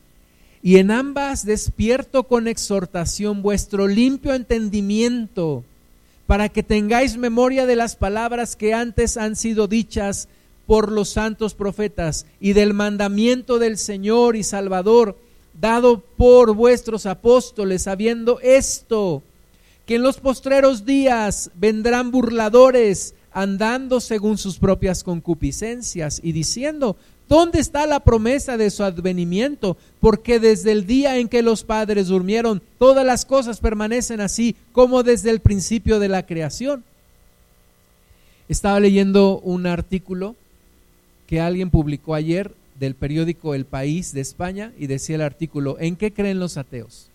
Y 0.62 0.76
en 0.76 0.90
ambas 0.90 1.44
despierto 1.44 2.24
con 2.24 2.48
exhortación 2.48 3.42
vuestro 3.42 3.86
limpio 3.86 4.34
entendimiento, 4.34 5.62
para 6.26 6.48
que 6.48 6.62
tengáis 6.62 7.16
memoria 7.16 7.66
de 7.66 7.76
las 7.76 7.96
palabras 7.96 8.56
que 8.56 8.72
antes 8.72 9.16
han 9.16 9.36
sido 9.36 9.68
dichas 9.68 10.28
por 10.66 10.90
los 10.90 11.10
santos 11.10 11.54
profetas 11.54 12.26
y 12.40 12.54
del 12.54 12.72
mandamiento 12.72 13.58
del 13.58 13.76
Señor 13.76 14.34
y 14.36 14.42
Salvador 14.42 15.18
dado 15.60 16.00
por 16.00 16.54
vuestros 16.54 17.06
apóstoles, 17.06 17.82
sabiendo 17.82 18.40
esto, 18.40 19.22
que 19.86 19.96
en 19.96 20.02
los 20.02 20.18
postreros 20.18 20.84
días 20.84 21.50
vendrán 21.54 22.10
burladores 22.10 23.14
andando 23.34 24.00
según 24.00 24.38
sus 24.38 24.58
propias 24.58 25.04
concupiscencias 25.04 26.20
y 26.22 26.32
diciendo, 26.32 26.96
¿dónde 27.28 27.58
está 27.58 27.86
la 27.86 28.00
promesa 28.00 28.56
de 28.56 28.70
su 28.70 28.84
advenimiento? 28.84 29.76
Porque 30.00 30.38
desde 30.38 30.72
el 30.72 30.86
día 30.86 31.18
en 31.18 31.28
que 31.28 31.42
los 31.42 31.64
padres 31.64 32.06
durmieron, 32.06 32.62
todas 32.78 33.04
las 33.04 33.24
cosas 33.24 33.60
permanecen 33.60 34.20
así 34.20 34.56
como 34.72 35.02
desde 35.02 35.30
el 35.30 35.40
principio 35.40 35.98
de 35.98 36.08
la 36.08 36.24
creación. 36.24 36.84
Estaba 38.48 38.78
leyendo 38.78 39.40
un 39.40 39.66
artículo 39.66 40.36
que 41.26 41.40
alguien 41.40 41.70
publicó 41.70 42.14
ayer 42.14 42.54
del 42.78 42.94
periódico 42.94 43.54
El 43.54 43.64
País 43.64 44.12
de 44.12 44.20
España 44.20 44.72
y 44.78 44.86
decía 44.86 45.16
el 45.16 45.22
artículo, 45.22 45.76
¿en 45.80 45.96
qué 45.96 46.12
creen 46.12 46.38
los 46.40 46.56
ateos? 46.56 47.08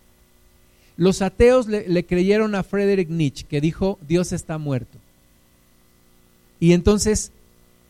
Los 0.96 1.22
ateos 1.22 1.66
le, 1.66 2.04
creyeron 2.04 2.54
a 2.54 2.62
Friedrich 2.62 3.08
Nietzsche 3.08 3.46
que 3.48 3.60
dijo, 3.62 3.98
Dios 4.06 4.32
está 4.32 4.58
muerto. 4.58 4.98
Y 6.60 6.72
entonces, 6.72 7.32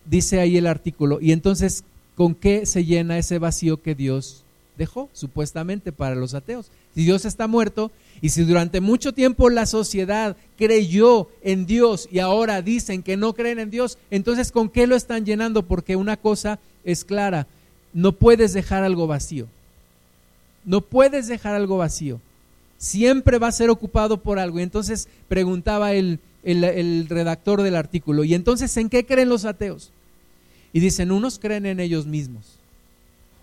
dice 0.07 0.41
ahí 0.41 0.57
el 0.57 0.67
artículo, 0.67 1.19
y 1.21 1.33
entonces, 1.33 1.85
¿con 2.15 2.35
qué 2.35 2.65
se 2.65 2.85
llena 2.85 3.19
ese 3.19 3.39
vacío 3.39 3.83
que 3.83 3.95
Dios 3.95 4.45
dejó, 4.79 5.11
supuestamente, 5.13 5.93
para 5.93 6.15
los 6.15 6.33
ateos? 6.33 6.71
Si 6.95 7.05
Dios 7.05 7.25
está 7.25 7.47
muerto, 7.47 7.91
y 8.23 8.31
si 8.31 8.45
durante 8.45 8.81
mucho 8.81 9.13
tiempo 9.13 9.49
la 9.51 9.67
sociedad 9.67 10.37
creyó 10.59 11.29
en 11.43 11.67
Dios 11.67 12.09
y 12.13 12.19
ahora 12.19 12.61
dicen 12.63 13.03
que 13.03 13.17
no 13.17 13.33
creen 13.33 13.59
en 13.59 13.71
Dios, 13.71 13.99
entonces 14.11 14.53
¿con 14.53 14.69
qué 14.69 14.87
lo 14.87 14.95
están 14.95 15.25
llenando? 15.25 15.63
Porque 15.63 15.97
una 15.97 16.17
cosa 16.17 16.59
es 16.85 17.05
clara, 17.05 17.47
no 17.93 18.13
puedes 18.13 18.53
dejar 18.53 18.83
algo 18.83 19.07
vacío. 19.07 19.47
No 20.65 20.83
puedes 20.83 21.27
dejar 21.27 21.55
algo 21.55 21.79
vacío. 21.79 22.21
Siempre 22.77 23.39
va 23.39 23.49
a 23.49 23.53
ser 23.53 23.71
ocupado 23.71 24.19
por 24.19 24.39
algo. 24.39 24.59
Y 24.59 24.63
entonces 24.63 25.09
preguntaba 25.29 25.95
el, 26.43 26.65
el 26.65 27.09
redactor 27.09 27.63
del 27.63 27.77
artículo, 27.77 28.25
¿y 28.25 28.35
entonces 28.35 28.77
en 28.77 28.89
qué 28.89 29.05
creen 29.07 29.29
los 29.29 29.45
ateos? 29.45 29.91
Y 30.73 30.81
dicen, 30.81 31.11
unos 31.11 31.39
creen 31.39 31.67
en 31.67 31.81
ellos 31.81 32.07
mismos, 32.07 32.59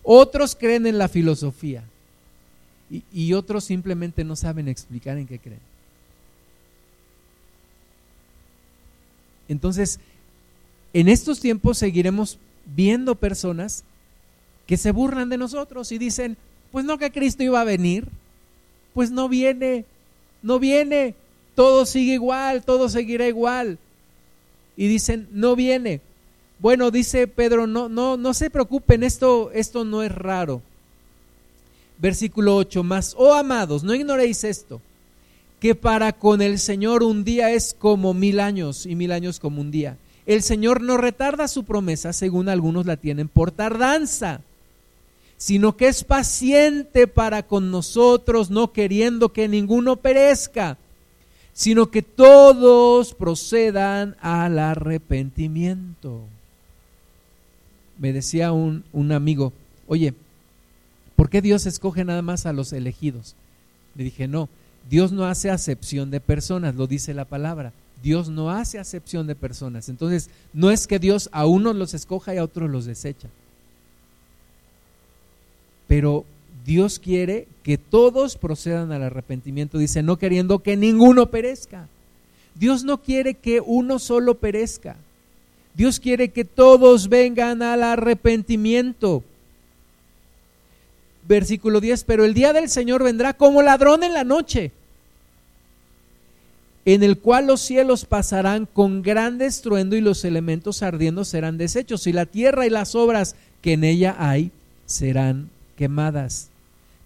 otros 0.04 0.56
creen 0.56 0.88
en 0.88 0.98
la 0.98 1.08
filosofía, 1.08 1.84
y, 2.90 3.34
otros 3.34 3.66
simplemente 3.66 4.24
no 4.24 4.36
saben 4.36 4.68
explicar 4.68 5.18
en 5.18 5.28
qué 5.28 5.40
creen. 5.40 5.60
Entonces, 9.50 10.00
en 10.94 11.10
estos 11.10 11.40
tiempos 11.40 11.78
seguiremos 11.78 12.38
viendo 12.66 13.16
personas 13.16 13.84
que 14.66 14.78
se 14.78 14.92
burlan 14.92 15.30
de 15.30 15.38
nosotros 15.38 15.92
y 15.92 15.98
dicen, 15.98 16.38
pues 16.72 16.86
no 16.86 16.98
que 16.98 17.12
Cristo 17.12 17.44
iba 17.44 17.60
a 17.60 17.66
venir, 17.66 18.08
pues 18.94 19.12
no 19.12 19.28
viene, 19.28 19.86
no 20.42 20.60
viene, 20.60 21.14
todo 21.58 21.86
sigue 21.86 22.14
igual, 22.14 22.64
todo 22.64 22.88
seguirá 22.88 23.28
igual. 23.28 23.80
Y 24.78 24.88
dicen, 24.88 25.28
no 25.34 25.58
viene. 25.58 26.00
Bueno, 26.60 26.92
dice 26.92 27.28
Pedro, 27.28 27.68
no, 27.68 27.90
no, 27.90 28.16
no 28.16 28.34
se 28.34 28.50
preocupen, 28.50 29.04
esto, 29.04 29.52
esto 29.52 29.84
no 29.84 30.04
es 30.04 30.12
raro 30.14 30.62
versículo 31.98 32.56
8 32.56 32.84
más, 32.84 33.16
oh 33.18 33.34
amados, 33.34 33.84
no 33.84 33.96
ignoréis 33.96 34.44
esto, 34.44 34.82
que 35.60 35.76
para 35.76 36.14
con 36.14 36.42
el 36.42 36.60
Señor 36.60 37.04
un 37.04 37.24
día 37.24 37.52
es 37.52 37.76
como 37.78 38.14
mil 38.14 38.40
años 38.40 38.86
y 38.86 38.96
mil 38.96 39.12
años 39.12 39.40
como 39.40 39.62
un 39.62 39.72
día. 39.72 39.98
El 40.26 40.44
Señor 40.44 40.82
no 40.82 40.98
retarda 40.98 41.48
su 41.48 41.64
promesa, 41.64 42.14
según 42.14 42.50
algunos 42.50 42.86
la 42.86 42.98
tienen 42.98 43.28
por 43.28 43.52
tardanza, 43.52 44.42
sino 45.38 45.78
que 45.78 45.88
es 45.88 46.04
paciente 46.04 47.08
para 47.08 47.44
con 47.44 47.72
nosotros, 47.72 48.50
no 48.50 48.74
queriendo 48.74 49.30
que 49.30 49.48
ninguno 49.48 49.96
perezca, 49.96 50.78
sino 51.58 51.90
que 51.90 52.04
todos 52.04 53.16
procedan 53.16 54.16
al 54.22 54.60
arrepentimiento. 54.60 56.22
Me 57.98 58.14
decía 58.14 58.52
un, 58.52 58.86
un 58.94 59.12
amigo, 59.12 59.52
oye, 59.88 60.14
¿Por 61.18 61.32
qué 61.32 61.42
Dios 61.42 61.66
escoge 61.66 62.06
nada 62.06 62.22
más 62.22 62.46
a 62.46 62.54
los 62.54 62.72
elegidos? 62.72 63.36
Le 63.96 64.04
dije, 64.04 64.28
no, 64.28 64.50
Dios 64.88 65.12
no 65.12 65.26
hace 65.26 65.50
acepción 65.50 66.12
de 66.12 66.20
personas, 66.20 66.76
lo 66.76 66.86
dice 66.86 67.16
la 67.16 67.26
palabra. 67.26 67.74
Dios 68.04 68.30
no 68.30 68.52
hace 68.52 68.78
acepción 68.78 69.26
de 69.26 69.34
personas. 69.34 69.90
Entonces, 69.90 70.30
no 70.54 70.70
es 70.70 70.86
que 70.86 71.00
Dios 71.00 71.28
a 71.32 71.48
unos 71.48 71.76
los 71.76 71.96
escoja 71.96 72.36
y 72.36 72.38
a 72.38 72.44
otros 72.44 72.70
los 72.70 72.86
desecha. 72.86 73.30
Pero 75.88 76.24
Dios 76.68 77.00
quiere 77.00 77.48
que 77.64 77.80
todos 77.80 78.38
procedan 78.38 78.92
al 78.92 79.02
arrepentimiento. 79.02 79.80
Dice, 79.80 80.04
no 80.04 80.18
queriendo 80.18 80.60
que 80.60 80.78
ninguno 80.78 81.32
perezca. 81.32 81.88
Dios 82.54 82.84
no 82.84 83.02
quiere 83.02 83.34
que 83.34 83.60
uno 83.60 83.98
solo 83.98 84.36
perezca. 84.36 84.98
Dios 85.74 86.00
quiere 86.00 86.30
que 86.30 86.46
todos 86.46 87.10
vengan 87.10 87.64
al 87.64 87.82
arrepentimiento 87.82 89.24
versículo 91.28 91.82
10, 91.82 92.04
pero 92.06 92.26
el 92.26 92.34
día 92.34 92.54
del 92.54 92.70
Señor 92.70 93.04
vendrá 93.04 93.34
como 93.34 93.62
ladrón 93.62 94.04
en 94.04 94.14
la 94.14 94.24
noche, 94.24 94.72
en 96.86 97.04
el 97.04 97.18
cual 97.18 97.48
los 97.48 97.62
cielos 97.62 98.06
pasarán 98.06 98.66
con 98.66 99.02
gran 99.02 99.42
estruendo 99.42 99.96
y 99.96 100.02
los 100.02 100.24
elementos 100.24 100.82
ardiendo 100.84 101.26
serán 101.26 101.58
deshechos, 101.58 102.08
y 102.08 102.14
la 102.14 102.26
tierra 102.26 102.66
y 102.66 102.70
las 102.70 102.96
obras 102.96 103.36
que 103.62 103.74
en 103.74 103.84
ella 103.84 104.16
hay 104.18 104.52
serán 104.86 105.50
quemadas. 105.76 106.50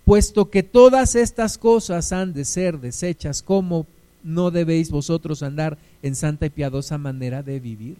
Puesto 0.05 0.49
que 0.49 0.63
todas 0.63 1.15
estas 1.15 1.57
cosas 1.57 2.11
han 2.11 2.33
de 2.33 2.45
ser 2.45 2.79
deshechas, 2.79 3.41
¿cómo 3.41 3.85
no 4.23 4.51
debéis 4.51 4.91
vosotros 4.91 5.43
andar 5.43 5.77
en 6.01 6.15
santa 6.15 6.47
y 6.47 6.49
piadosa 6.49 6.97
manera 6.97 7.43
de 7.43 7.59
vivir? 7.59 7.97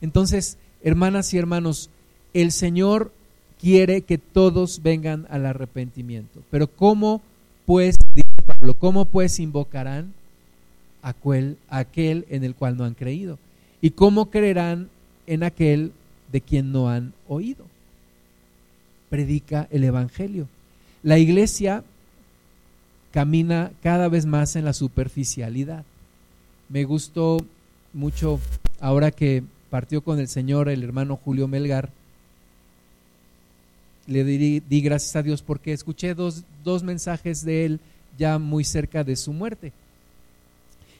Entonces, 0.00 0.56
hermanas 0.82 1.32
y 1.34 1.38
hermanos, 1.38 1.90
el 2.34 2.52
Señor 2.52 3.12
quiere 3.60 4.02
que 4.02 4.18
todos 4.18 4.82
vengan 4.82 5.26
al 5.30 5.46
arrepentimiento. 5.46 6.40
Pero 6.50 6.66
¿cómo 6.66 7.20
pues, 7.66 7.96
dice 8.14 8.42
Pablo, 8.46 8.74
cómo 8.74 9.04
pues 9.04 9.38
invocarán 9.38 10.12
a 11.02 11.10
aquel, 11.10 11.58
aquel 11.68 12.26
en 12.30 12.44
el 12.44 12.54
cual 12.54 12.76
no 12.76 12.84
han 12.84 12.94
creído? 12.94 13.38
¿Y 13.80 13.90
cómo 13.90 14.30
creerán 14.30 14.88
en 15.26 15.42
aquel 15.42 15.92
de 16.32 16.40
quien 16.40 16.72
no 16.72 16.88
han 16.88 17.12
oído? 17.28 17.69
Predica 19.10 19.68
el 19.70 19.84
Evangelio. 19.84 20.48
La 21.02 21.18
iglesia 21.18 21.84
camina 23.12 23.72
cada 23.82 24.08
vez 24.08 24.24
más 24.24 24.56
en 24.56 24.64
la 24.64 24.72
superficialidad. 24.72 25.84
Me 26.68 26.84
gustó 26.84 27.36
mucho 27.92 28.40
ahora 28.80 29.10
que 29.10 29.42
partió 29.68 30.02
con 30.02 30.18
el 30.18 30.28
Señor 30.28 30.68
el 30.68 30.82
hermano 30.82 31.16
Julio 31.16 31.48
Melgar, 31.48 31.90
le 34.06 34.24
di, 34.24 34.80
gracias 34.80 35.14
a 35.14 35.22
Dios 35.22 35.40
porque 35.40 35.72
escuché 35.72 36.14
dos, 36.14 36.42
dos 36.64 36.82
mensajes 36.82 37.44
de 37.44 37.64
él 37.64 37.80
ya 38.18 38.38
muy 38.38 38.64
cerca 38.64 39.04
de 39.04 39.14
su 39.14 39.32
muerte. 39.32 39.72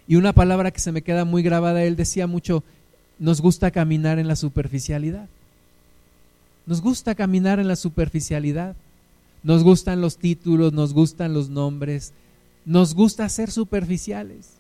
Y 0.06 0.16
una 0.16 0.32
palabra 0.32 0.70
que 0.70 0.80
se 0.80 0.92
me 0.92 1.02
queda 1.02 1.24
muy 1.24 1.42
grabada, 1.42 1.82
él 1.82 1.96
decía 1.96 2.26
mucho, 2.26 2.62
nos 3.18 3.40
gusta 3.40 3.70
caminar 3.72 4.18
en 4.18 4.28
la 4.28 4.36
superficialidad. 4.36 5.28
Nos 6.70 6.82
gusta 6.82 7.16
caminar 7.16 7.58
en 7.58 7.66
la 7.66 7.74
superficialidad. 7.74 8.76
Nos 9.42 9.64
gustan 9.64 10.00
los 10.00 10.18
títulos, 10.18 10.72
nos 10.72 10.94
gustan 10.94 11.34
los 11.34 11.48
nombres, 11.48 12.12
nos 12.64 12.94
gusta 12.94 13.28
ser 13.28 13.50
superficiales. 13.50 14.50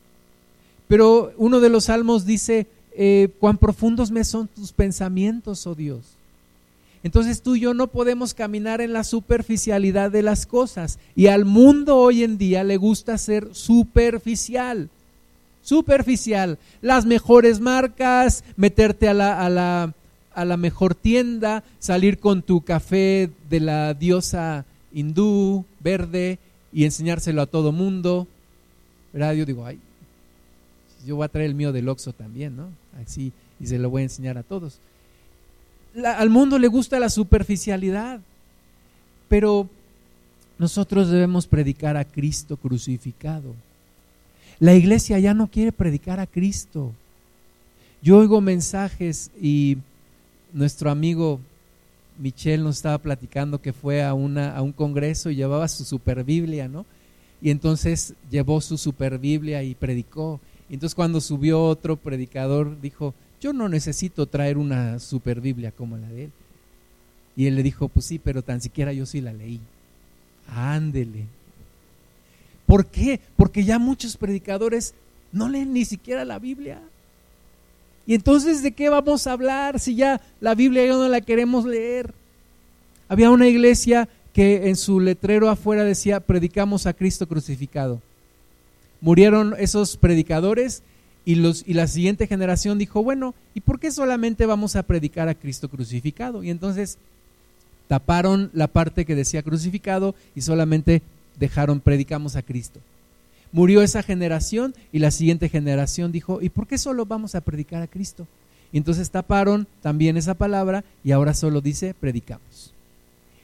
Pero 0.88 1.32
uno 1.36 1.60
de 1.60 1.68
los 1.68 1.84
salmos 1.84 2.26
dice, 2.26 2.66
eh, 2.96 3.28
cuán 3.38 3.58
profundos 3.58 4.10
me 4.10 4.24
son 4.24 4.48
tus 4.48 4.72
pensamientos, 4.72 5.68
oh 5.68 5.76
Dios. 5.76 6.00
Entonces 7.04 7.42
tú 7.42 7.54
y 7.54 7.60
yo 7.60 7.74
no 7.74 7.86
podemos 7.86 8.34
caminar 8.34 8.80
en 8.80 8.92
la 8.92 9.04
superficialidad 9.04 10.10
de 10.10 10.22
las 10.22 10.46
cosas. 10.46 10.98
Y 11.14 11.28
al 11.28 11.44
mundo 11.44 11.96
hoy 11.96 12.24
en 12.24 12.38
día 12.38 12.64
le 12.64 12.76
gusta 12.76 13.18
ser 13.18 13.54
superficial. 13.54 14.90
Superficial. 15.62 16.58
Las 16.82 17.06
mejores 17.06 17.60
marcas, 17.60 18.42
meterte 18.56 19.08
a 19.08 19.14
la, 19.14 19.46
a 19.46 19.48
la, 19.48 19.94
a 20.34 20.44
la 20.44 20.56
mejor 20.56 20.94
tienda, 20.94 21.64
salir 21.78 22.18
con 22.18 22.42
tu 22.42 22.62
café 22.62 23.30
de 23.48 23.60
la 23.60 23.94
diosa 23.94 24.64
hindú, 24.92 25.64
verde, 25.80 26.38
y 26.72 26.84
enseñárselo 26.84 27.42
a 27.42 27.46
todo 27.46 27.72
mundo. 27.72 28.26
¿Verdad? 29.12 29.34
Yo 29.34 29.44
digo, 29.44 29.66
ay, 29.66 29.78
yo 31.06 31.16
voy 31.16 31.24
a 31.24 31.28
traer 31.28 31.48
el 31.48 31.54
mío 31.54 31.72
del 31.72 31.88
Oxxo 31.88 32.12
también, 32.12 32.56
¿no? 32.56 32.68
Así, 33.02 33.32
y 33.58 33.66
se 33.66 33.78
lo 33.78 33.90
voy 33.90 34.02
a 34.02 34.04
enseñar 34.04 34.38
a 34.38 34.42
todos 34.42 34.78
al 36.04 36.30
mundo 36.30 36.58
le 36.58 36.68
gusta 36.68 37.00
la 37.00 37.08
superficialidad, 37.08 38.20
pero 39.28 39.68
nosotros 40.58 41.08
debemos 41.08 41.46
predicar 41.46 41.96
a 41.96 42.04
Cristo 42.04 42.56
crucificado. 42.56 43.54
La 44.58 44.74
iglesia 44.74 45.18
ya 45.18 45.34
no 45.34 45.48
quiere 45.48 45.72
predicar 45.72 46.20
a 46.20 46.26
Cristo. 46.26 46.92
Yo 48.02 48.18
oigo 48.18 48.40
mensajes 48.40 49.30
y 49.40 49.78
nuestro 50.52 50.90
amigo 50.90 51.40
Michel 52.18 52.62
nos 52.62 52.76
estaba 52.76 52.98
platicando 52.98 53.60
que 53.60 53.72
fue 53.72 54.02
a, 54.02 54.14
una, 54.14 54.54
a 54.54 54.62
un 54.62 54.72
congreso 54.72 55.30
y 55.30 55.36
llevaba 55.36 55.68
su 55.68 55.84
super 55.84 56.22
Biblia, 56.24 56.68
¿no? 56.68 56.84
Y 57.40 57.50
entonces 57.50 58.14
llevó 58.30 58.60
su 58.60 58.76
super 58.76 59.18
Biblia 59.18 59.62
y 59.62 59.74
predicó. 59.74 60.40
Y 60.68 60.74
entonces 60.74 60.94
cuando 60.94 61.20
subió 61.20 61.64
otro 61.64 61.96
predicador 61.96 62.80
dijo, 62.80 63.14
yo 63.40 63.52
no 63.52 63.68
necesito 63.68 64.26
traer 64.26 64.58
una 64.58 64.98
super 64.98 65.40
Biblia 65.40 65.72
como 65.72 65.96
la 65.96 66.08
de 66.08 66.24
él. 66.24 66.32
Y 67.36 67.46
él 67.46 67.56
le 67.56 67.62
dijo, 67.62 67.88
pues 67.88 68.06
sí, 68.06 68.18
pero 68.18 68.42
tan 68.42 68.60
siquiera 68.60 68.92
yo 68.92 69.06
sí 69.06 69.20
la 69.20 69.32
leí. 69.32 69.60
Ándele. 70.48 71.24
¿Por 72.66 72.86
qué? 72.86 73.20
Porque 73.36 73.64
ya 73.64 73.78
muchos 73.78 74.16
predicadores 74.16 74.94
no 75.32 75.48
leen 75.48 75.72
ni 75.72 75.84
siquiera 75.84 76.24
la 76.24 76.38
Biblia. 76.38 76.82
Y 78.06 78.14
entonces, 78.14 78.62
¿de 78.62 78.72
qué 78.72 78.88
vamos 78.88 79.26
a 79.26 79.32
hablar 79.32 79.78
si 79.78 79.94
ya 79.94 80.20
la 80.40 80.54
Biblia 80.54 80.86
ya 80.86 80.92
no 80.92 81.08
la 81.08 81.20
queremos 81.20 81.64
leer? 81.64 82.12
Había 83.08 83.30
una 83.30 83.48
iglesia 83.48 84.08
que 84.32 84.68
en 84.68 84.76
su 84.76 85.00
letrero 85.00 85.48
afuera 85.48 85.84
decía, 85.84 86.20
predicamos 86.20 86.86
a 86.86 86.92
Cristo 86.92 87.26
crucificado. 87.26 88.00
Murieron 89.00 89.54
esos 89.58 89.96
predicadores 89.96 90.82
y, 91.24 91.36
los, 91.36 91.64
y 91.66 91.74
la 91.74 91.86
siguiente 91.86 92.26
generación 92.26 92.78
dijo, 92.78 93.02
bueno, 93.02 93.34
¿y 93.54 93.60
por 93.60 93.80
qué 93.80 93.90
solamente 93.90 94.46
vamos 94.46 94.76
a 94.76 94.82
predicar 94.82 95.28
a 95.28 95.34
Cristo 95.34 95.68
crucificado? 95.68 96.42
Y 96.42 96.50
entonces 96.50 96.98
taparon 97.88 98.50
la 98.52 98.68
parte 98.68 99.04
que 99.04 99.14
decía 99.14 99.42
crucificado 99.42 100.14
y 100.34 100.42
solamente 100.42 101.02
dejaron, 101.38 101.80
predicamos 101.80 102.36
a 102.36 102.42
Cristo. 102.42 102.80
Murió 103.52 103.82
esa 103.82 104.02
generación 104.02 104.74
y 104.92 105.00
la 105.00 105.10
siguiente 105.10 105.48
generación 105.48 106.12
dijo, 106.12 106.40
¿y 106.40 106.48
por 106.48 106.66
qué 106.66 106.78
solo 106.78 107.06
vamos 107.06 107.34
a 107.34 107.40
predicar 107.40 107.82
a 107.82 107.88
Cristo? 107.88 108.26
Y 108.72 108.78
entonces 108.78 109.10
taparon 109.10 109.66
también 109.82 110.16
esa 110.16 110.34
palabra 110.34 110.84
y 111.02 111.10
ahora 111.10 111.34
solo 111.34 111.60
dice, 111.60 111.94
predicamos. 111.94 112.72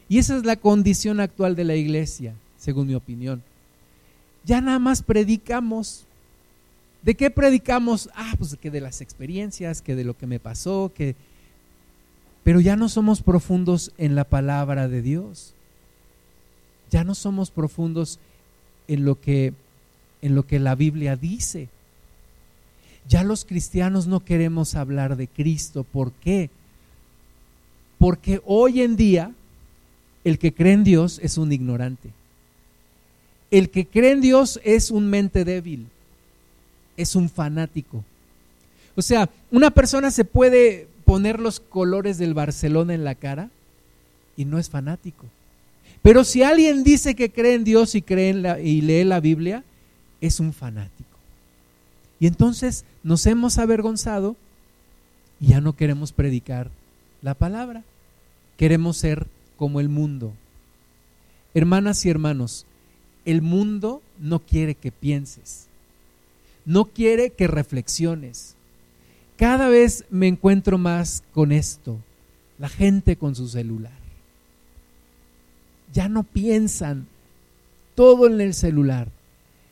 Y 0.09 0.19
esa 0.19 0.37
es 0.37 0.45
la 0.45 0.57
condición 0.57 1.19
actual 1.19 1.57
de 1.57 1.65
la 1.65 1.75
iglesia, 1.75 2.35
según 2.57 2.87
mi 2.87 2.95
opinión. 2.95 3.43
Ya 4.45 4.61
nada 4.61 4.79
más 4.79 5.03
predicamos, 5.03 6.07
¿De 7.07 7.15
qué 7.15 7.31
predicamos? 7.31 8.11
Ah, 8.17 8.35
pues 8.37 8.57
que 8.61 8.69
de 8.69 8.81
las 8.81 9.01
experiencias, 9.01 9.81
que 9.81 9.95
de 9.95 10.03
lo 10.03 10.19
que 10.19 10.27
me 10.27 10.41
pasó, 10.41 10.91
que... 10.93 11.15
Pero 12.43 12.59
ya 12.59 12.75
no 12.75 12.89
somos 12.89 13.23
profundos 13.23 13.93
en 13.97 14.17
la 14.17 14.25
palabra 14.25 14.89
de 14.89 15.03
Dios. 15.03 15.55
Ya 16.91 17.05
no 17.05 17.15
somos 17.15 17.53
profundos 17.53 18.19
en 18.89 19.05
lo 19.05 19.21
que, 19.21 19.53
en 20.27 20.35
lo 20.35 20.47
que 20.47 20.59
la 20.59 20.75
Biblia 20.75 21.17
dice. 21.17 21.69
Ya 23.09 23.23
los 23.23 23.45
cristianos 23.45 24.07
no 24.07 24.21
queremos 24.21 24.75
hablar 24.75 25.17
de 25.17 25.29
Cristo. 25.29 25.85
¿Por 25.85 26.13
qué? 26.13 26.51
Porque 27.99 28.41
hoy 28.45 28.83
en 28.83 28.97
día 28.97 29.33
el 30.25 30.39
que 30.39 30.53
cree 30.53 30.73
en 30.73 30.85
Dios 30.85 31.21
es 31.23 31.39
un 31.39 31.53
ignorante. 31.53 32.11
El 33.51 33.71
que 33.71 33.87
cree 33.87 34.13
en 34.13 34.21
Dios 34.21 34.61
es 34.65 34.91
un 34.91 35.09
mente 35.09 35.45
débil 35.45 35.87
es 36.97 37.15
un 37.15 37.29
fanático. 37.29 38.05
O 38.95 39.03
sea, 39.03 39.29
una 39.51 39.71
persona 39.71 40.11
se 40.11 40.25
puede 40.25 40.89
poner 41.05 41.39
los 41.39 41.61
colores 41.61 42.19
del 42.19 42.35
Barcelona 42.35 42.95
en 42.95 43.05
la 43.05 43.15
cara 43.15 43.51
y 44.37 44.45
no 44.45 44.59
es 44.59 44.71
fanático. 44.71 45.27
Pero 46.03 46.25
si 46.25 46.43
alguien 46.43 46.85
dice 46.85 47.15
que 47.15 47.31
cree 47.31 47.55
en 47.55 47.65
Dios 47.65 47.95
y, 47.95 48.03
cree 48.03 48.31
en 48.31 48.43
la, 48.43 48.61
y 48.61 48.81
lee 48.81 49.05
la 49.05 49.21
Biblia, 49.21 49.65
es 50.21 50.41
un 50.41 50.53
fanático. 50.53 51.09
Y 52.19 52.27
entonces 52.27 52.85
nos 53.03 53.27
hemos 53.27 53.59
avergonzado 53.59 54.37
y 55.41 55.49
ya 55.49 55.61
no 55.61 55.75
queremos 55.75 56.13
predicar 56.13 56.71
la 57.23 57.35
palabra. 57.35 57.85
Queremos 58.57 58.97
ser 58.97 59.27
como 59.57 59.81
el 59.81 59.89
mundo. 59.89 60.33
Hermanas 61.55 62.05
y 62.07 62.11
hermanos, 62.11 62.67
el 63.25 63.43
mundo 63.43 64.03
no 64.19 64.41
quiere 64.41 64.75
que 64.75 64.93
pienses 64.93 65.67
no 66.67 66.87
quiere 66.87 67.31
que 67.31 67.47
reflexiones. 67.47 68.57
Cada 69.37 69.69
vez 69.69 70.05
me 70.11 70.27
encuentro 70.27 70.77
más 70.77 71.23
con 71.33 71.53
esto, 71.53 71.99
la 72.59 72.69
gente 72.69 73.17
con 73.17 73.35
su 73.35 73.49
celular. 73.49 73.97
Ya 75.95 76.09
no 76.09 76.25
piensan, 76.25 77.07
todo 77.95 78.27
en 78.27 78.41
el 78.41 78.53
celular. 78.53 79.09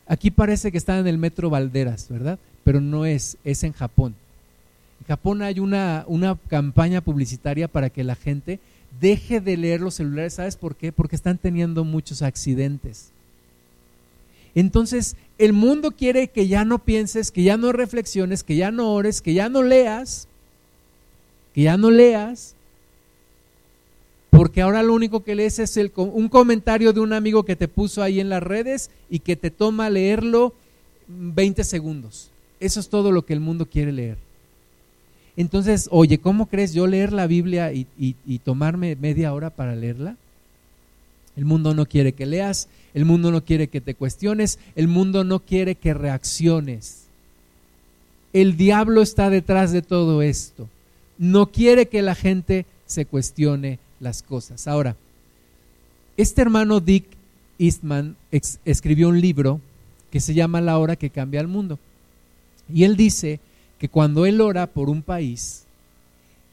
Aquí 0.06 0.30
parece 0.30 0.70
que 0.70 0.78
están 0.78 0.98
en 0.98 1.06
el 1.06 1.18
metro 1.18 1.50
Valderas, 1.50 2.08
¿verdad? 2.08 2.38
Pero 2.62 2.80
no 2.80 3.06
es, 3.06 3.36
es 3.44 3.64
en 3.64 3.72
Japón. 3.72 4.14
En 5.00 5.06
Japón 5.06 5.42
hay 5.42 5.60
una, 5.60 6.04
una 6.06 6.36
campaña 6.48 7.00
publicitaria 7.00 7.68
para 7.68 7.90
que 7.90 8.04
la 8.04 8.14
gente 8.14 8.60
deje 9.00 9.40
de 9.40 9.56
leer 9.56 9.80
los 9.80 9.94
celulares. 9.94 10.34
¿Sabes 10.34 10.56
por 10.56 10.76
qué? 10.76 10.92
Porque 10.92 11.16
están 11.16 11.38
teniendo 11.38 11.84
muchos 11.84 12.22
accidentes. 12.22 13.10
Entonces, 14.54 15.16
el 15.38 15.52
mundo 15.52 15.90
quiere 15.90 16.28
que 16.28 16.46
ya 16.46 16.64
no 16.64 16.78
pienses, 16.78 17.30
que 17.30 17.42
ya 17.42 17.56
no 17.56 17.72
reflexiones, 17.72 18.44
que 18.44 18.56
ya 18.56 18.70
no 18.70 18.92
ores, 18.92 19.20
que 19.20 19.34
ya 19.34 19.48
no 19.48 19.62
leas, 19.62 20.28
que 21.54 21.62
ya 21.62 21.76
no 21.76 21.90
leas, 21.90 22.54
porque 24.36 24.62
ahora 24.62 24.82
lo 24.82 24.94
único 24.94 25.22
que 25.22 25.34
lees 25.34 25.58
es 25.60 25.78
un 25.96 26.28
comentario 26.28 26.92
de 26.92 27.00
un 27.00 27.12
amigo 27.12 27.44
que 27.44 27.56
te 27.56 27.68
puso 27.68 28.02
ahí 28.02 28.18
en 28.18 28.28
las 28.28 28.42
redes 28.42 28.90
y 29.08 29.20
que 29.20 29.36
te 29.36 29.50
toma 29.50 29.90
leerlo 29.90 30.54
20 31.06 31.62
segundos. 31.62 32.30
Eso 32.58 32.80
es 32.80 32.88
todo 32.88 33.12
lo 33.12 33.24
que 33.24 33.32
el 33.32 33.40
mundo 33.40 33.66
quiere 33.66 33.92
leer. 33.92 34.18
Entonces, 35.36 35.88
oye, 35.90 36.18
¿cómo 36.18 36.46
crees 36.46 36.72
yo 36.74 36.86
leer 36.86 37.12
la 37.12 37.26
Biblia 37.26 37.72
y, 37.72 37.86
y 37.98 38.38
tomarme 38.40 38.96
media 38.96 39.32
hora 39.32 39.50
para 39.50 39.76
leerla? 39.76 40.16
El 41.36 41.44
mundo 41.44 41.74
no 41.74 41.86
quiere 41.86 42.12
que 42.12 42.26
leas, 42.26 42.68
el 42.92 43.04
mundo 43.04 43.30
no 43.30 43.44
quiere 43.44 43.68
que 43.68 43.80
te 43.80 43.94
cuestiones, 43.94 44.58
el 44.74 44.88
mundo 44.88 45.24
no 45.24 45.40
quiere 45.40 45.74
que 45.74 45.94
reacciones. 45.94 47.04
El 48.32 48.56
diablo 48.56 49.02
está 49.02 49.30
detrás 49.30 49.72
de 49.72 49.82
todo 49.82 50.22
esto. 50.22 50.68
No 51.18 51.52
quiere 51.52 51.86
que 51.86 52.02
la 52.02 52.14
gente 52.16 52.66
se 52.86 53.06
cuestione 53.06 53.78
las 54.04 54.22
cosas. 54.22 54.68
Ahora, 54.68 54.96
este 56.16 56.42
hermano 56.42 56.78
Dick 56.78 57.06
Eastman 57.58 58.16
escribió 58.64 59.08
un 59.08 59.20
libro 59.20 59.60
que 60.10 60.20
se 60.20 60.34
llama 60.34 60.60
La 60.60 60.78
hora 60.78 60.94
que 60.94 61.10
cambia 61.10 61.40
el 61.40 61.48
mundo. 61.48 61.80
Y 62.72 62.84
él 62.84 62.96
dice 62.96 63.40
que 63.78 63.88
cuando 63.88 64.26
él 64.26 64.40
ora 64.40 64.68
por 64.68 64.88
un 64.88 65.02
país, 65.02 65.64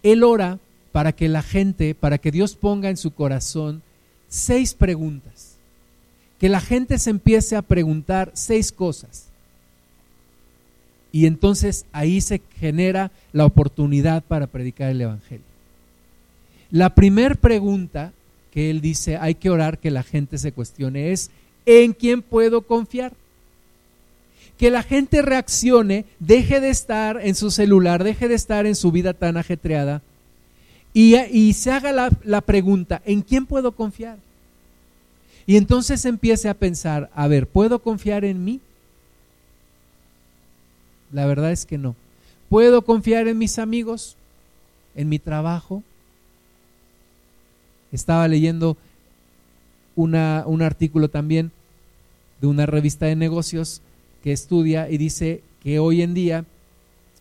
él 0.02 0.24
ora 0.24 0.58
para 0.91 1.12
que 1.12 1.30
la 1.30 1.43
gente, 1.43 1.93
para 1.93 2.18
que 2.18 2.32
Dios 2.32 2.56
ponga 2.56 2.89
en 2.89 2.97
su 2.97 3.12
corazón 3.12 3.84
seis 4.28 4.74
preguntas. 4.74 5.58
Que 6.39 6.49
la 6.49 6.60
gente 6.60 6.97
se 6.97 7.12
empiece 7.12 7.56
a 7.56 7.62
preguntar 7.62 8.32
seis 8.34 8.72
cosas. 8.72 9.28
Y 11.12 11.28
entonces 11.28 11.86
ahí 11.91 12.20
se 12.22 12.41
genera 12.60 13.12
la 13.32 13.45
oportunidad 13.45 14.24
para 14.24 14.47
predicar 14.47 14.89
el 14.89 15.02
Evangelio. 15.02 15.51
La 16.72 16.96
primera 16.96 17.36
pregunta 17.36 18.14
que 18.52 18.70
él 18.70 18.82
dice 18.82 19.18
hay 19.18 19.36
que 19.36 19.50
orar 19.50 19.78
que 19.78 19.92
la 19.92 20.04
gente 20.04 20.38
se 20.38 20.52
cuestione 20.52 21.12
es, 21.12 21.30
¿en 21.66 21.94
quién 21.94 22.22
puedo 22.22 22.62
confiar? 22.62 23.14
Que 24.58 24.72
la 24.72 24.84
gente 24.84 25.22
reaccione, 25.22 26.06
deje 26.20 26.60
de 26.60 26.70
estar 26.70 27.20
en 27.22 27.36
su 27.36 27.52
celular, 27.52 28.04
deje 28.04 28.28
de 28.28 28.36
estar 28.36 28.66
en 28.66 28.76
su 28.76 28.92
vida 28.92 29.14
tan 29.14 29.38
ajetreada 29.38 30.02
y, 30.94 31.54
se 31.54 31.72
haga 31.72 31.92
la, 31.92 32.10
la 32.24 32.42
pregunta, 32.42 33.02
¿en 33.06 33.22
quién 33.22 33.46
puedo 33.46 33.72
confiar? 33.72 34.18
Y 35.46 35.56
entonces 35.56 36.04
empiece 36.06 36.50
a 36.50 36.54
pensar, 36.54 37.10
a 37.16 37.28
ver, 37.28 37.48
¿puedo 37.48 37.80
confiar 37.80 38.26
en 38.26 38.44
mí? 38.44 38.60
La 41.12 41.26
verdad 41.26 41.52
es 41.52 41.66
que 41.66 41.78
no. 41.78 41.96
¿Puedo 42.50 42.84
confiar 42.84 43.28
en 43.28 43.38
mis 43.38 43.58
amigos? 43.58 44.16
¿En 44.96 45.10
mi 45.10 45.20
trabajo? 45.20 45.84
Estaba 47.92 48.28
leyendo 48.28 48.78
un 49.96 50.16
artículo 50.16 51.10
también 51.10 51.52
de 52.39 52.48
una 52.48 52.66
revista 52.66 53.06
de 53.06 53.16
negocios 53.16 53.82
que 54.24 54.32
estudia 54.32 54.89
y 54.89 54.98
dice 54.98 55.44
que 55.62 55.80
hoy 55.80 56.02
en 56.02 56.14
día 56.14 56.46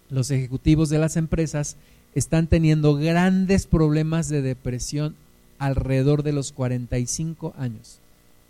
los 0.09 0.31
ejecutivos 0.31 0.89
de 0.89 0.99
las 0.99 1.17
empresas 1.17 1.77
están 2.15 2.47
teniendo 2.47 2.95
grandes 2.97 3.67
problemas 3.67 4.29
de 4.29 4.43
depresión 4.43 5.15
alrededor 5.59 6.23
de 6.23 6.33
los 6.33 6.53
45 6.53 7.55
años. 7.59 7.99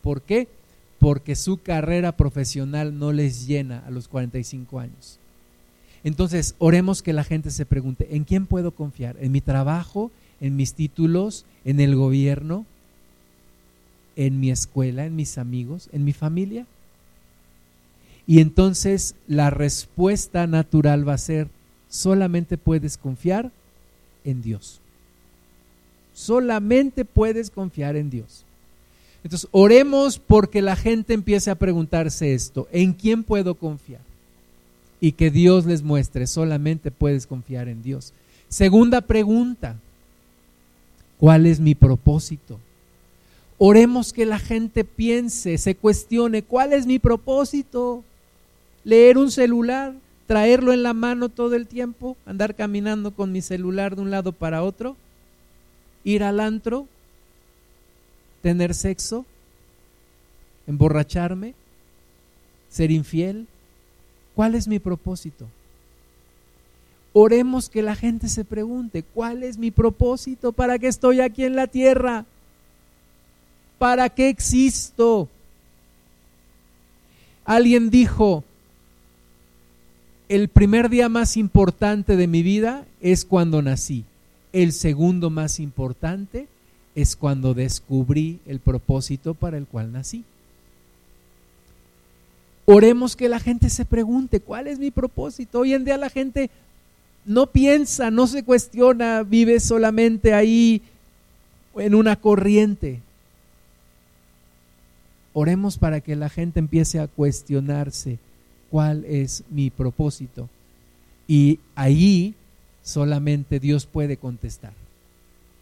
¿Por 0.02 0.22
qué? 0.22 0.48
Porque 0.98 1.34
su 1.34 1.60
carrera 1.60 2.12
profesional 2.12 2.98
no 2.98 3.12
les 3.12 3.46
llena 3.46 3.82
a 3.86 3.90
los 3.90 4.08
45 4.08 4.80
años. 4.80 5.18
Entonces, 6.04 6.54
oremos 6.58 7.02
que 7.02 7.12
la 7.12 7.24
gente 7.24 7.50
se 7.50 7.66
pregunte, 7.66 8.16
¿en 8.16 8.24
quién 8.24 8.46
puedo 8.46 8.70
confiar? 8.70 9.16
¿En 9.20 9.32
mi 9.32 9.40
trabajo? 9.40 10.10
En 10.40 10.56
mis 10.56 10.74
títulos, 10.74 11.44
en 11.64 11.80
el 11.80 11.96
gobierno, 11.96 12.66
en 14.16 14.40
mi 14.40 14.50
escuela, 14.50 15.06
en 15.06 15.16
mis 15.16 15.38
amigos, 15.38 15.88
en 15.92 16.04
mi 16.04 16.12
familia. 16.12 16.66
Y 18.26 18.40
entonces 18.40 19.14
la 19.26 19.50
respuesta 19.50 20.46
natural 20.46 21.08
va 21.08 21.14
a 21.14 21.18
ser, 21.18 21.48
solamente 21.88 22.58
puedes 22.58 22.96
confiar 22.96 23.50
en 24.24 24.42
Dios. 24.42 24.80
Solamente 26.14 27.04
puedes 27.04 27.50
confiar 27.50 27.96
en 27.96 28.10
Dios. 28.10 28.44
Entonces, 29.22 29.48
oremos 29.52 30.18
porque 30.18 30.62
la 30.62 30.76
gente 30.76 31.12
empiece 31.12 31.50
a 31.50 31.54
preguntarse 31.54 32.32
esto, 32.32 32.68
¿en 32.72 32.94
quién 32.94 33.22
puedo 33.22 33.54
confiar? 33.54 34.00
Y 35.00 35.12
que 35.12 35.30
Dios 35.30 35.66
les 35.66 35.82
muestre, 35.82 36.26
solamente 36.26 36.90
puedes 36.90 37.26
confiar 37.26 37.68
en 37.68 37.82
Dios. 37.82 38.12
Segunda 38.48 39.00
pregunta, 39.02 39.76
¿Cuál 41.20 41.44
es 41.44 41.60
mi 41.60 41.74
propósito? 41.74 42.58
Oremos 43.58 44.14
que 44.14 44.24
la 44.24 44.38
gente 44.38 44.84
piense, 44.84 45.58
se 45.58 45.74
cuestione, 45.74 46.42
¿cuál 46.42 46.72
es 46.72 46.86
mi 46.86 46.98
propósito? 46.98 48.02
¿Leer 48.84 49.18
un 49.18 49.30
celular? 49.30 49.92
¿Traerlo 50.26 50.72
en 50.72 50.82
la 50.82 50.94
mano 50.94 51.28
todo 51.28 51.56
el 51.56 51.66
tiempo? 51.66 52.16
¿Andar 52.24 52.54
caminando 52.54 53.10
con 53.10 53.32
mi 53.32 53.42
celular 53.42 53.96
de 53.96 54.00
un 54.00 54.10
lado 54.10 54.32
para 54.32 54.62
otro? 54.62 54.96
¿Ir 56.04 56.22
al 56.24 56.40
antro? 56.40 56.86
¿Tener 58.40 58.72
sexo? 58.72 59.26
¿Emborracharme? 60.66 61.52
¿Ser 62.70 62.90
infiel? 62.90 63.46
¿Cuál 64.34 64.54
es 64.54 64.66
mi 64.66 64.78
propósito? 64.78 65.46
Oremos 67.12 67.68
que 67.68 67.82
la 67.82 67.96
gente 67.96 68.28
se 68.28 68.44
pregunte, 68.44 69.02
¿cuál 69.02 69.42
es 69.42 69.58
mi 69.58 69.70
propósito? 69.70 70.52
¿Para 70.52 70.78
qué 70.78 70.86
estoy 70.86 71.20
aquí 71.20 71.44
en 71.44 71.56
la 71.56 71.66
tierra? 71.66 72.24
¿Para 73.78 74.08
qué 74.10 74.28
existo? 74.28 75.28
Alguien 77.44 77.90
dijo, 77.90 78.44
el 80.28 80.48
primer 80.48 80.88
día 80.88 81.08
más 81.08 81.36
importante 81.36 82.16
de 82.16 82.28
mi 82.28 82.44
vida 82.44 82.84
es 83.00 83.24
cuando 83.24 83.60
nací. 83.62 84.04
El 84.52 84.72
segundo 84.72 85.30
más 85.30 85.58
importante 85.58 86.46
es 86.94 87.16
cuando 87.16 87.54
descubrí 87.54 88.38
el 88.46 88.60
propósito 88.60 89.34
para 89.34 89.56
el 89.56 89.66
cual 89.66 89.90
nací. 89.90 90.24
Oremos 92.66 93.16
que 93.16 93.28
la 93.28 93.40
gente 93.40 93.68
se 93.70 93.84
pregunte, 93.84 94.38
¿cuál 94.38 94.68
es 94.68 94.78
mi 94.78 94.92
propósito? 94.92 95.60
Hoy 95.60 95.74
en 95.74 95.84
día 95.84 95.96
la 95.96 96.10
gente 96.10 96.50
no 97.30 97.46
piensa, 97.46 98.10
no 98.10 98.26
se 98.26 98.42
cuestiona, 98.42 99.22
vive 99.22 99.60
solamente 99.60 100.34
ahí 100.34 100.82
en 101.76 101.94
una 101.94 102.16
corriente. 102.16 103.00
Oremos 105.32 105.78
para 105.78 106.00
que 106.00 106.16
la 106.16 106.28
gente 106.28 106.58
empiece 106.58 106.98
a 106.98 107.06
cuestionarse 107.06 108.18
cuál 108.68 109.04
es 109.04 109.44
mi 109.48 109.70
propósito. 109.70 110.48
Y 111.28 111.60
ahí 111.76 112.34
solamente 112.82 113.60
Dios 113.60 113.86
puede 113.86 114.16
contestar. 114.16 114.72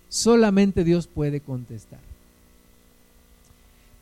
Solamente 0.08 0.84
Dios 0.84 1.06
puede 1.06 1.40
contestar. 1.40 2.00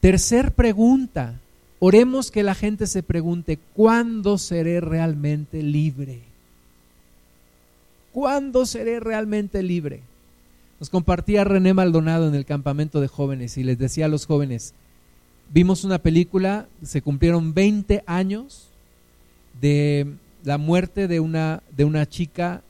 Tercer 0.00 0.52
pregunta. 0.52 1.40
Oremos 1.80 2.30
que 2.30 2.44
la 2.44 2.54
gente 2.54 2.86
se 2.86 3.02
pregunte, 3.02 3.58
¿cuándo 3.74 4.38
seré 4.38 4.80
realmente 4.80 5.64
libre? 5.64 6.35
¿Cuándo 8.16 8.64
seré 8.64 8.98
realmente 8.98 9.62
libre? 9.62 10.00
Nos 10.80 10.88
compartía 10.88 11.44
René 11.44 11.74
Maldonado 11.74 12.26
en 12.26 12.34
el 12.34 12.46
campamento 12.46 13.02
de 13.02 13.08
jóvenes 13.08 13.58
y 13.58 13.62
les 13.62 13.76
decía 13.76 14.06
a 14.06 14.08
los 14.08 14.24
jóvenes, 14.24 14.72
vimos 15.52 15.84
una 15.84 15.98
película, 15.98 16.66
se 16.82 17.02
cumplieron 17.02 17.52
20 17.52 18.04
años 18.06 18.70
de 19.60 20.14
la 20.44 20.56
muerte 20.56 21.08
de 21.08 21.20
una, 21.20 21.62
de 21.76 21.84
una 21.84 22.08
chica 22.08 22.62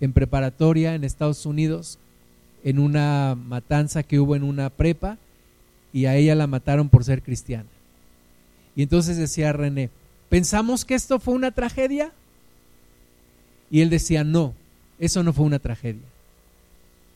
en 0.00 0.12
preparatoria 0.12 0.94
en 0.94 1.02
Estados 1.02 1.44
Unidos, 1.44 1.98
en 2.62 2.78
una 2.78 3.34
matanza 3.34 4.04
que 4.04 4.20
hubo 4.20 4.36
en 4.36 4.44
una 4.44 4.70
prepa, 4.70 5.18
y 5.92 6.06
a 6.06 6.14
ella 6.14 6.36
la 6.36 6.46
mataron 6.46 6.88
por 6.88 7.02
ser 7.02 7.22
cristiana. 7.22 7.68
Y 8.76 8.84
entonces 8.84 9.16
decía 9.16 9.52
René, 9.52 9.90
¿pensamos 10.28 10.84
que 10.84 10.94
esto 10.94 11.18
fue 11.18 11.34
una 11.34 11.50
tragedia? 11.50 12.12
Y 13.72 13.80
él 13.80 13.88
decía, 13.88 14.22
no, 14.22 14.54
eso 14.98 15.22
no 15.22 15.32
fue 15.32 15.46
una 15.46 15.58
tragedia. 15.58 16.02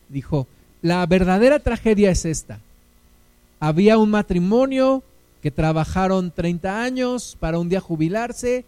Dijo, 0.08 0.46
la 0.80 1.04
verdadera 1.04 1.58
tragedia 1.58 2.10
es 2.10 2.24
esta. 2.24 2.60
Había 3.60 3.98
un 3.98 4.10
matrimonio 4.10 5.02
que 5.42 5.50
trabajaron 5.50 6.30
30 6.30 6.82
años 6.82 7.36
para 7.38 7.58
un 7.58 7.68
día 7.68 7.80
jubilarse, 7.80 8.64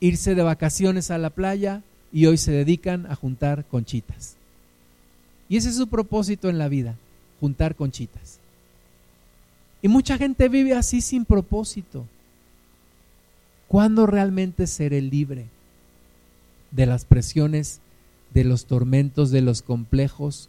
irse 0.00 0.34
de 0.34 0.42
vacaciones 0.42 1.10
a 1.10 1.18
la 1.18 1.28
playa 1.28 1.82
y 2.10 2.24
hoy 2.24 2.38
se 2.38 2.52
dedican 2.52 3.04
a 3.06 3.16
juntar 3.16 3.66
conchitas. 3.66 4.36
Y 5.50 5.58
ese 5.58 5.68
es 5.68 5.76
su 5.76 5.88
propósito 5.88 6.48
en 6.48 6.56
la 6.56 6.68
vida, 6.68 6.96
juntar 7.38 7.74
conchitas. 7.74 8.38
Y 9.82 9.88
mucha 9.88 10.16
gente 10.16 10.48
vive 10.48 10.72
así 10.72 11.02
sin 11.02 11.26
propósito. 11.26 12.06
¿Cuándo 13.68 14.06
realmente 14.06 14.66
seré 14.66 15.02
libre? 15.02 15.48
De 16.74 16.86
las 16.86 17.04
presiones, 17.04 17.80
de 18.32 18.44
los 18.44 18.66
tormentos, 18.66 19.30
de 19.30 19.40
los 19.40 19.62
complejos, 19.62 20.48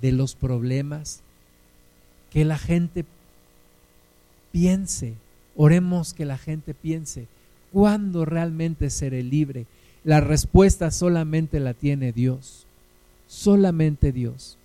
de 0.00 0.12
los 0.12 0.34
problemas, 0.34 1.20
que 2.30 2.44
la 2.44 2.58
gente 2.58 3.04
piense, 4.52 5.14
oremos 5.54 6.14
que 6.14 6.24
la 6.24 6.38
gente 6.38 6.74
piense, 6.74 7.26
¿cuándo 7.72 8.24
realmente 8.24 8.90
seré 8.90 9.22
libre? 9.22 9.66
La 10.02 10.20
respuesta 10.20 10.90
solamente 10.90 11.60
la 11.60 11.74
tiene 11.74 12.12
Dios, 12.12 12.66
solamente 13.26 14.12
Dios. 14.12 14.56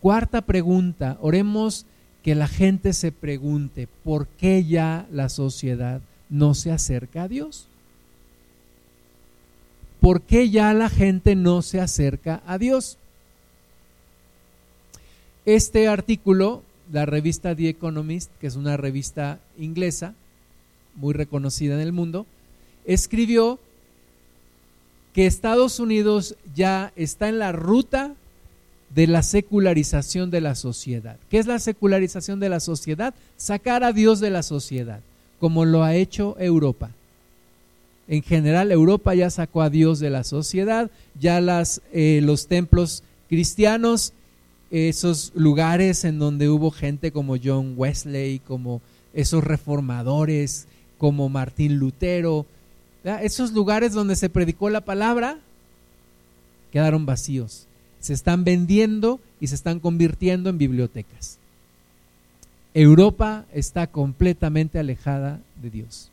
Cuarta 0.00 0.42
pregunta, 0.42 1.18
oremos 1.20 1.86
que 2.22 2.34
la 2.34 2.48
gente 2.48 2.92
se 2.92 3.12
pregunte, 3.12 3.88
¿por 4.04 4.26
qué 4.26 4.64
ya 4.64 5.06
la 5.12 5.28
sociedad 5.28 6.00
no 6.28 6.54
se 6.54 6.72
acerca 6.72 7.24
a 7.24 7.28
Dios? 7.28 7.68
¿Por 10.00 10.22
qué 10.22 10.50
ya 10.50 10.72
la 10.74 10.88
gente 10.88 11.34
no 11.34 11.62
se 11.62 11.80
acerca 11.80 12.42
a 12.46 12.58
Dios? 12.58 12.98
Este 15.44 15.88
artículo, 15.88 16.62
la 16.92 17.06
revista 17.06 17.54
The 17.54 17.68
Economist, 17.68 18.30
que 18.40 18.46
es 18.46 18.56
una 18.56 18.76
revista 18.76 19.40
inglesa 19.58 20.14
muy 20.94 21.14
reconocida 21.14 21.74
en 21.74 21.80
el 21.80 21.92
mundo, 21.92 22.26
escribió 22.84 23.58
que 25.14 25.26
Estados 25.26 25.80
Unidos 25.80 26.36
ya 26.54 26.92
está 26.96 27.28
en 27.28 27.38
la 27.38 27.52
ruta 27.52 28.14
de 28.94 29.06
la 29.06 29.22
secularización 29.22 30.30
de 30.30 30.40
la 30.40 30.54
sociedad. 30.54 31.16
¿Qué 31.30 31.38
es 31.38 31.46
la 31.46 31.58
secularización 31.58 32.40
de 32.40 32.48
la 32.48 32.60
sociedad? 32.60 33.14
Sacar 33.36 33.84
a 33.84 33.92
Dios 33.92 34.20
de 34.20 34.30
la 34.30 34.42
sociedad, 34.42 35.00
como 35.40 35.64
lo 35.64 35.82
ha 35.82 35.94
hecho 35.94 36.36
Europa. 36.38 36.90
En 38.08 38.22
general, 38.22 38.72
Europa 38.72 39.14
ya 39.14 39.30
sacó 39.30 39.62
a 39.62 39.70
Dios 39.70 40.00
de 40.00 40.10
la 40.10 40.24
sociedad, 40.24 40.90
ya 41.20 41.40
las, 41.40 41.82
eh, 41.92 42.20
los 42.22 42.46
templos 42.46 43.02
cristianos, 43.28 44.12
esos 44.70 45.32
lugares 45.34 46.04
en 46.04 46.18
donde 46.18 46.48
hubo 46.48 46.70
gente 46.70 47.12
como 47.12 47.36
John 47.42 47.74
Wesley, 47.76 48.38
como 48.40 48.80
esos 49.14 49.44
reformadores, 49.44 50.66
como 50.98 51.28
Martín 51.28 51.78
Lutero, 51.78 52.46
esos 53.22 53.52
lugares 53.52 53.92
donde 53.92 54.16
se 54.16 54.28
predicó 54.28 54.70
la 54.70 54.80
palabra, 54.80 55.38
quedaron 56.72 57.06
vacíos 57.06 57.68
se 58.00 58.12
están 58.12 58.44
vendiendo 58.44 59.20
y 59.40 59.48
se 59.48 59.54
están 59.54 59.80
convirtiendo 59.80 60.50
en 60.50 60.58
bibliotecas. 60.58 61.38
Europa 62.74 63.44
está 63.52 63.86
completamente 63.86 64.78
alejada 64.78 65.40
de 65.60 65.70
Dios. 65.70 66.10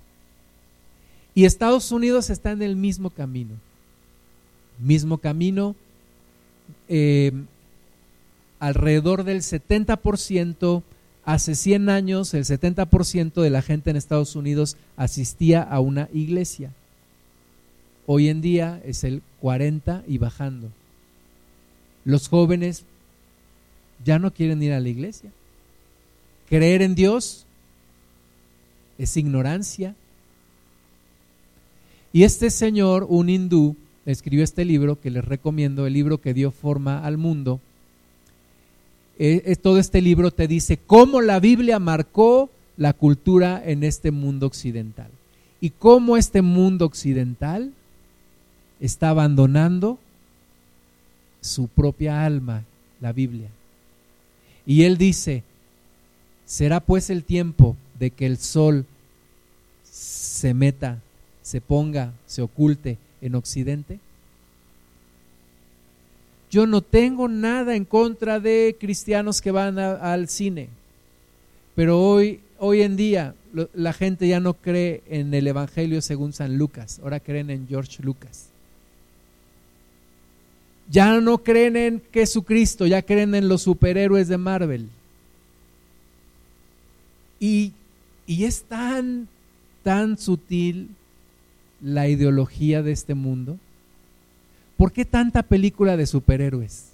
Y 1.35 1.43
Estados 1.43 1.91
Unidos 1.91 2.29
está 2.29 2.51
en 2.51 2.61
el 2.61 2.77
mismo 2.77 3.09
camino. 3.09 3.55
Mismo 4.79 5.17
camino. 5.17 5.75
Eh, 6.87 7.33
alrededor 8.59 9.25
del 9.25 9.41
70%, 9.41 10.81
hace 11.25 11.55
100 11.55 11.89
años, 11.89 12.33
el 12.33 12.45
70% 12.45 13.41
de 13.41 13.49
la 13.49 13.61
gente 13.61 13.89
en 13.89 13.97
Estados 13.97 14.35
Unidos 14.35 14.77
asistía 14.95 15.61
a 15.61 15.81
una 15.81 16.09
iglesia. 16.13 16.71
Hoy 18.07 18.29
en 18.29 18.41
día 18.41 18.81
es 18.85 19.03
el 19.03 19.21
40 19.41 20.03
y 20.07 20.17
bajando. 20.17 20.69
Los 22.05 22.29
jóvenes 22.29 22.85
ya 24.05 24.19
no 24.19 24.31
quieren 24.31 24.63
ir 24.63 24.71
a 24.71 24.79
la 24.79 24.89
iglesia. 24.89 25.31
Creer 26.47 26.81
en 26.81 26.95
Dios 26.95 27.45
es 28.97 29.17
ignorancia. 29.17 29.95
Y 32.15 32.23
este 32.23 32.49
señor, 32.49 33.05
un 33.09 33.27
hindú, 33.27 33.75
escribió 34.05 34.45
este 34.45 34.63
libro 34.63 35.01
que 35.01 35.11
les 35.11 35.25
recomiendo, 35.25 35.85
el 35.85 35.91
libro 35.91 36.21
que 36.21 36.33
dio 36.33 36.49
forma 36.49 37.05
al 37.05 37.17
mundo. 37.17 37.59
Eh, 39.19 39.53
todo 39.61 39.79
este 39.79 39.99
libro 39.99 40.31
te 40.31 40.47
dice 40.47 40.77
cómo 40.77 41.19
la 41.19 41.41
Biblia 41.41 41.77
marcó 41.77 42.49
la 42.77 42.93
cultura 42.93 43.61
en 43.65 43.83
este 43.83 44.11
mundo 44.11 44.47
occidental 44.47 45.09
y 45.59 45.71
cómo 45.71 46.15
este 46.15 46.41
mundo 46.41 46.85
occidental 46.85 47.73
está 48.79 49.09
abandonando 49.09 49.99
su 51.41 51.67
propia 51.67 52.23
alma, 52.23 52.63
la 53.01 53.11
Biblia. 53.11 53.49
Y 54.65 54.83
él 54.83 54.97
dice, 54.97 55.43
¿será 56.45 56.79
pues 56.79 57.09
el 57.09 57.25
tiempo 57.25 57.75
de 57.99 58.11
que 58.11 58.25
el 58.25 58.37
sol 58.37 58.85
se 59.83 60.53
meta, 60.53 61.01
se 61.45 61.61
ponga, 61.61 62.11
se 62.25 62.41
oculte 62.41 62.97
en 63.21 63.35
Occidente? 63.35 63.99
Yo 66.49 66.65
no 66.65 66.81
tengo 66.81 67.27
nada 67.27 67.75
en 67.75 67.85
contra 67.85 68.39
de 68.39 68.75
cristianos 68.79 69.41
que 69.41 69.51
van 69.51 69.77
al 69.77 70.27
cine, 70.27 70.69
pero 71.75 72.01
hoy, 72.01 72.39
hoy 72.57 72.81
en 72.81 72.95
día 72.95 73.35
la 73.75 73.93
gente 73.93 74.27
ya 74.27 74.39
no 74.39 74.55
cree 74.55 75.03
en 75.07 75.31
el 75.35 75.45
Evangelio 75.45 76.01
según 76.01 76.33
San 76.33 76.57
Lucas, 76.57 76.99
ahora 77.03 77.19
creen 77.19 77.51
en 77.51 77.67
George 77.67 78.01
Lucas. 78.01 78.47
Ya 80.89 81.19
no 81.19 81.43
creen 81.43 81.75
en 81.75 82.01
Jesucristo, 82.11 82.87
ya 82.87 83.03
creen 83.03 83.35
en 83.35 83.49
los 83.49 83.61
superhéroes 83.61 84.27
de 84.27 84.37
Marvel. 84.39 84.89
Y, 87.39 87.73
y 88.25 88.45
es 88.45 88.63
tan, 88.63 89.27
tan 89.83 90.17
sutil 90.17 90.89
la 91.81 92.07
ideología 92.07 92.81
de 92.81 92.91
este 92.91 93.13
mundo. 93.13 93.57
¿Por 94.77 94.91
qué 94.91 95.05
tanta 95.05 95.43
película 95.43 95.97
de 95.97 96.05
superhéroes? 96.05 96.89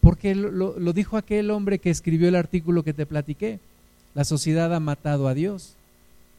Porque 0.00 0.34
lo, 0.34 0.78
lo, 0.78 0.92
dijo 0.92 1.16
aquel 1.16 1.50
hombre 1.50 1.78
que 1.78 1.90
escribió 1.90 2.28
el 2.28 2.36
artículo 2.36 2.84
que 2.84 2.92
te 2.92 3.06
platiqué. 3.06 3.58
La 4.14 4.24
sociedad 4.24 4.74
ha 4.74 4.80
matado 4.80 5.26
a 5.26 5.34
Dios. 5.34 5.74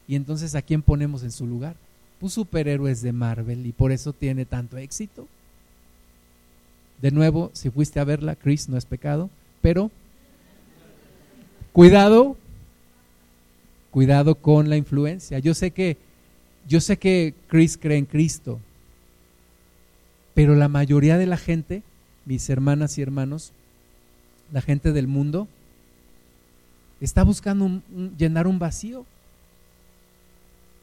Y 0.06 0.14
entonces, 0.14 0.54
¿a 0.54 0.62
quién 0.62 0.82
ponemos 0.82 1.22
en 1.22 1.32
su 1.32 1.46
lugar? 1.46 1.76
Pues 2.18 2.32
superhéroes 2.32 3.02
de 3.02 3.12
Marvel 3.12 3.66
y 3.66 3.72
por 3.72 3.92
eso 3.92 4.12
tiene 4.12 4.44
tanto 4.44 4.78
éxito. 4.78 5.28
De 7.02 7.10
nuevo, 7.10 7.50
si 7.52 7.70
fuiste 7.70 8.00
a 8.00 8.04
verla, 8.04 8.34
Chris, 8.34 8.68
no 8.68 8.76
es 8.76 8.84
pecado, 8.84 9.30
pero 9.60 9.90
cuidado, 11.72 12.36
cuidado 13.90 14.34
con 14.34 14.68
la 14.68 14.76
influencia. 14.76 15.38
Yo 15.38 15.54
sé 15.54 15.70
que 15.70 15.96
yo 16.68 16.80
sé 16.80 16.98
que 16.98 17.34
Chris 17.48 17.78
cree 17.78 17.96
en 17.96 18.04
Cristo, 18.04 18.60
pero 20.34 20.54
la 20.54 20.68
mayoría 20.68 21.16
de 21.16 21.26
la 21.26 21.38
gente, 21.38 21.82
mis 22.26 22.48
hermanas 22.50 22.98
y 22.98 23.02
hermanos, 23.02 23.52
la 24.52 24.60
gente 24.60 24.92
del 24.92 25.08
mundo, 25.08 25.48
está 27.00 27.24
buscando 27.24 27.80
llenar 28.18 28.46
un 28.46 28.58
vacío 28.58 29.06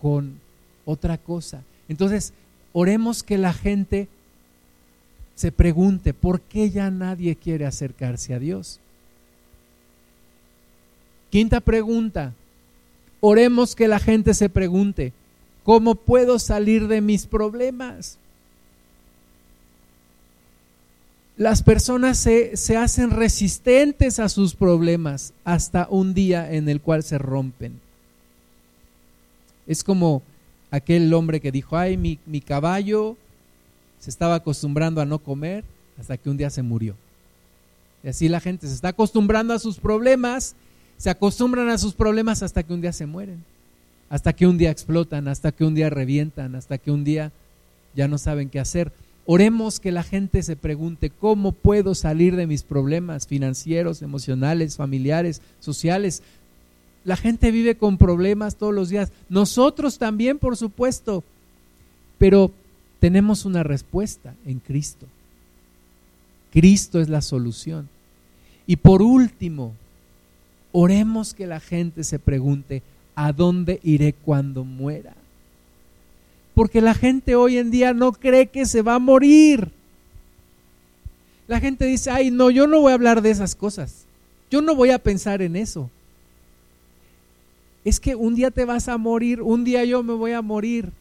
con 0.02 0.40
otra 0.86 1.18
cosa. 1.18 1.64
Entonces, 1.88 2.34
oremos 2.74 3.22
que 3.22 3.38
la 3.38 3.54
gente 3.54 4.08
se 5.36 5.52
pregunte, 5.52 6.14
¿por 6.14 6.42
qué 6.42 6.72
ya 6.72 6.90
nadie 6.90 7.36
quiere 7.36 7.66
acercarse 7.66 8.34
a 8.34 8.40
Dios? 8.40 8.80
Quinta 11.30 11.60
pregunta, 11.60 12.34
oremos 13.20 13.76
que 13.76 13.88
la 13.88 14.00
gente 14.00 14.34
se 14.34 14.50
pregunte, 14.50 15.14
¿cómo 15.66 15.96
puedo 15.96 16.40
salir 16.40 16.88
de 16.88 17.02
mis 17.02 17.26
problemas? 17.26 18.18
Las 21.36 21.64
personas 21.64 22.18
se, 22.18 22.56
se, 22.56 22.78
hacen 22.78 23.12
resistentes 23.12 24.20
a 24.20 24.30
sus 24.30 24.56
problemas 24.56 25.34
hasta 25.44 25.88
un 25.90 26.14
día 26.14 26.54
en 26.54 26.70
el 26.70 26.80
cual 26.80 27.04
se 27.04 27.18
rompen. 27.18 27.82
Es 29.68 29.84
como 29.84 30.22
aquel 30.72 31.14
hombre 31.14 31.42
que 31.42 31.52
dijo, 31.52 31.76
ay, 31.76 31.98
mi, 31.98 32.20
mi 32.26 32.40
caballo 32.40 33.18
se 34.00 34.12
estaba 34.12 34.36
acostumbrando 34.36 35.02
a 35.02 35.06
no 35.06 35.20
comer 35.20 35.66
hasta 36.00 36.16
que 36.16 36.30
un 36.30 36.38
día 36.38 36.50
se 36.52 36.62
murió. 36.62 36.96
Y 38.04 38.10
así 38.10 38.30
la 38.30 38.40
gente 38.40 38.68
se 38.68 38.76
está 38.76 38.90
acostumbrando 38.90 39.54
a 39.54 39.60
sus 39.60 39.80
problemas, 39.80 40.56
se 40.98 41.10
acostumbran 41.10 41.70
a 41.70 41.78
sus 41.80 41.96
problemas 41.96 42.44
hasta 42.44 42.62
que 42.62 42.72
un 42.72 42.82
día 42.82 42.94
se 42.94 43.08
mueren, 43.08 43.44
hasta 44.10 44.34
que 44.34 44.48
un 44.48 44.58
día 44.58 44.72
explotan, 44.72 45.28
hasta 45.28 45.52
que 45.52 45.64
un 45.66 45.76
día 45.76 45.90
revientan, 45.90 46.56
hasta 46.56 46.78
que 46.78 46.92
un 46.92 47.04
día 47.04 47.32
ya 47.96 48.08
no 48.08 48.18
saben 48.18 48.50
qué 48.50 48.60
hacer. 48.60 48.92
Oremos 49.26 49.80
que 49.80 49.92
la 49.92 50.04
gente 50.04 50.44
se 50.44 50.56
pregunte, 50.56 51.10
¿cómo 51.10 51.52
puedo 51.52 51.96
salir 51.96 52.36
de 52.36 52.46
mis 52.46 52.64
problemas 52.64 53.26
financieros, 53.26 54.04
emocionales, 54.04 54.76
familiares, 54.76 55.42
sociales? 55.60 56.22
La 57.04 57.16
gente 57.16 57.52
vive 57.52 57.76
con 57.76 57.98
problemas 57.98 58.56
todos 58.56 58.74
los 58.74 58.90
días. 58.90 59.12
Nosotros 59.30 59.98
también, 59.98 60.38
por 60.38 60.58
supuesto. 60.58 61.24
Pero 62.20 62.52
tenemos 63.00 63.46
una 63.46 63.64
respuesta 63.64 64.36
en 64.46 64.60
Cristo. 64.60 65.08
Cristo 66.52 67.02
es 67.02 67.10
la 67.10 67.22
solución. 67.22 67.90
Y 68.68 68.78
por 68.78 69.02
último, 69.02 69.74
oremos 70.72 71.34
que 71.34 71.48
la 71.48 71.60
gente 71.60 72.04
se 72.04 72.20
pregunte, 72.20 72.82
¿a 73.16 73.32
dónde 73.32 73.80
iré 73.84 74.14
cuando 74.14 74.64
muera? 74.64 75.14
Porque 76.54 76.82
la 76.82 76.94
gente 76.94 77.36
hoy 77.36 77.58
en 77.58 77.72
día 77.72 77.94
no 77.94 78.14
cree 78.14 78.48
que 78.48 78.66
se 78.66 78.82
va 78.82 78.96
a 78.96 79.00
morir. 79.00 79.72
La 81.48 81.60
gente 81.60 81.86
dice, 81.86 82.10
ay, 82.10 82.32
no, 82.32 82.50
yo 82.50 82.66
no 82.66 82.82
voy 82.82 82.92
a 82.92 82.96
hablar 82.96 83.22
de 83.22 83.30
esas 83.30 83.56
cosas. 83.56 84.06
Yo 84.50 84.62
no 84.62 84.76
voy 84.76 84.92
a 84.92 85.00
pensar 85.00 85.42
en 85.42 85.56
eso. 85.56 85.90
Es 87.84 88.00
que 88.00 88.16
un 88.16 88.36
día 88.36 88.52
te 88.52 88.66
vas 88.66 88.88
a 88.88 88.98
morir, 88.98 89.42
un 89.42 89.64
día 89.64 89.84
yo 89.86 90.02
me 90.02 90.14
voy 90.14 90.32
a 90.32 90.42
morir. 90.42 90.92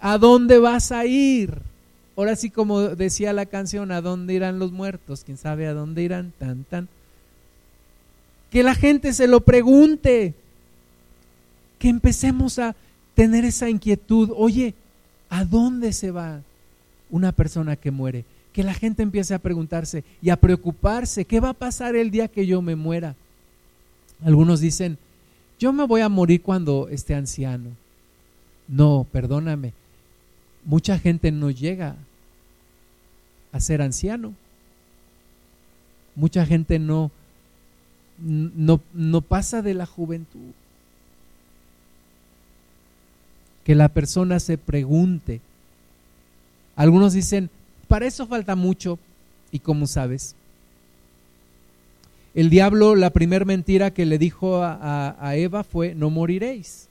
¿A 0.00 0.18
dónde 0.18 0.58
vas 0.58 0.90
a 0.90 1.06
ir? 1.06 1.58
Ahora 2.16 2.34
sí, 2.34 2.50
como 2.50 2.80
decía 2.80 3.32
la 3.32 3.46
canción, 3.46 3.92
¿a 3.92 4.00
dónde 4.00 4.34
irán 4.34 4.58
los 4.58 4.72
muertos? 4.72 5.22
¿Quién 5.24 5.36
sabe 5.36 5.68
a 5.68 5.74
dónde 5.74 6.02
irán? 6.02 6.32
Tan, 6.38 6.64
tan. 6.64 6.88
Que 8.50 8.64
la 8.64 8.74
gente 8.74 9.12
se 9.12 9.28
lo 9.28 9.40
pregunte. 9.40 10.34
Que 11.78 11.88
empecemos 11.88 12.58
a 12.58 12.74
tener 13.14 13.44
esa 13.44 13.68
inquietud. 13.68 14.30
Oye, 14.36 14.74
¿a 15.28 15.44
dónde 15.44 15.92
se 15.92 16.10
va 16.10 16.40
una 17.10 17.32
persona 17.32 17.76
que 17.76 17.90
muere? 17.90 18.24
Que 18.52 18.62
la 18.62 18.74
gente 18.74 19.02
empiece 19.02 19.34
a 19.34 19.38
preguntarse 19.38 20.04
y 20.22 20.30
a 20.30 20.36
preocuparse. 20.36 21.24
¿Qué 21.24 21.40
va 21.40 21.50
a 21.50 21.54
pasar 21.54 21.96
el 21.96 22.10
día 22.10 22.28
que 22.28 22.46
yo 22.46 22.62
me 22.62 22.76
muera? 22.76 23.14
Algunos 24.24 24.60
dicen, 24.60 24.98
yo 25.58 25.72
me 25.72 25.86
voy 25.86 26.00
a 26.00 26.08
morir 26.08 26.42
cuando 26.42 26.88
esté 26.88 27.14
anciano. 27.14 27.70
No, 28.68 29.06
perdóname. 29.10 29.72
Mucha 30.64 30.98
gente 30.98 31.32
no 31.32 31.50
llega 31.50 31.96
a 33.52 33.60
ser 33.60 33.82
anciano. 33.82 34.34
Mucha 36.14 36.44
gente 36.46 36.78
no, 36.78 37.10
no, 38.18 38.80
no 38.92 39.20
pasa 39.20 39.62
de 39.62 39.74
la 39.74 39.86
juventud. 39.86 40.52
Que 43.68 43.74
la 43.74 43.90
persona 43.90 44.40
se 44.40 44.56
pregunte. 44.56 45.42
Algunos 46.74 47.12
dicen, 47.12 47.50
para 47.86 48.06
eso 48.06 48.26
falta 48.26 48.56
mucho. 48.56 48.98
¿Y 49.52 49.58
cómo 49.58 49.86
sabes? 49.86 50.34
El 52.34 52.48
diablo, 52.48 52.96
la 52.96 53.10
primera 53.10 53.44
mentira 53.44 53.90
que 53.90 54.06
le 54.06 54.16
dijo 54.16 54.62
a, 54.62 55.16
a, 55.20 55.36
Eva 55.36 55.64
fue, 55.64 55.94
no 55.94 56.08
moriréis. 56.08 56.88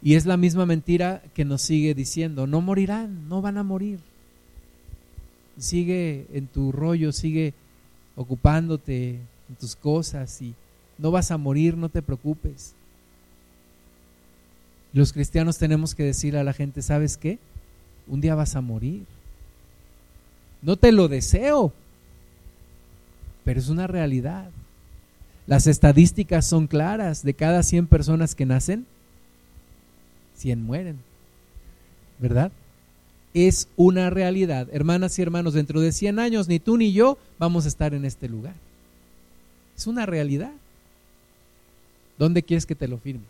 Y 0.00 0.14
es 0.14 0.24
la 0.24 0.36
misma 0.36 0.66
mentira 0.66 1.20
que 1.34 1.44
nos 1.44 1.62
sigue 1.62 1.94
diciendo, 1.94 2.46
no 2.46 2.60
morirán, 2.60 3.28
no 3.28 3.42
van 3.42 3.58
a 3.58 3.64
morir. 3.64 3.98
Sigue 5.58 6.28
en 6.32 6.46
tu 6.46 6.70
rollo, 6.70 7.10
sigue 7.10 7.54
ocupándote 8.14 9.18
en 9.48 9.56
tus 9.58 9.74
cosas 9.74 10.40
y 10.42 10.54
no 10.96 11.10
vas 11.10 11.32
a 11.32 11.38
morir, 11.38 11.76
no 11.76 11.88
te 11.88 12.02
preocupes. 12.02 12.76
Los 14.92 15.12
cristianos 15.12 15.58
tenemos 15.58 15.94
que 15.94 16.02
decirle 16.02 16.40
a 16.40 16.44
la 16.44 16.52
gente, 16.52 16.82
¿sabes 16.82 17.16
qué? 17.16 17.38
Un 18.06 18.20
día 18.20 18.34
vas 18.34 18.56
a 18.56 18.60
morir. 18.60 19.04
No 20.62 20.76
te 20.76 20.92
lo 20.92 21.08
deseo, 21.08 21.72
pero 23.44 23.60
es 23.60 23.68
una 23.68 23.86
realidad. 23.86 24.50
Las 25.46 25.66
estadísticas 25.66 26.46
son 26.46 26.66
claras. 26.66 27.22
De 27.22 27.34
cada 27.34 27.62
100 27.62 27.86
personas 27.86 28.34
que 28.34 28.46
nacen, 28.46 28.86
100 30.36 30.62
mueren. 30.62 30.98
¿Verdad? 32.18 32.52
Es 33.32 33.68
una 33.76 34.10
realidad. 34.10 34.68
Hermanas 34.72 35.18
y 35.18 35.22
hermanos, 35.22 35.54
dentro 35.54 35.80
de 35.80 35.92
100 35.92 36.18
años 36.18 36.48
ni 36.48 36.58
tú 36.58 36.76
ni 36.76 36.92
yo 36.92 37.16
vamos 37.38 37.64
a 37.64 37.68
estar 37.68 37.94
en 37.94 38.04
este 38.04 38.28
lugar. 38.28 38.54
Es 39.76 39.86
una 39.86 40.04
realidad. 40.04 40.52
¿Dónde 42.18 42.42
quieres 42.42 42.66
que 42.66 42.74
te 42.74 42.88
lo 42.88 42.98
firme? 42.98 43.24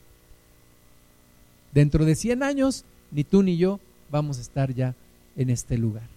Dentro 1.73 2.05
de 2.05 2.15
100 2.15 2.43
años, 2.43 2.85
ni 3.11 3.25
tú 3.25 3.43
ni 3.43 3.57
yo 3.57 3.81
vamos 4.11 4.39
a 4.39 4.41
estar 4.41 4.75
ya 4.75 4.95
en 5.37 5.51
este 5.51 5.79
lugar. 5.79 6.09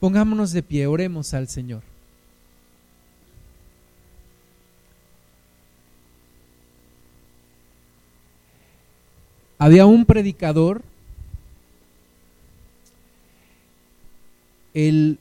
Pongámonos 0.00 0.52
de 0.52 0.62
pie, 0.62 0.86
oremos 0.86 1.34
al 1.34 1.48
Señor. 1.48 1.82
Había 9.58 9.86
un 9.86 10.04
predicador, 10.04 10.82
el, 14.74 15.18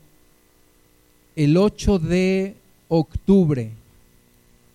el 1.36 1.56
8 1.56 2.00
de 2.00 2.56
octubre 2.89 3.72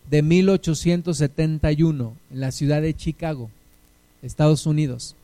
de 0.09 0.23
1871 0.23 2.17
en 2.31 2.41
la 2.41 2.51
ciudad 2.51 2.81
de 2.81 2.95
Chicago, 2.95 3.51
Estados 4.23 4.67
Unidos, 4.67 5.15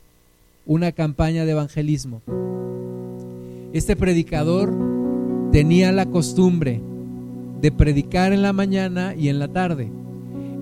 una 0.66 0.92
campaña 0.92 1.44
de 1.44 1.52
evangelismo. 1.52 2.22
Este 3.72 3.96
predicador 3.96 4.72
tenía 5.50 5.90
la 5.92 6.06
costumbre 6.06 6.80
de 7.60 7.72
predicar 7.72 8.32
en 8.32 8.42
la 8.42 8.52
mañana 8.52 9.14
y 9.14 9.28
en 9.28 9.38
la 9.38 9.48
tarde. 9.48 9.90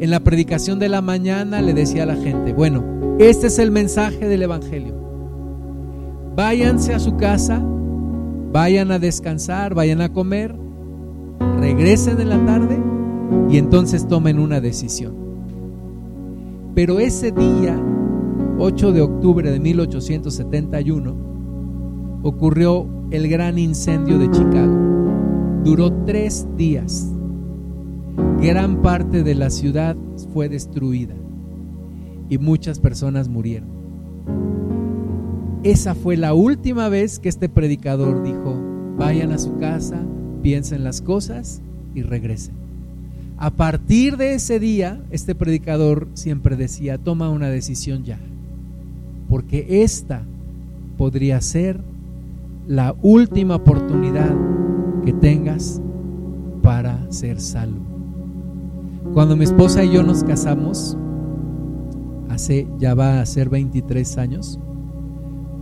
En 0.00 0.10
la 0.10 0.20
predicación 0.20 0.78
de 0.78 0.88
la 0.88 1.02
mañana 1.02 1.60
le 1.60 1.74
decía 1.74 2.04
a 2.04 2.06
la 2.06 2.16
gente, 2.16 2.52
bueno, 2.52 3.16
este 3.18 3.48
es 3.48 3.58
el 3.58 3.70
mensaje 3.70 4.28
del 4.28 4.42
Evangelio. 4.42 4.94
Váyanse 6.34 6.94
a 6.94 6.98
su 6.98 7.16
casa, 7.16 7.62
vayan 8.52 8.90
a 8.90 8.98
descansar, 8.98 9.74
vayan 9.74 10.00
a 10.00 10.12
comer, 10.12 10.54
regresen 11.60 12.20
en 12.20 12.28
la 12.30 12.44
tarde 12.44 12.78
y 13.50 13.58
entonces 13.58 14.08
tomen 14.08 14.38
una 14.38 14.60
decisión. 14.60 15.14
Pero 16.74 16.98
ese 16.98 17.32
día, 17.32 17.78
8 18.58 18.92
de 18.92 19.00
octubre 19.00 19.50
de 19.50 19.58
1871, 19.58 21.14
ocurrió 22.22 22.86
el 23.10 23.28
gran 23.28 23.58
incendio 23.58 24.18
de 24.18 24.30
Chicago. 24.30 24.78
Duró 25.64 25.92
tres 26.04 26.46
días. 26.56 27.10
Gran 28.40 28.82
parte 28.82 29.22
de 29.22 29.34
la 29.34 29.50
ciudad 29.50 29.96
fue 30.32 30.48
destruida 30.48 31.14
y 32.28 32.38
muchas 32.38 32.78
personas 32.78 33.28
murieron. 33.28 33.68
Esa 35.62 35.94
fue 35.94 36.16
la 36.16 36.34
última 36.34 36.88
vez 36.88 37.18
que 37.18 37.28
este 37.28 37.48
predicador 37.48 38.22
dijo, 38.22 38.60
vayan 38.96 39.32
a 39.32 39.38
su 39.38 39.58
casa, 39.58 40.00
piensen 40.42 40.82
las 40.82 41.02
cosas 41.02 41.62
y 41.94 42.02
regresen. 42.02 42.54
A 43.38 43.50
partir 43.50 44.16
de 44.16 44.34
ese 44.34 44.58
día, 44.58 45.00
este 45.10 45.34
predicador 45.34 46.08
siempre 46.14 46.56
decía, 46.56 46.98
toma 46.98 47.30
una 47.30 47.48
decisión 47.48 48.04
ya, 48.04 48.18
porque 49.32 49.82
esta 49.82 50.24
podría 50.98 51.40
ser 51.40 51.80
la 52.66 52.94
última 53.00 53.56
oportunidad 53.56 54.30
que 55.06 55.14
tengas 55.14 55.80
para 56.62 57.10
ser 57.10 57.40
salvo. 57.40 57.80
Cuando 59.14 59.34
mi 59.34 59.44
esposa 59.44 59.84
y 59.84 59.90
yo 59.90 60.02
nos 60.02 60.22
casamos, 60.22 60.98
hace 62.28 62.68
ya 62.78 62.92
va 62.92 63.22
a 63.22 63.26
ser 63.26 63.48
23 63.48 64.18
años, 64.18 64.60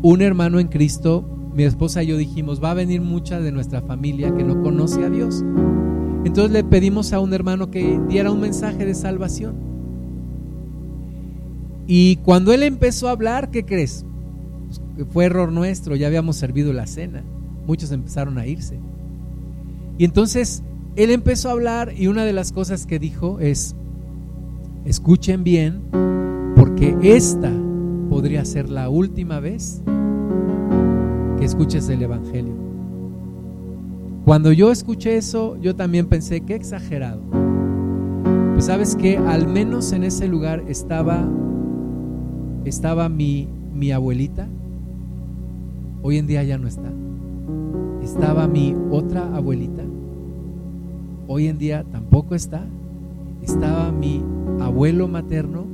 un 0.03 0.21
hermano 0.21 0.59
en 0.59 0.66
Cristo 0.66 1.25
mi 1.55 1.62
esposa 1.62 2.03
y 2.03 2.09
yo 2.09 2.16
dijimos, 2.16 2.61
va 2.61 2.73
a 2.73 2.75
venir 2.75 3.01
mucha 3.01 3.39
de 3.39 3.53
nuestra 3.53 3.83
familia 3.83 4.35
que 4.35 4.43
no 4.43 4.62
conoce 4.64 5.05
a 5.05 5.11
Dios. 5.11 5.45
Entonces 6.25 6.51
le 6.51 6.64
pedimos 6.64 7.12
a 7.12 7.21
un 7.21 7.33
hermano 7.35 7.71
que 7.71 8.01
diera 8.09 8.33
un 8.33 8.41
mensaje 8.41 8.85
de 8.85 8.97
salvación. 8.97 9.70
Y 11.87 12.16
cuando 12.16 12.53
él 12.53 12.62
empezó 12.62 13.09
a 13.09 13.12
hablar, 13.12 13.51
¿qué 13.51 13.64
crees? 13.64 14.05
Pues 14.95 15.09
fue 15.12 15.24
error 15.24 15.53
nuestro, 15.53 15.97
ya 15.97 16.07
habíamos 16.07 16.37
servido 16.37 16.72
la 16.72 16.87
cena. 16.87 17.24
Muchos 17.66 17.93
empezaron 17.93 18.39
a 18.39 18.47
irse. 18.47 18.78
Y 19.99 20.05
entonces 20.05 20.62
él 20.97 21.11
empezó 21.11 21.49
a 21.49 21.53
hablar 21.53 21.93
y 21.97 22.07
una 22.07 22.24
de 22.24 22.33
las 22.33 22.53
cosas 22.53 22.87
que 22.87 22.99
dijo 22.99 23.41
es, 23.41 23.74
escuchen 24.85 25.45
bien, 25.45 25.83
porque 26.57 26.97
esta 27.03 27.53
podría 28.09 28.45
ser 28.45 28.68
la 28.68 28.89
última 28.89 29.41
vez 29.41 29.83
que 31.39 31.45
escuches 31.45 31.89
el 31.89 32.03
Evangelio. 32.03 32.55
Cuando 34.24 34.53
yo 34.53 34.70
escuché 34.70 35.16
eso, 35.16 35.57
yo 35.61 35.74
también 35.74 36.07
pensé, 36.07 36.43
qué 36.43 36.55
exagerado. 36.55 37.20
Pues 38.53 38.66
sabes 38.66 38.95
que 38.95 39.16
al 39.16 39.49
menos 39.49 39.93
en 39.93 40.05
ese 40.05 40.28
lugar 40.28 40.62
estaba, 40.68 41.26
estaba 42.64 43.08
mi, 43.08 43.48
mi 43.74 43.92
abuelita, 43.92 44.46
hoy 46.02 46.18
en 46.18 46.26
día 46.26 46.42
ya 46.42 46.58
no 46.58 46.68
está. 46.68 46.90
Estaba 48.02 48.48
mi 48.48 48.74
otra 48.90 49.34
abuelita, 49.34 49.82
hoy 51.28 51.48
en 51.48 51.58
día 51.58 51.84
tampoco 51.90 52.34
está. 52.34 52.64
Estaba 53.42 53.90
mi 53.90 54.22
abuelo 54.61 55.08
materno, 55.08 55.64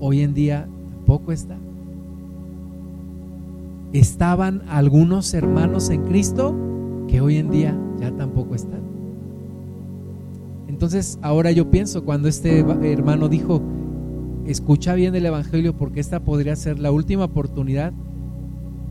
hoy 0.00 0.22
en 0.22 0.34
día 0.34 0.66
tampoco 0.94 1.32
está 1.32 1.56
estaban 3.92 4.62
algunos 4.68 5.32
hermanos 5.34 5.90
en 5.90 6.02
Cristo 6.04 6.54
que 7.08 7.20
hoy 7.20 7.36
en 7.36 7.50
día 7.50 7.76
ya 8.00 8.10
tampoco 8.12 8.54
están. 8.54 8.80
Entonces 10.68 11.18
ahora 11.22 11.50
yo 11.52 11.70
pienso 11.70 12.04
cuando 12.04 12.28
este 12.28 12.60
hermano 12.60 13.28
dijo, 13.28 13.62
escucha 14.46 14.94
bien 14.94 15.14
el 15.14 15.26
Evangelio 15.26 15.74
porque 15.74 16.00
esta 16.00 16.20
podría 16.20 16.56
ser 16.56 16.78
la 16.78 16.92
última 16.92 17.24
oportunidad, 17.24 17.92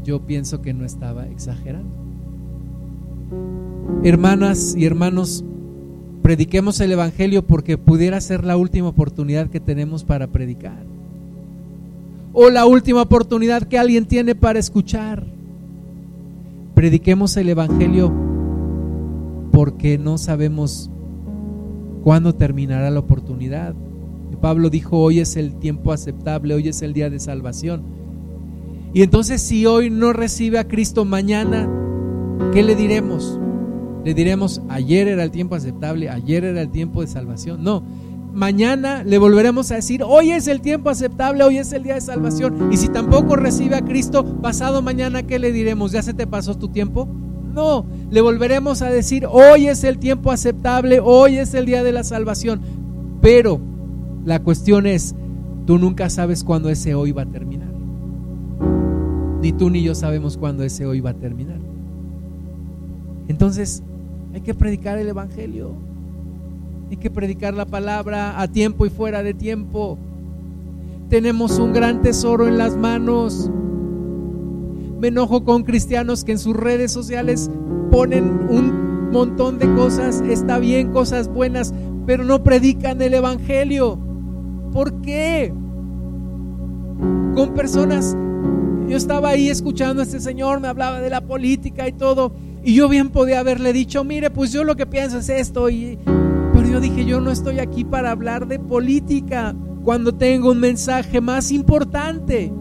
yo 0.03 0.21
pienso 0.21 0.61
que 0.61 0.73
no 0.73 0.85
estaba 0.85 1.27
exagerando. 1.27 1.89
hermanas 4.03 4.75
y 4.77 4.85
hermanos, 4.85 5.43
prediquemos 6.21 6.79
el 6.79 6.91
Evangelio 6.91 7.45
porque 7.45 7.77
pudiera 7.77 8.19
ser 8.21 8.43
la 8.43 8.57
última 8.57 8.89
oportunidad 8.89 9.49
que 9.49 9.59
tenemos 9.59 10.03
para 10.03 10.27
predicar. 10.27 10.83
O 12.33 12.49
la 12.49 12.65
última 12.65 13.03
oportunidad 13.03 13.63
que 13.63 13.77
alguien 13.77 14.05
tiene 14.05 14.35
para 14.35 14.59
escuchar. 14.59 15.23
Prediquemos 16.73 17.37
el 17.37 17.49
Evangelio 17.49 18.11
porque 19.51 19.97
no 19.97 20.17
sabemos 20.17 20.89
cuándo 22.03 22.35
terminará 22.35 22.91
la 22.91 22.99
oportunidad. 22.99 23.73
Pablo 24.45 24.69
dijo, 24.69 24.99
hoy 24.99 25.21
es 25.21 25.37
el 25.37 25.55
tiempo 25.55 25.91
aceptable, 25.91 26.53
hoy 26.53 26.67
es 26.67 26.83
el 26.83 26.93
día 26.93 27.09
de 27.09 27.19
salvación. 27.19 27.81
Y 28.93 29.01
entonces 29.01 29.41
si 29.41 29.65
hoy 29.65 29.89
no 29.89 30.13
recibe 30.13 30.59
a 30.59 30.67
Cristo 30.67 31.03
mañana, 31.03 31.67
¿qué 32.53 32.61
le 32.61 32.75
diremos? 32.75 33.39
Le 34.03 34.13
diremos, 34.13 34.61
ayer 34.69 35.07
era 35.07 35.23
el 35.23 35.31
tiempo 35.31 35.55
aceptable, 35.55 36.11
ayer 36.11 36.43
era 36.43 36.61
el 36.61 36.69
tiempo 36.69 37.01
de 37.01 37.07
salvación. 37.07 37.63
No, 37.63 37.81
mañana 38.35 39.03
le 39.03 39.17
volveremos 39.17 39.71
a 39.71 39.77
decir, 39.77 40.03
hoy 40.03 40.29
es 40.29 40.47
el 40.47 40.61
tiempo 40.61 40.91
aceptable, 40.91 41.43
hoy 41.43 41.57
es 41.57 41.73
el 41.73 41.81
día 41.81 41.95
de 41.95 42.01
salvación. 42.01 42.69
Y 42.71 42.77
si 42.77 42.89
tampoco 42.89 43.35
recibe 43.35 43.75
a 43.75 43.81
Cristo, 43.81 44.39
pasado 44.43 44.83
mañana, 44.83 45.23
¿qué 45.23 45.39
le 45.39 45.51
diremos? 45.53 45.91
¿Ya 45.91 46.03
se 46.03 46.13
te 46.13 46.27
pasó 46.27 46.55
tu 46.55 46.67
tiempo? 46.67 47.07
No, 47.51 47.83
le 48.11 48.21
volveremos 48.21 48.83
a 48.83 48.91
decir, 48.91 49.25
hoy 49.27 49.69
es 49.69 49.83
el 49.83 49.97
tiempo 49.97 50.29
aceptable, 50.29 50.99
hoy 50.99 51.39
es 51.39 51.55
el 51.55 51.65
día 51.65 51.83
de 51.83 51.93
la 51.93 52.03
salvación. 52.03 52.61
Pero 53.23 53.59
la 54.25 54.41
cuestión 54.41 54.87
es, 54.87 55.15
tú 55.67 55.77
nunca 55.77 56.09
sabes 56.09 56.43
cuándo 56.43 56.69
ese 56.69 56.95
hoy 56.95 57.11
va 57.11 57.21
a 57.21 57.27
terminar. 57.27 57.69
Ni 59.41 59.53
tú 59.53 59.69
ni 59.69 59.83
yo 59.83 59.93
sabemos 59.93 60.35
cuándo 60.35 60.63
ese 60.63 60.87
hoy 60.87 60.99
va 60.99 61.11
a 61.11 61.13
terminar. 61.13 61.59
Entonces, 63.27 63.83
hay 64.33 64.41
que 64.41 64.55
predicar 64.55 64.97
el 64.97 65.07
Evangelio. 65.07 65.73
Hay 66.89 66.97
que 66.97 67.11
predicar 67.11 67.53
la 67.53 67.65
palabra 67.65 68.41
a 68.41 68.47
tiempo 68.47 68.87
y 68.87 68.89
fuera 68.89 69.21
de 69.21 69.35
tiempo. 69.35 69.99
Tenemos 71.09 71.59
un 71.59 71.71
gran 71.71 72.01
tesoro 72.01 72.47
en 72.47 72.57
las 72.57 72.75
manos. 72.75 73.51
Me 74.99 75.09
enojo 75.09 75.43
con 75.43 75.63
cristianos 75.63 76.23
que 76.23 76.31
en 76.31 76.39
sus 76.39 76.55
redes 76.55 76.91
sociales 76.91 77.51
ponen 77.91 78.47
un 78.49 79.11
montón 79.11 79.59
de 79.59 79.71
cosas, 79.75 80.21
está 80.21 80.57
bien, 80.57 80.91
cosas 80.91 81.27
buenas, 81.27 81.73
pero 82.07 82.23
no 82.23 82.43
predican 82.43 83.01
el 83.03 83.13
Evangelio. 83.13 84.04
¿Por 84.75 85.01
qué? 85.01 85.53
Con 87.33 87.53
personas, 87.55 88.15
yo 88.89 88.97
estaba 88.97 89.29
ahí 89.29 89.47
escuchando 89.49 90.01
a 90.01 90.05
este 90.05 90.19
señor, 90.19 90.59
me 90.59 90.67
hablaba 90.67 90.99
de 90.99 91.09
la 91.09 91.21
política 91.21 91.87
y 91.87 91.93
todo, 91.93 92.33
y 92.61 92.75
yo 92.75 92.89
bien 92.89 93.09
podía 93.09 93.39
haberle 93.39 93.71
dicho, 93.73 94.03
mire, 94.03 94.29
pues 94.29 94.51
yo 94.51 94.65
lo 94.65 94.75
que 94.75 94.85
pienso 94.85 95.19
es 95.19 95.29
esto, 95.29 95.69
y, 95.69 95.97
pero 96.53 96.67
yo 96.67 96.79
dije, 96.79 97.05
yo 97.05 97.21
no 97.21 97.31
estoy 97.31 97.59
aquí 97.59 97.85
para 97.85 98.11
hablar 98.11 98.47
de 98.47 98.59
política 98.59 99.55
cuando 99.83 100.13
tengo 100.13 100.51
un 100.51 100.59
mensaje 100.59 101.21
más 101.21 101.51
importante 101.51 102.51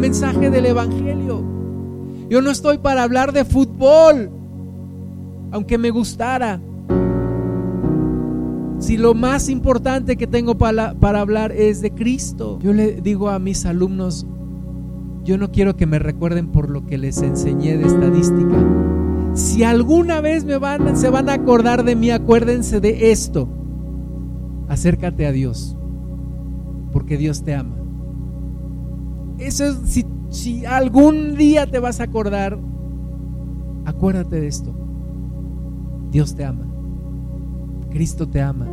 mensaje 0.00 0.50
del 0.50 0.66
Evangelio. 0.66 1.44
Yo 2.28 2.40
no 2.40 2.50
estoy 2.50 2.78
para 2.78 3.02
hablar 3.02 3.32
de 3.32 3.44
fútbol, 3.44 4.30
aunque 5.52 5.78
me 5.78 5.90
gustara. 5.90 6.60
Si 8.80 8.96
lo 8.96 9.12
más 9.12 9.50
importante 9.50 10.16
que 10.16 10.26
tengo 10.26 10.56
para, 10.56 10.94
para 10.94 11.20
hablar 11.20 11.52
es 11.52 11.82
de 11.82 11.90
Cristo, 11.92 12.58
yo 12.62 12.72
le 12.72 13.02
digo 13.02 13.28
a 13.28 13.38
mis 13.38 13.66
alumnos, 13.66 14.26
yo 15.22 15.36
no 15.36 15.52
quiero 15.52 15.76
que 15.76 15.84
me 15.84 15.98
recuerden 15.98 16.48
por 16.48 16.70
lo 16.70 16.86
que 16.86 16.96
les 16.96 17.20
enseñé 17.20 17.76
de 17.76 17.86
estadística. 17.86 18.56
Si 19.34 19.64
alguna 19.64 20.22
vez 20.22 20.46
se 20.94 21.10
van 21.10 21.28
a 21.28 21.34
acordar 21.34 21.84
de 21.84 21.94
mí, 21.94 22.10
acuérdense 22.10 22.80
de 22.80 23.12
esto. 23.12 23.48
Acércate 24.66 25.26
a 25.26 25.32
Dios, 25.32 25.76
porque 26.90 27.18
Dios 27.18 27.42
te 27.42 27.54
ama. 27.54 27.76
Eso 29.38 29.66
es, 29.66 29.76
si, 29.84 30.06
si 30.30 30.64
algún 30.64 31.36
día 31.36 31.70
te 31.70 31.80
vas 31.80 32.00
a 32.00 32.04
acordar, 32.04 32.58
acuérdate 33.84 34.40
de 34.40 34.46
esto. 34.46 34.72
Dios 36.10 36.34
te 36.34 36.46
ama. 36.46 36.69
Cristo 37.90 38.28
te 38.28 38.40
ama. 38.40 38.66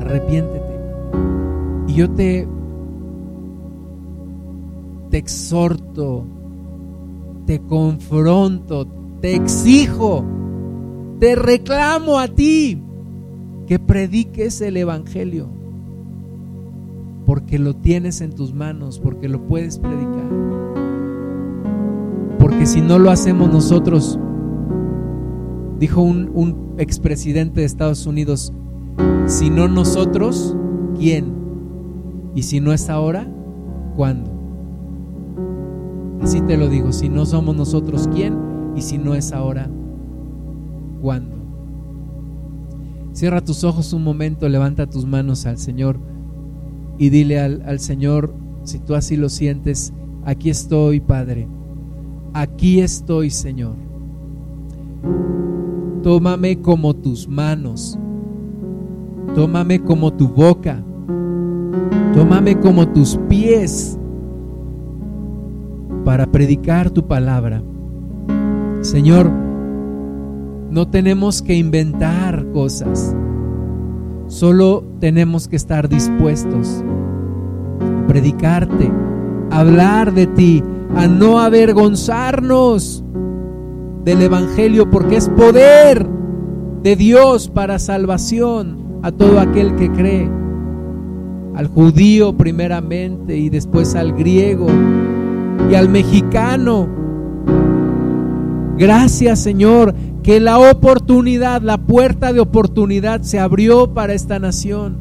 Arrepiéntete. 0.00 0.74
Y 1.88 1.94
yo 1.94 2.10
te, 2.10 2.46
te 5.10 5.18
exhorto, 5.18 6.24
te 7.46 7.60
confronto, 7.60 8.86
te 9.20 9.34
exijo, 9.34 10.24
te 11.20 11.34
reclamo 11.34 12.18
a 12.18 12.28
ti 12.28 12.80
que 13.66 13.78
prediques 13.78 14.60
el 14.60 14.76
Evangelio 14.76 15.48
porque 17.26 17.58
lo 17.58 17.74
tienes 17.74 18.20
en 18.20 18.32
tus 18.32 18.52
manos, 18.52 18.98
porque 18.98 19.28
lo 19.28 19.40
puedes 19.46 19.78
predicar. 19.78 20.24
Porque 22.38 22.66
si 22.66 22.80
no 22.80 22.98
lo 22.98 23.10
hacemos 23.10 23.50
nosotros, 23.50 24.18
dijo 25.84 26.00
un, 26.00 26.76
expresidente 26.78 27.60
de 27.60 27.66
Estados 27.66 28.06
Unidos, 28.06 28.54
si 29.26 29.50
no 29.50 29.68
nosotros, 29.68 30.56
¿quién? 30.98 31.26
Y 32.34 32.44
si 32.44 32.58
no 32.58 32.72
es 32.72 32.88
ahora, 32.88 33.28
¿cuándo? 33.94 34.30
Así 36.22 36.40
te 36.40 36.56
lo 36.56 36.70
digo, 36.70 36.90
si 36.90 37.10
no 37.10 37.26
somos 37.26 37.54
nosotros, 37.54 38.08
¿quién? 38.14 38.34
Y 38.74 38.80
si 38.80 38.96
no 38.96 39.14
es 39.14 39.30
ahora, 39.32 39.68
¿cuándo? 41.02 41.36
Cierra 43.12 43.42
tus 43.42 43.62
ojos 43.62 43.92
un 43.92 44.04
momento, 44.04 44.48
levanta 44.48 44.86
tus 44.86 45.04
manos 45.04 45.44
al 45.44 45.58
Señor 45.58 45.98
y 46.96 47.10
dile 47.10 47.40
al, 47.40 47.78
Señor, 47.78 48.32
si 48.62 48.78
tú 48.78 48.94
así 48.94 49.18
lo 49.18 49.28
sientes, 49.28 49.92
aquí 50.24 50.48
estoy, 50.48 51.00
Padre, 51.00 51.46
aquí 52.32 52.80
estoy, 52.80 53.28
Señor. 53.28 53.74
Tómame 56.04 56.60
como 56.60 56.92
tus 56.92 57.26
manos, 57.26 57.98
tómame 59.34 59.80
como 59.80 60.12
tu 60.12 60.28
boca, 60.28 60.84
tómame 62.12 62.60
como 62.60 62.86
tus 62.88 63.18
pies 63.26 63.98
para 66.04 66.26
predicar 66.26 66.90
tu 66.90 67.06
palabra. 67.06 67.62
Señor, 68.82 69.30
no 70.70 70.86
tenemos 70.88 71.40
que 71.40 71.54
inventar 71.54 72.44
cosas. 72.52 73.16
Solo 74.26 74.84
tenemos 75.00 75.48
que 75.48 75.56
estar 75.56 75.88
dispuestos 75.88 76.84
a 77.80 78.06
predicarte, 78.06 78.92
a 79.50 79.60
hablar 79.60 80.12
de 80.12 80.26
ti, 80.26 80.62
a 80.96 81.06
no 81.08 81.38
avergonzarnos 81.38 83.03
del 84.04 84.22
Evangelio, 84.22 84.90
porque 84.90 85.16
es 85.16 85.28
poder 85.30 86.06
de 86.82 86.96
Dios 86.96 87.48
para 87.48 87.78
salvación 87.78 89.00
a 89.02 89.10
todo 89.10 89.40
aquel 89.40 89.74
que 89.76 89.90
cree, 89.90 90.30
al 91.54 91.68
judío 91.68 92.36
primeramente 92.36 93.36
y 93.36 93.48
después 93.48 93.94
al 93.94 94.12
griego 94.12 94.66
y 95.70 95.74
al 95.74 95.88
mexicano. 95.88 96.88
Gracias 98.76 99.40
Señor 99.40 99.94
que 100.22 100.40
la 100.40 100.58
oportunidad, 100.58 101.62
la 101.62 101.78
puerta 101.78 102.32
de 102.32 102.40
oportunidad 102.40 103.22
se 103.22 103.38
abrió 103.38 103.92
para 103.92 104.14
esta 104.14 104.38
nación. 104.38 104.96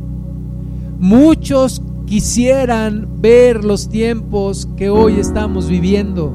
Muchos 0.99 1.81
quisieran 2.05 3.07
ver 3.19 3.63
los 3.63 3.89
tiempos 3.89 4.69
que 4.77 4.89
hoy 4.89 5.19
estamos 5.19 5.69
viviendo. 5.69 6.33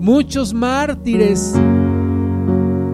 Muchos 0.00 0.52
mártires 0.54 1.54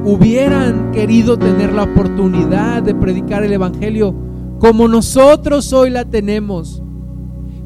hubieran 0.05 0.93
querido 0.93 1.39
tener 1.39 1.73
la 1.73 1.85
oportunidad 1.85 2.83
de 2.83 2.95
predicar 2.95 3.45
el 3.45 3.53
Evangelio 3.53 4.15
como 4.59 4.89
nosotros 4.89 5.73
hoy 5.73 5.91
la 5.91 6.05
tenemos, 6.05 6.83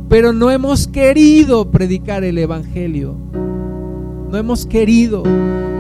pero 0.08 0.32
no 0.32 0.50
hemos 0.50 0.86
querido 0.86 1.70
predicar 1.70 2.24
el 2.24 2.38
Evangelio 2.38 3.16
no 4.30 4.38
hemos 4.38 4.64
querido. 4.64 5.24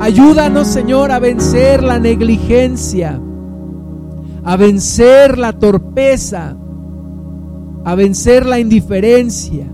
Ayúdanos, 0.00 0.66
Señor, 0.66 1.12
a 1.12 1.18
vencer 1.18 1.82
la 1.82 1.98
negligencia, 1.98 3.20
a 4.42 4.56
vencer 4.56 5.38
la 5.38 5.52
torpeza, 5.52 6.56
a 7.84 7.94
vencer 7.94 8.46
la 8.46 8.58
indiferencia. 8.58 9.66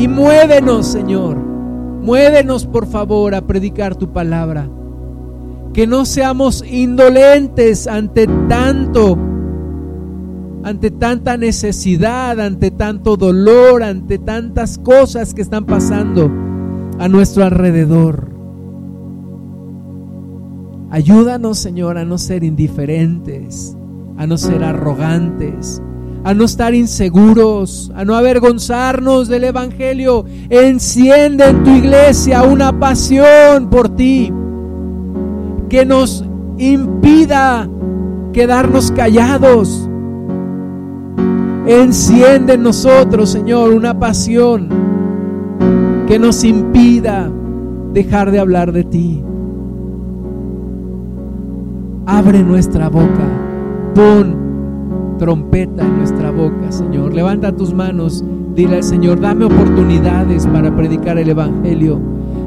Y 0.00 0.08
muévenos, 0.08 0.86
Señor, 0.86 1.36
muévenos, 1.36 2.64
por 2.64 2.86
favor, 2.86 3.34
a 3.34 3.42
predicar 3.42 3.96
tu 3.96 4.10
palabra. 4.14 4.66
Que 5.74 5.86
no 5.86 6.06
seamos 6.06 6.64
indolentes 6.66 7.86
ante 7.86 8.26
tanto 8.48 9.18
ante 10.62 10.90
tanta 10.90 11.36
necesidad, 11.36 12.40
ante 12.40 12.70
tanto 12.70 13.18
dolor, 13.18 13.82
ante 13.82 14.18
tantas 14.18 14.78
cosas 14.78 15.34
que 15.34 15.42
están 15.42 15.66
pasando 15.66 16.30
a 16.98 17.06
nuestro 17.06 17.44
alrededor. 17.44 18.30
Ayúdanos, 20.90 21.58
Señor, 21.58 21.98
a 21.98 22.06
no 22.06 22.16
ser 22.16 22.42
indiferentes, 22.42 23.76
a 24.16 24.26
no 24.26 24.38
ser 24.38 24.64
arrogantes, 24.64 25.82
a 26.22 26.34
no 26.34 26.44
estar 26.44 26.74
inseguros, 26.74 27.90
a 27.94 28.04
no 28.04 28.14
avergonzarnos 28.14 29.28
del 29.28 29.44
Evangelio. 29.44 30.24
Enciende 30.48 31.46
en 31.46 31.64
tu 31.64 31.70
iglesia 31.70 32.42
una 32.42 32.78
pasión 32.78 33.70
por 33.70 33.88
ti 33.90 34.32
que 35.68 35.86
nos 35.86 36.24
impida 36.58 37.68
quedarnos 38.32 38.90
callados. 38.92 39.88
Enciende 41.66 42.54
en 42.54 42.62
nosotros, 42.62 43.30
Señor, 43.30 43.72
una 43.72 43.98
pasión 43.98 44.68
que 46.06 46.18
nos 46.18 46.44
impida 46.44 47.30
dejar 47.92 48.30
de 48.30 48.40
hablar 48.40 48.72
de 48.72 48.84
ti. 48.84 49.22
Abre 52.06 52.42
nuestra 52.42 52.88
boca, 52.88 53.28
pon 53.94 54.39
trompeta 55.20 55.84
en 55.84 55.98
nuestra 55.98 56.30
boca, 56.30 56.72
Señor. 56.72 57.12
Levanta 57.12 57.52
tus 57.52 57.74
manos, 57.74 58.24
dile 58.54 58.76
al 58.76 58.82
Señor, 58.82 59.20
dame 59.20 59.44
oportunidades 59.44 60.46
para 60.46 60.74
predicar 60.74 61.18
el 61.18 61.28
Evangelio. 61.28 62.00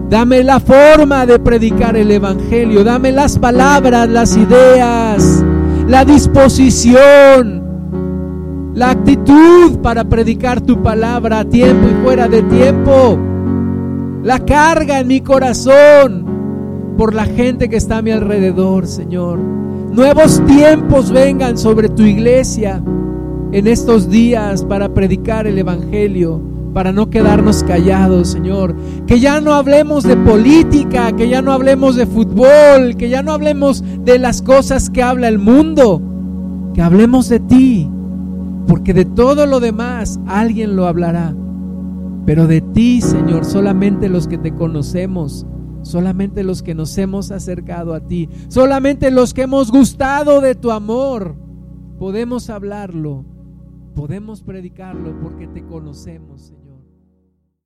Dame 0.09 0.43
la 0.43 0.59
forma 0.59 1.27
de 1.27 1.37
predicar 1.37 1.95
el 1.95 2.09
Evangelio. 2.09 2.83
Dame 2.83 3.11
las 3.11 3.37
palabras, 3.37 4.09
las 4.09 4.35
ideas, 4.35 5.45
la 5.87 6.03
disposición, 6.03 7.61
la 8.73 8.89
actitud 8.89 9.77
para 9.83 10.03
predicar 10.03 10.59
tu 10.59 10.81
palabra 10.81 11.41
a 11.41 11.45
tiempo 11.45 11.87
y 11.87 12.03
fuera 12.03 12.27
de 12.27 12.41
tiempo. 12.41 13.19
La 14.23 14.39
carga 14.39 14.99
en 14.99 15.07
mi 15.07 15.21
corazón 15.21 16.25
por 16.97 17.13
la 17.13 17.25
gente 17.25 17.69
que 17.69 17.77
está 17.77 17.99
a 17.99 18.01
mi 18.01 18.09
alrededor, 18.09 18.87
Señor. 18.87 19.39
Nuevos 19.93 20.43
tiempos 20.47 21.11
vengan 21.11 21.55
sobre 21.55 21.87
tu 21.87 22.01
iglesia 22.01 22.81
en 23.51 23.67
estos 23.67 24.09
días 24.09 24.65
para 24.65 24.91
predicar 24.91 25.45
el 25.45 25.59
Evangelio, 25.59 26.41
para 26.73 26.91
no 26.91 27.11
quedarnos 27.11 27.63
callados, 27.63 28.29
Señor. 28.29 28.75
Que 29.05 29.19
ya 29.19 29.39
no 29.39 29.53
hablemos 29.53 30.03
de 30.03 30.17
política, 30.17 31.11
que 31.15 31.29
ya 31.29 31.43
no 31.43 31.51
hablemos 31.51 31.95
de 31.95 32.07
fútbol, 32.07 32.95
que 32.97 33.09
ya 33.09 33.21
no 33.21 33.33
hablemos 33.33 33.83
de 34.03 34.17
las 34.17 34.41
cosas 34.41 34.89
que 34.89 35.03
habla 35.03 35.27
el 35.27 35.37
mundo, 35.37 36.01
que 36.73 36.81
hablemos 36.81 37.29
de 37.29 37.39
ti, 37.39 37.87
porque 38.65 38.95
de 38.95 39.05
todo 39.05 39.45
lo 39.45 39.59
demás 39.59 40.19
alguien 40.25 40.75
lo 40.75 40.87
hablará. 40.87 41.35
Pero 42.25 42.47
de 42.47 42.61
ti, 42.61 42.99
Señor, 42.99 43.45
solamente 43.45 44.09
los 44.09 44.27
que 44.27 44.39
te 44.39 44.55
conocemos 44.55 45.45
Solamente 45.83 46.43
los 46.43 46.63
que 46.63 46.73
nos 46.73 46.97
hemos 46.97 47.31
acercado 47.31 47.93
a 47.93 48.01
ti, 48.01 48.29
solamente 48.47 49.11
los 49.11 49.33
que 49.33 49.43
hemos 49.43 49.71
gustado 49.71 50.41
de 50.41 50.55
tu 50.55 50.71
amor, 50.71 51.35
podemos 51.99 52.49
hablarlo, 52.49 53.25
podemos 53.93 54.41
predicarlo 54.41 55.19
porque 55.21 55.47
te 55.47 55.63
conocemos, 55.65 56.41
Señor. 56.41 56.62